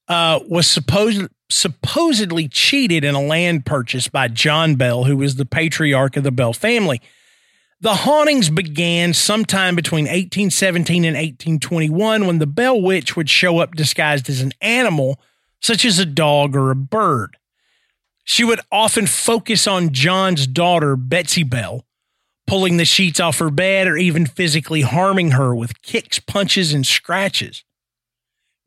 uh, 0.07 0.40
was 0.48 0.68
supposed 0.68 1.27
supposedly 1.50 2.48
cheated 2.48 3.04
in 3.04 3.16
a 3.16 3.22
land 3.22 3.66
purchase 3.66 4.08
by 4.08 4.28
John 4.28 4.76
Bell, 4.76 5.06
who 5.06 5.18
was 5.18 5.36
the 5.36 5.46
patriarch 5.46 6.16
of 6.16 6.24
the 6.24 6.32
Bell 6.32 6.54
family. 6.54 7.02
The 7.82 7.96
hauntings 7.96 8.50
began 8.50 9.14
sometime 9.14 9.76
between 9.76 10.04
1817 10.04 11.06
and 11.06 11.16
1821 11.16 12.28
when 12.28 12.40
the 12.40 12.48
Bell 12.48 12.80
Witch 12.80 13.16
would 13.16 13.30
show 13.30 13.60
up 13.60 13.74
disguised 13.74 14.30
as 14.30 14.42
an 14.42 14.52
animal, 14.62 15.20
such 15.62 15.86
as 15.86 15.98
a 15.98 16.06
dog 16.06 16.56
or 16.56 16.72
a 16.72 16.76
bird. 16.76 17.38
She 18.26 18.44
would 18.44 18.60
often 18.72 19.08
focus 19.08 19.66
on 19.66 19.94
John's 19.94 20.46
daughter, 20.46 20.96
Betsy 20.96 21.44
Bell, 21.44 21.86
pulling 22.46 22.78
the 22.78 22.86
sheets 22.86 23.20
off 23.20 23.40
her 23.40 23.50
bed 23.50 23.88
or 23.88 23.98
even 23.98 24.26
physically 24.26 24.82
harming 24.82 25.32
her 25.32 25.56
with 25.56 25.82
kicks, 25.82 26.20
punches, 26.20 26.74
and 26.74 26.86
scratches. 26.86 27.64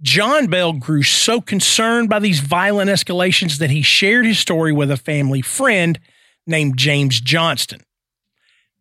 John 0.02 0.48
Bell 0.48 0.72
grew 0.72 1.04
so 1.04 1.40
concerned 1.40 2.08
by 2.08 2.18
these 2.18 2.40
violent 2.40 2.90
escalations 2.90 3.58
that 3.58 3.70
he 3.70 3.82
shared 3.82 4.26
his 4.26 4.38
story 4.38 4.72
with 4.72 4.90
a 4.90 4.96
family 4.96 5.42
friend 5.42 5.98
named 6.46 6.76
James 6.76 7.20
Johnston. 7.20 7.82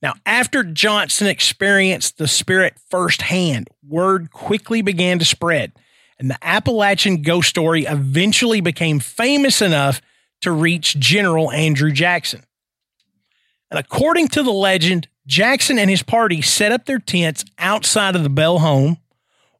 Now, 0.01 0.15
after 0.25 0.63
Johnston 0.63 1.27
experienced 1.27 2.17
the 2.17 2.27
spirit 2.27 2.73
firsthand, 2.89 3.67
word 3.87 4.31
quickly 4.31 4.81
began 4.81 5.19
to 5.19 5.25
spread, 5.25 5.73
and 6.17 6.29
the 6.29 6.39
Appalachian 6.41 7.21
ghost 7.21 7.49
story 7.49 7.85
eventually 7.85 8.61
became 8.61 8.99
famous 8.99 9.61
enough 9.61 10.01
to 10.41 10.51
reach 10.51 10.99
General 10.99 11.51
Andrew 11.51 11.91
Jackson. 11.91 12.41
And 13.69 13.79
according 13.79 14.29
to 14.29 14.41
the 14.41 14.51
legend, 14.51 15.07
Jackson 15.27 15.77
and 15.77 15.89
his 15.89 16.01
party 16.01 16.41
set 16.41 16.71
up 16.71 16.85
their 16.85 16.99
tents 16.99 17.45
outside 17.59 18.15
of 18.15 18.23
the 18.23 18.29
Bell 18.29 18.59
home. 18.59 18.97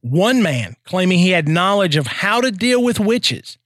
One 0.01 0.41
man, 0.41 0.75
claiming 0.83 1.19
he 1.19 1.29
had 1.29 1.47
knowledge 1.47 1.95
of 1.95 2.07
how 2.07 2.41
to 2.41 2.51
deal 2.51 2.83
with 2.83 2.99
witches, 2.99 3.57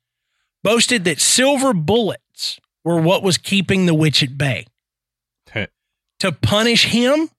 boasted 0.63 1.05
that 1.05 1.21
silver 1.21 1.73
bullets 1.73 2.59
were 2.83 2.99
what 2.99 3.23
was 3.23 3.37
keeping 3.37 3.85
the 3.85 3.93
witch 3.93 4.21
at 4.21 4.37
bay. 4.37 4.65
to 6.19 6.31
punish 6.31 6.85
him, 6.85 7.29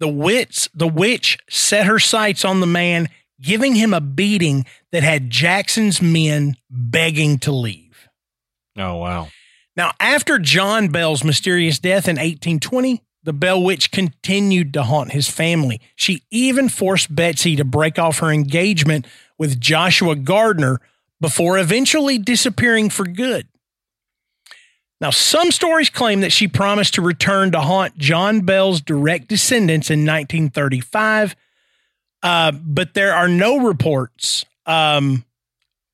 the 0.00 0.08
witch, 0.08 0.68
the 0.74 0.88
witch 0.88 1.38
set 1.48 1.86
her 1.86 1.98
sights 1.98 2.44
on 2.44 2.60
the 2.60 2.66
man, 2.66 3.08
giving 3.40 3.74
him 3.74 3.92
a 3.92 4.00
beating 4.00 4.64
that 4.92 5.02
had 5.02 5.30
Jackson's 5.30 6.00
men 6.00 6.56
begging 6.70 7.38
to 7.40 7.52
leave. 7.52 8.08
Oh 8.78 8.96
wow. 8.96 9.28
Now, 9.76 9.92
after 10.00 10.38
John 10.38 10.88
Bell's 10.88 11.22
mysterious 11.22 11.78
death 11.78 12.08
in 12.08 12.16
1820, 12.16 13.02
the 13.26 13.32
Bell 13.32 13.60
Witch 13.60 13.90
continued 13.90 14.72
to 14.72 14.84
haunt 14.84 15.10
his 15.10 15.28
family. 15.28 15.80
She 15.96 16.22
even 16.30 16.68
forced 16.68 17.14
Betsy 17.14 17.56
to 17.56 17.64
break 17.64 17.98
off 17.98 18.20
her 18.20 18.30
engagement 18.30 19.04
with 19.36 19.60
Joshua 19.60 20.14
Gardner 20.14 20.80
before 21.20 21.58
eventually 21.58 22.18
disappearing 22.18 22.88
for 22.88 23.04
good. 23.04 23.48
Now, 25.00 25.10
some 25.10 25.50
stories 25.50 25.90
claim 25.90 26.20
that 26.20 26.32
she 26.32 26.46
promised 26.46 26.94
to 26.94 27.02
return 27.02 27.50
to 27.50 27.60
haunt 27.60 27.98
John 27.98 28.42
Bell's 28.42 28.80
direct 28.80 29.26
descendants 29.26 29.90
in 29.90 30.00
1935, 30.00 31.34
uh, 32.22 32.52
but 32.52 32.94
there 32.94 33.12
are 33.12 33.28
no 33.28 33.58
reports 33.58 34.46
um, 34.66 35.24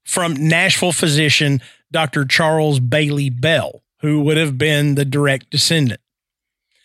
from 0.05 0.35
Nashville 0.35 0.93
physician 0.93 1.63
Dr. 1.91 2.27
Charles 2.27 2.79
Bailey 2.79 3.31
Bell, 3.31 3.83
who 4.01 4.21
would 4.21 4.37
have 4.37 4.59
been 4.59 4.97
the 4.97 5.07
direct 5.07 5.49
descendant. 5.49 6.01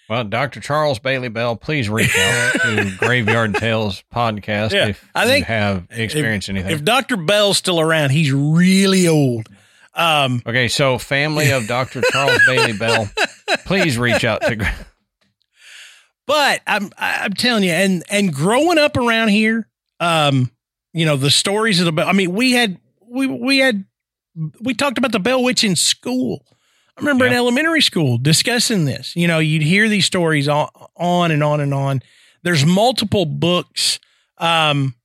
Well, 0.09 0.23
Dr. 0.23 0.61
Charles 0.61 0.99
Bailey 0.99 1.27
Bell, 1.27 1.55
please 1.57 1.89
reach 1.89 2.17
out 2.17 2.53
to 2.61 2.95
Graveyard 2.97 3.55
Tales 3.55 4.03
podcast 4.13 4.71
Yeah, 4.71 4.87
if 4.87 5.09
I 5.13 5.25
think 5.25 5.47
you 5.47 5.53
have 5.53 5.87
experienced 5.91 6.49
anything. 6.49 6.71
If 6.71 6.83
Dr. 6.83 7.17
Bell's 7.17 7.57
still 7.57 7.79
around, 7.81 8.11
he's 8.11 8.31
really 8.31 9.07
old. 9.07 9.49
Um, 9.93 10.41
okay, 10.45 10.67
so 10.67 10.97
family 10.97 11.51
of 11.51 11.67
Dr. 11.67 12.01
Charles 12.11 12.39
Bailey 12.45 12.73
Bell, 12.73 13.09
please 13.65 13.97
reach 13.97 14.23
out 14.23 14.41
to. 14.43 14.55
Gra- 14.55 14.75
but 16.27 16.61
I'm 16.67 16.91
I'm 16.97 17.33
telling 17.33 17.63
you, 17.63 17.71
and 17.71 18.03
and 18.09 18.31
growing 18.31 18.77
up 18.77 18.95
around 18.95 19.29
here, 19.29 19.67
um, 19.99 20.51
you 20.93 21.05
know, 21.05 21.17
the 21.17 21.31
stories 21.31 21.79
of 21.79 21.85
the 21.85 21.91
Bell. 21.91 22.07
I 22.07 22.11
mean, 22.11 22.33
we 22.33 22.51
had 22.51 22.79
we 23.09 23.25
we 23.25 23.57
had 23.57 23.85
we 24.61 24.73
talked 24.73 24.97
about 24.99 25.11
the 25.11 25.19
Bell 25.19 25.43
Witch 25.43 25.63
in 25.63 25.75
school. 25.75 26.45
I 26.97 27.01
remember 27.01 27.25
in 27.27 27.33
elementary 27.33 27.81
school 27.81 28.17
discussing 28.17 28.85
this. 28.85 29.15
You 29.15 29.27
know, 29.27 29.39
you'd 29.39 29.61
hear 29.61 29.87
these 29.87 30.05
stories 30.05 30.47
on, 30.47 30.69
on 30.95 31.31
and 31.31 31.43
on 31.43 31.59
and 31.59 31.73
on. 31.73 32.01
There's 32.43 32.65
multiple 32.65 33.25
books 33.25 33.99
um, 34.39 34.95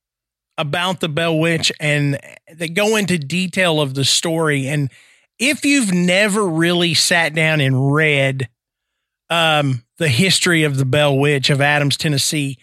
about 0.57 1.01
the 1.01 1.09
Bell 1.09 1.37
Witch 1.37 1.71
and 1.79 2.19
that 2.55 2.73
go 2.73 2.95
into 2.95 3.17
detail 3.19 3.79
of 3.79 3.93
the 3.93 4.05
story. 4.05 4.67
And 4.67 4.89
if 5.37 5.65
you've 5.65 5.91
never 5.93 6.45
really 6.47 6.93
sat 6.95 7.35
down 7.35 7.61
and 7.61 7.93
read 7.93 8.49
um, 9.29 9.83
the 9.97 10.07
history 10.09 10.63
of 10.63 10.77
the 10.77 10.85
Bell 10.85 11.15
Witch 11.17 11.49
of 11.51 11.61
Adams, 11.61 11.97
Tennessee, 11.97 12.57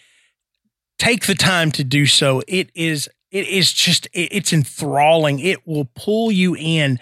take 0.99 1.27
the 1.27 1.35
time 1.35 1.71
to 1.73 1.85
do 1.85 2.07
so. 2.07 2.43
It 2.49 2.71
is 2.75 3.09
it 3.31 3.47
is 3.47 3.73
just 3.73 4.07
it- 4.13 4.33
it's 4.33 4.53
enthralling. 4.53 5.39
It 5.39 5.67
will 5.67 5.89
pull 5.95 6.33
you 6.33 6.57
in, 6.57 6.99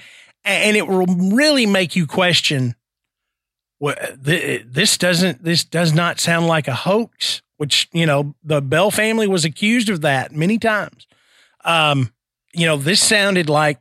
and 0.49 0.77
it 0.77 0.87
will 0.89 1.07
really 1.07 1.67
make 1.67 1.95
you 1.97 2.07
question. 2.07 2.75
Well, 3.81 3.95
th- 4.25 4.65
this 4.67 4.99
doesn't 4.99 5.45
this 5.45 5.65
does 5.65 5.93
not 5.95 6.19
sound 6.21 6.47
like 6.47 6.69
a 6.69 6.75
hoax. 6.75 7.43
Which 7.59 7.89
you 7.93 8.07
know 8.07 8.35
the 8.43 8.61
Bell 8.63 8.91
family 8.93 9.27
was 9.27 9.45
accused 9.45 9.89
of 9.89 10.01
that 10.03 10.33
many 10.33 10.59
times. 10.59 11.07
Um, 11.65 12.13
you 12.55 12.67
know 12.67 12.77
this 12.77 13.03
sounded 13.03 13.49
like 13.49 13.81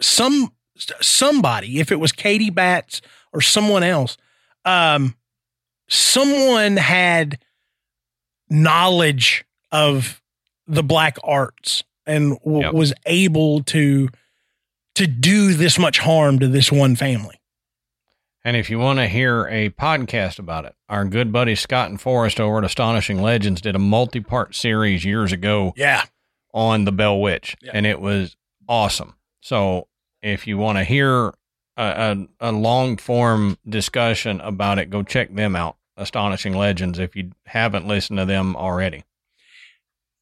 some 0.00 0.52
somebody, 1.00 1.78
if 1.78 1.92
it 1.92 2.00
was 2.00 2.10
Katie 2.12 2.50
Batts 2.50 3.00
or 3.32 3.40
someone 3.40 3.84
else, 3.84 4.16
um, 4.64 5.14
someone 5.88 6.76
had 6.76 7.38
knowledge 8.50 9.44
of 9.72 10.20
the 10.66 10.82
black 10.82 11.16
arts 11.22 11.84
and 12.06 12.38
w- 12.40 12.62
Yep. 12.62 12.74
was 12.74 12.92
able 13.06 13.62
to 13.64 14.08
to 14.94 15.06
do 15.06 15.54
this 15.54 15.78
much 15.78 15.98
harm 15.98 16.38
to 16.38 16.48
this 16.48 16.70
one 16.72 16.96
family. 16.96 17.40
and 18.44 18.56
if 18.56 18.68
you 18.68 18.78
want 18.78 18.98
to 18.98 19.06
hear 19.08 19.46
a 19.50 19.70
podcast 19.70 20.38
about 20.38 20.64
it, 20.66 20.74
our 20.88 21.04
good 21.06 21.32
buddy 21.32 21.54
Scott 21.54 21.88
and 21.90 22.00
Forrest 22.00 22.38
over 22.40 22.58
at 22.58 22.64
Astonishing 22.64 23.22
Legends 23.22 23.60
did 23.60 23.74
a 23.74 23.78
multi 23.78 24.20
part 24.20 24.54
series 24.54 25.04
years 25.04 25.32
ago 25.32 25.72
Yeah. 25.76 26.04
on 26.52 26.84
the 26.84 26.92
Bell 26.92 27.20
Witch, 27.20 27.56
Yeah. 27.62 27.70
and 27.74 27.86
it 27.86 28.00
was 28.00 28.36
awesome. 28.68 29.14
So 29.40 29.88
if 30.22 30.46
you 30.46 30.58
want 30.58 30.78
to 30.78 30.84
hear 30.84 31.28
a, 31.28 31.34
a, 31.78 32.26
a 32.40 32.52
long 32.52 32.96
form 32.98 33.58
discussion 33.68 34.40
about 34.42 34.78
it, 34.78 34.90
go 34.90 35.02
check 35.02 35.34
them 35.34 35.56
out. 35.56 35.76
Astonishing 35.96 36.54
Legends, 36.54 36.98
if 36.98 37.14
you 37.16 37.30
haven't 37.46 37.86
listened 37.86 38.18
to 38.18 38.24
them 38.24 38.56
already. 38.56 39.04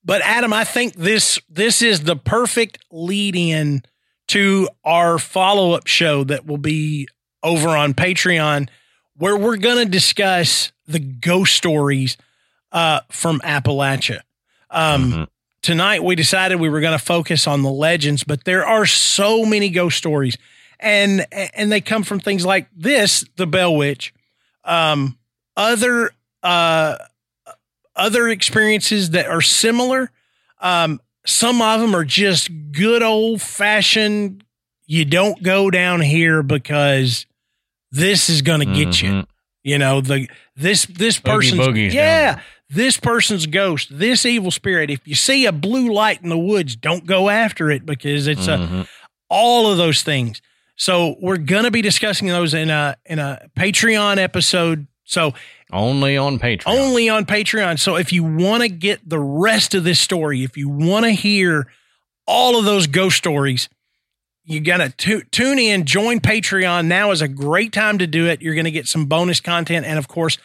But 0.05 0.21
Adam, 0.23 0.53
I 0.53 0.65
think 0.65 0.95
this 0.95 1.41
this 1.49 1.81
is 1.83 2.03
the 2.05 2.17
perfect 2.17 2.79
lead 2.91 3.35
in 3.37 3.83
to 4.29 4.69
our 4.85 5.19
follow 5.19 5.73
up 5.73 5.87
show 5.87 6.25
that 6.25 6.47
will 6.47 6.59
be 6.59 7.09
over 7.43 7.69
on 7.71 7.95
Patreon, 7.95 8.69
where 9.17 9.37
we're 9.37 9.57
going 9.57 9.85
to 9.85 9.91
discuss 9.91 10.73
the 10.87 10.99
ghost 10.99 11.55
stories 11.55 12.17
uh, 12.73 13.01
from 13.11 13.41
Appalachia. 13.41 14.21
Um, 14.71 15.13
Mhm. 15.13 15.29
Tonight, 15.63 16.03
we 16.03 16.17
decided 16.17 16.57
we 16.59 16.69
were 16.69 16.81
going 16.81 16.99
to 16.99 17.05
focus 17.05 17.47
on 17.47 17.63
the 17.63 17.71
legends, 17.71 18.25
but 18.25 18.43
there 18.45 18.67
are 18.67 18.85
so 18.85 19.45
many 19.45 19.69
ghost 19.69 19.97
stories, 19.97 20.37
and 20.81 21.25
and 21.55 21.71
they 21.71 21.81
come 21.81 22.03
from 22.03 22.19
things 22.19 22.45
like 22.45 22.67
this, 22.77 23.25
the 23.37 23.47
Bell 23.47 23.77
Witch, 23.77 24.13
um, 24.65 25.17
other 25.57 26.11
uh, 26.43 26.97
other 27.95 28.29
experiences 28.29 29.11
that 29.11 29.27
are 29.27 29.41
similar. 29.41 30.11
Um, 30.61 31.01
some 31.27 31.63
of 31.63 31.81
them 31.81 31.95
are 31.95 32.05
just 32.05 32.51
good 32.73 33.03
old 33.03 33.41
fashioned. 33.43 34.45
You 34.87 35.05
don't 35.05 35.43
go 35.43 35.71
down 35.71 36.01
here 36.01 36.43
because 36.43 37.27
this 37.91 38.29
is 38.29 38.43
going 38.43 38.61
to 38.61 38.67
get 38.67 39.01
you. 39.03 39.11
Mhm. 39.11 39.27
You 39.65 39.79
know 39.79 40.01
the 40.01 40.29
this 40.57 40.87
this 40.87 41.19
person's 41.21 41.59
yeah 41.95 42.41
this 42.69 42.97
person's 42.97 43.47
ghost 43.47 43.97
this 43.97 44.27
evil 44.27 44.51
spirit. 44.51 44.91
If 44.91 45.07
you 45.07 45.15
see 45.15 45.47
a 45.47 45.53
blue 45.53 45.93
light 45.93 46.21
in 46.23 46.31
the 46.31 46.39
woods, 46.39 46.75
don't 46.75 47.07
go 47.07 47.29
after 47.31 47.71
it 47.71 47.87
because 47.87 48.27
it's 48.27 48.49
a 48.49 48.57
Mhm. 48.59 48.89
all 49.31 49.71
of 49.71 49.79
those 49.79 50.03
things. 50.03 50.43
So 50.75 51.15
we're 51.21 51.37
gonna 51.37 51.71
be 51.71 51.81
discussing 51.83 52.27
those 52.27 52.55
in 52.55 52.71
a 52.71 52.97
in 53.07 53.21
a 53.21 53.49
Patreon 53.57 54.19
episode. 54.19 54.89
So 55.05 55.33
only 55.73 56.17
on 56.17 56.39
Patreon. 56.39 56.67
only 56.79 57.09
on 57.09 57.25
Patreon. 57.25 57.79
So 57.79 57.97
if 57.97 58.13
you 58.13 58.23
want 58.25 58.63
to 58.63 58.69
get 58.69 59.09
the 59.09 59.19
rest 59.19 59.75
of 59.75 59.85
this 59.85 59.99
story, 59.99 60.45
if 60.45 60.57
you 60.57 60.69
want 60.69 61.05
to 61.05 61.11
hear 61.11 61.67
all 62.27 62.59
of 62.59 62.65
those 62.65 62.87
ghost 62.87 63.17
stories, 63.17 63.69
you 64.45 64.61
got 64.61 64.79
to 64.79 64.91
tu- 64.91 65.23
tune 65.31 65.59
in, 65.59 65.85
join 65.85 66.21
Patreon. 66.21 66.87
Now 66.87 67.11
is 67.11 67.23
a 67.23 67.29
great 67.29 67.73
time 67.73 67.99
to 67.99 68.07
do 68.07 68.27
it. 68.27 68.43
You're 68.43 68.55
going 68.55 68.65
to 68.65 68.71
get 68.71 68.87
some 68.87 69.07
bonus 69.07 69.41
content 69.41 69.87
and 69.87 69.99
of 69.99 70.09
course 70.09 70.39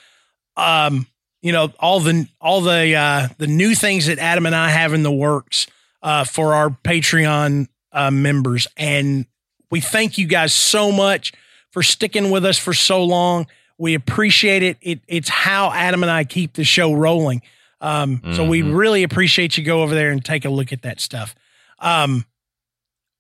um 0.56 1.06
you 1.42 1.52
know 1.52 1.72
all 1.80 2.00
the 2.00 2.28
all 2.42 2.62
the 2.62 2.96
uh 2.96 3.28
the 3.38 3.48
new 3.48 3.76
things 3.76 4.08
that 4.08 4.18
Adam 4.20 4.46
and 4.46 4.56
I 4.56 4.70
have 4.70 4.94
in 4.94 5.04
the 5.04 5.12
works 5.12 5.68
uh 6.02 6.24
for 6.24 6.54
our 6.54 6.70
Patreon 6.70 7.68
uh 7.92 8.12
members 8.12 8.68
and 8.76 9.26
we 9.70 9.82
thank 9.82 10.18
you 10.18 10.26
guys 10.28 10.54
so 10.54 10.92
much 10.92 11.34
for 11.72 11.84
sticking 11.84 12.32
with 12.32 12.46
us 12.46 12.58
for 12.58 12.74
so 12.74 13.04
long. 13.04 13.46
We 13.78 13.94
appreciate 13.94 14.64
it. 14.64 14.78
It 14.82 15.02
it's 15.08 15.30
how 15.30 15.72
Adam 15.72 16.04
and 16.04 16.12
I 16.12 16.24
keep 16.24 16.54
the 16.54 16.64
show 16.64 16.94
rolling. 16.94 17.42
Um, 17.80 18.22
So 18.34 18.44
we 18.44 18.62
Mhm. 18.64 18.76
really 18.76 19.04
appreciate 19.04 19.58
you 19.58 19.64
go 19.64 19.84
over 19.84 19.94
there 19.94 20.10
and 20.10 20.24
take 20.26 20.46
a 20.46 20.50
look 20.50 20.74
at 20.74 20.82
that 20.82 21.00
stuff. 21.00 21.36
Um, 21.80 22.26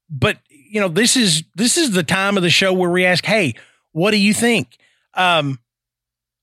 but 0.10 0.40
you 0.50 0.82
know 0.82 0.88
this 0.88 1.16
is 1.16 1.44
this 1.56 1.78
is 1.78 1.92
the 1.92 2.04
time 2.04 2.38
of 2.38 2.44
the 2.44 2.50
show 2.50 2.74
where 2.74 2.90
we 2.90 3.06
ask, 3.06 3.24
hey, 3.26 3.54
what 3.92 4.12
do 4.12 4.18
you 4.18 4.34
think? 4.34 4.78
Um, 5.14 5.60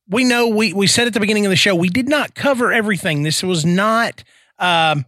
we 0.09 0.23
know 0.25 0.49
we 0.49 0.73
we 0.73 0.87
said 0.87 1.07
at 1.07 1.13
the 1.15 1.21
beginning 1.21 1.47
of 1.47 1.51
the 1.51 1.57
show 1.57 1.75
we 1.75 1.89
did 1.89 2.09
not 2.09 2.35
cover 2.35 2.73
everything. 2.73 3.23
This 3.23 3.43
was 3.43 3.65
not 3.65 4.23
um, 4.59 5.07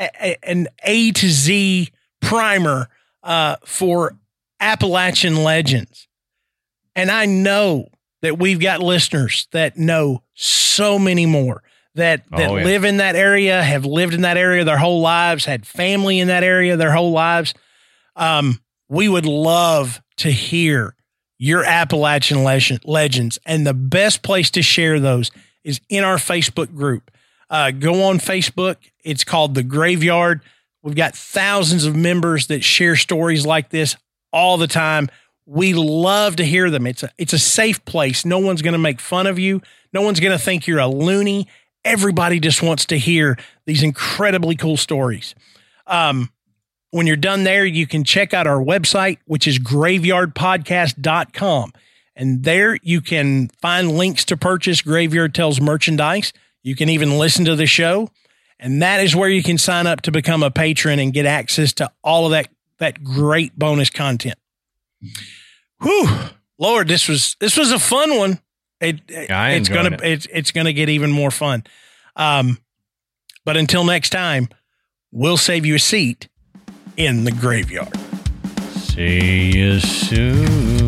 a, 0.00 0.08
a- 0.20 0.38
an 0.50 0.66
A 0.82 1.12
to 1.12 1.28
Z 1.28 1.90
primer 2.20 2.88
uh, 3.22 3.56
for 3.64 4.16
Appalachian 4.58 5.44
legends. 5.44 6.08
And 6.96 7.10
I 7.10 7.26
know 7.26 7.88
that 8.22 8.38
we've 8.38 8.60
got 8.60 8.80
listeners 8.82 9.48
that 9.52 9.76
know 9.76 10.22
so 10.34 10.98
many 10.98 11.26
more 11.26 11.62
that 11.94 12.24
that 12.30 12.50
Oh, 12.50 12.56
yeah. 12.56 12.64
live 12.64 12.84
in 12.84 12.98
that 12.98 13.16
area, 13.16 13.62
have 13.62 13.84
lived 13.84 14.14
in 14.14 14.20
that 14.22 14.36
area 14.36 14.64
their 14.64 14.78
whole 14.78 15.00
lives, 15.00 15.44
had 15.44 15.66
family 15.66 16.20
in 16.20 16.28
that 16.28 16.44
area 16.44 16.76
their 16.76 16.92
whole 16.92 17.10
lives. 17.12 17.54
Um, 18.16 18.60
we 18.88 19.08
would 19.08 19.26
love 19.26 20.00
to 20.18 20.30
hear 20.30 20.94
your 21.38 21.64
Appalachian 21.64 22.42
legend, 22.44 22.80
legends, 22.84 23.38
and 23.46 23.66
the 23.66 23.74
best 23.74 24.22
place 24.22 24.50
to 24.50 24.62
share 24.62 24.98
those 24.98 25.30
is 25.64 25.80
in 25.88 26.04
our 26.04 26.16
Facebook 26.16 26.74
group. 26.74 27.10
Uh, 27.50 27.70
go 27.70 28.02
on 28.04 28.18
Facebook. 28.18 28.76
It's 29.04 29.24
called 29.24 29.54
the 29.54 29.62
Graveyard. 29.62 30.40
We've 30.82 30.94
got 30.96 31.14
thousands 31.16 31.84
of 31.84 31.94
members 31.96 32.46
that 32.48 32.62
share 32.64 32.96
stories 32.96 33.46
like 33.46 33.70
this 33.70 33.96
all 34.32 34.56
the 34.56 34.66
time. 34.66 35.08
We 35.50 35.72
love 35.72 36.36
to 36.36 36.44
hear 36.44 36.68
them. 36.68 36.86
It's 36.86 37.02
a 37.02 37.10
it's 37.16 37.32
a 37.32 37.38
safe 37.38 37.82
place. 37.86 38.26
No 38.26 38.38
one's 38.38 38.60
going 38.60 38.72
to 38.72 38.78
make 38.78 39.00
fun 39.00 39.26
of 39.26 39.38
you. 39.38 39.62
No 39.94 40.02
one's 40.02 40.20
going 40.20 40.32
to 40.32 40.38
think 40.38 40.66
you're 40.66 40.78
a 40.78 40.86
loony. 40.86 41.48
Everybody 41.86 42.38
just 42.38 42.62
wants 42.62 42.84
to 42.86 42.98
hear 42.98 43.38
these 43.64 43.82
incredibly 43.82 44.56
cool 44.56 44.76
stories. 44.76 45.34
Um, 45.86 46.30
when 46.90 47.06
you're 47.06 47.16
done 47.16 47.44
there, 47.44 47.64
you 47.64 47.86
can 47.86 48.04
check 48.04 48.34
out 48.34 48.46
our 48.46 48.62
website, 48.62 49.20
which 49.24 49.46
is 49.46 49.58
graveyardpodcast.com. 49.58 51.72
And 52.14 52.44
there 52.44 52.78
you 52.82 53.00
can 53.00 53.48
find 53.62 53.92
links 53.92 54.26
to 54.26 54.36
purchase 54.36 54.82
Graveyard 54.82 55.34
Tales 55.34 55.62
merchandise. 55.62 56.34
You 56.62 56.74
can 56.74 56.90
even 56.90 57.16
listen 57.16 57.46
to 57.46 57.56
the 57.56 57.64
show. 57.64 58.10
And 58.58 58.82
that 58.82 59.00
is 59.00 59.16
where 59.16 59.30
you 59.30 59.42
can 59.42 59.56
sign 59.56 59.86
up 59.86 60.02
to 60.02 60.10
become 60.10 60.42
a 60.42 60.50
patron 60.50 60.98
and 60.98 61.10
get 61.12 61.24
access 61.24 61.72
to 61.74 61.90
all 62.02 62.26
of 62.26 62.32
that, 62.32 62.48
that 62.78 63.02
great 63.02 63.58
bonus 63.58 63.88
content. 63.88 64.34
Whew. 65.82 66.08
Lord, 66.58 66.88
this 66.88 67.08
was 67.08 67.36
this 67.40 67.56
was 67.56 67.70
a 67.72 67.78
fun 67.78 68.16
one. 68.16 68.40
It, 68.80 69.00
Yeah, 69.08 69.40
I 69.40 69.50
it's 69.50 69.68
gonna 69.68 69.96
it's 70.02 70.26
it's 70.32 70.50
gonna 70.50 70.72
get 70.72 70.88
even 70.88 71.10
more 71.10 71.30
fun. 71.30 71.64
Um, 72.16 72.58
but 73.44 73.56
until 73.56 73.84
next 73.84 74.10
time, 74.10 74.48
we'll 75.12 75.36
save 75.36 75.64
you 75.64 75.76
a 75.76 75.78
seat 75.78 76.28
in 76.96 77.24
the 77.24 77.32
graveyard. 77.32 77.96
See 78.76 79.52
you 79.56 79.80
soon. 79.80 80.87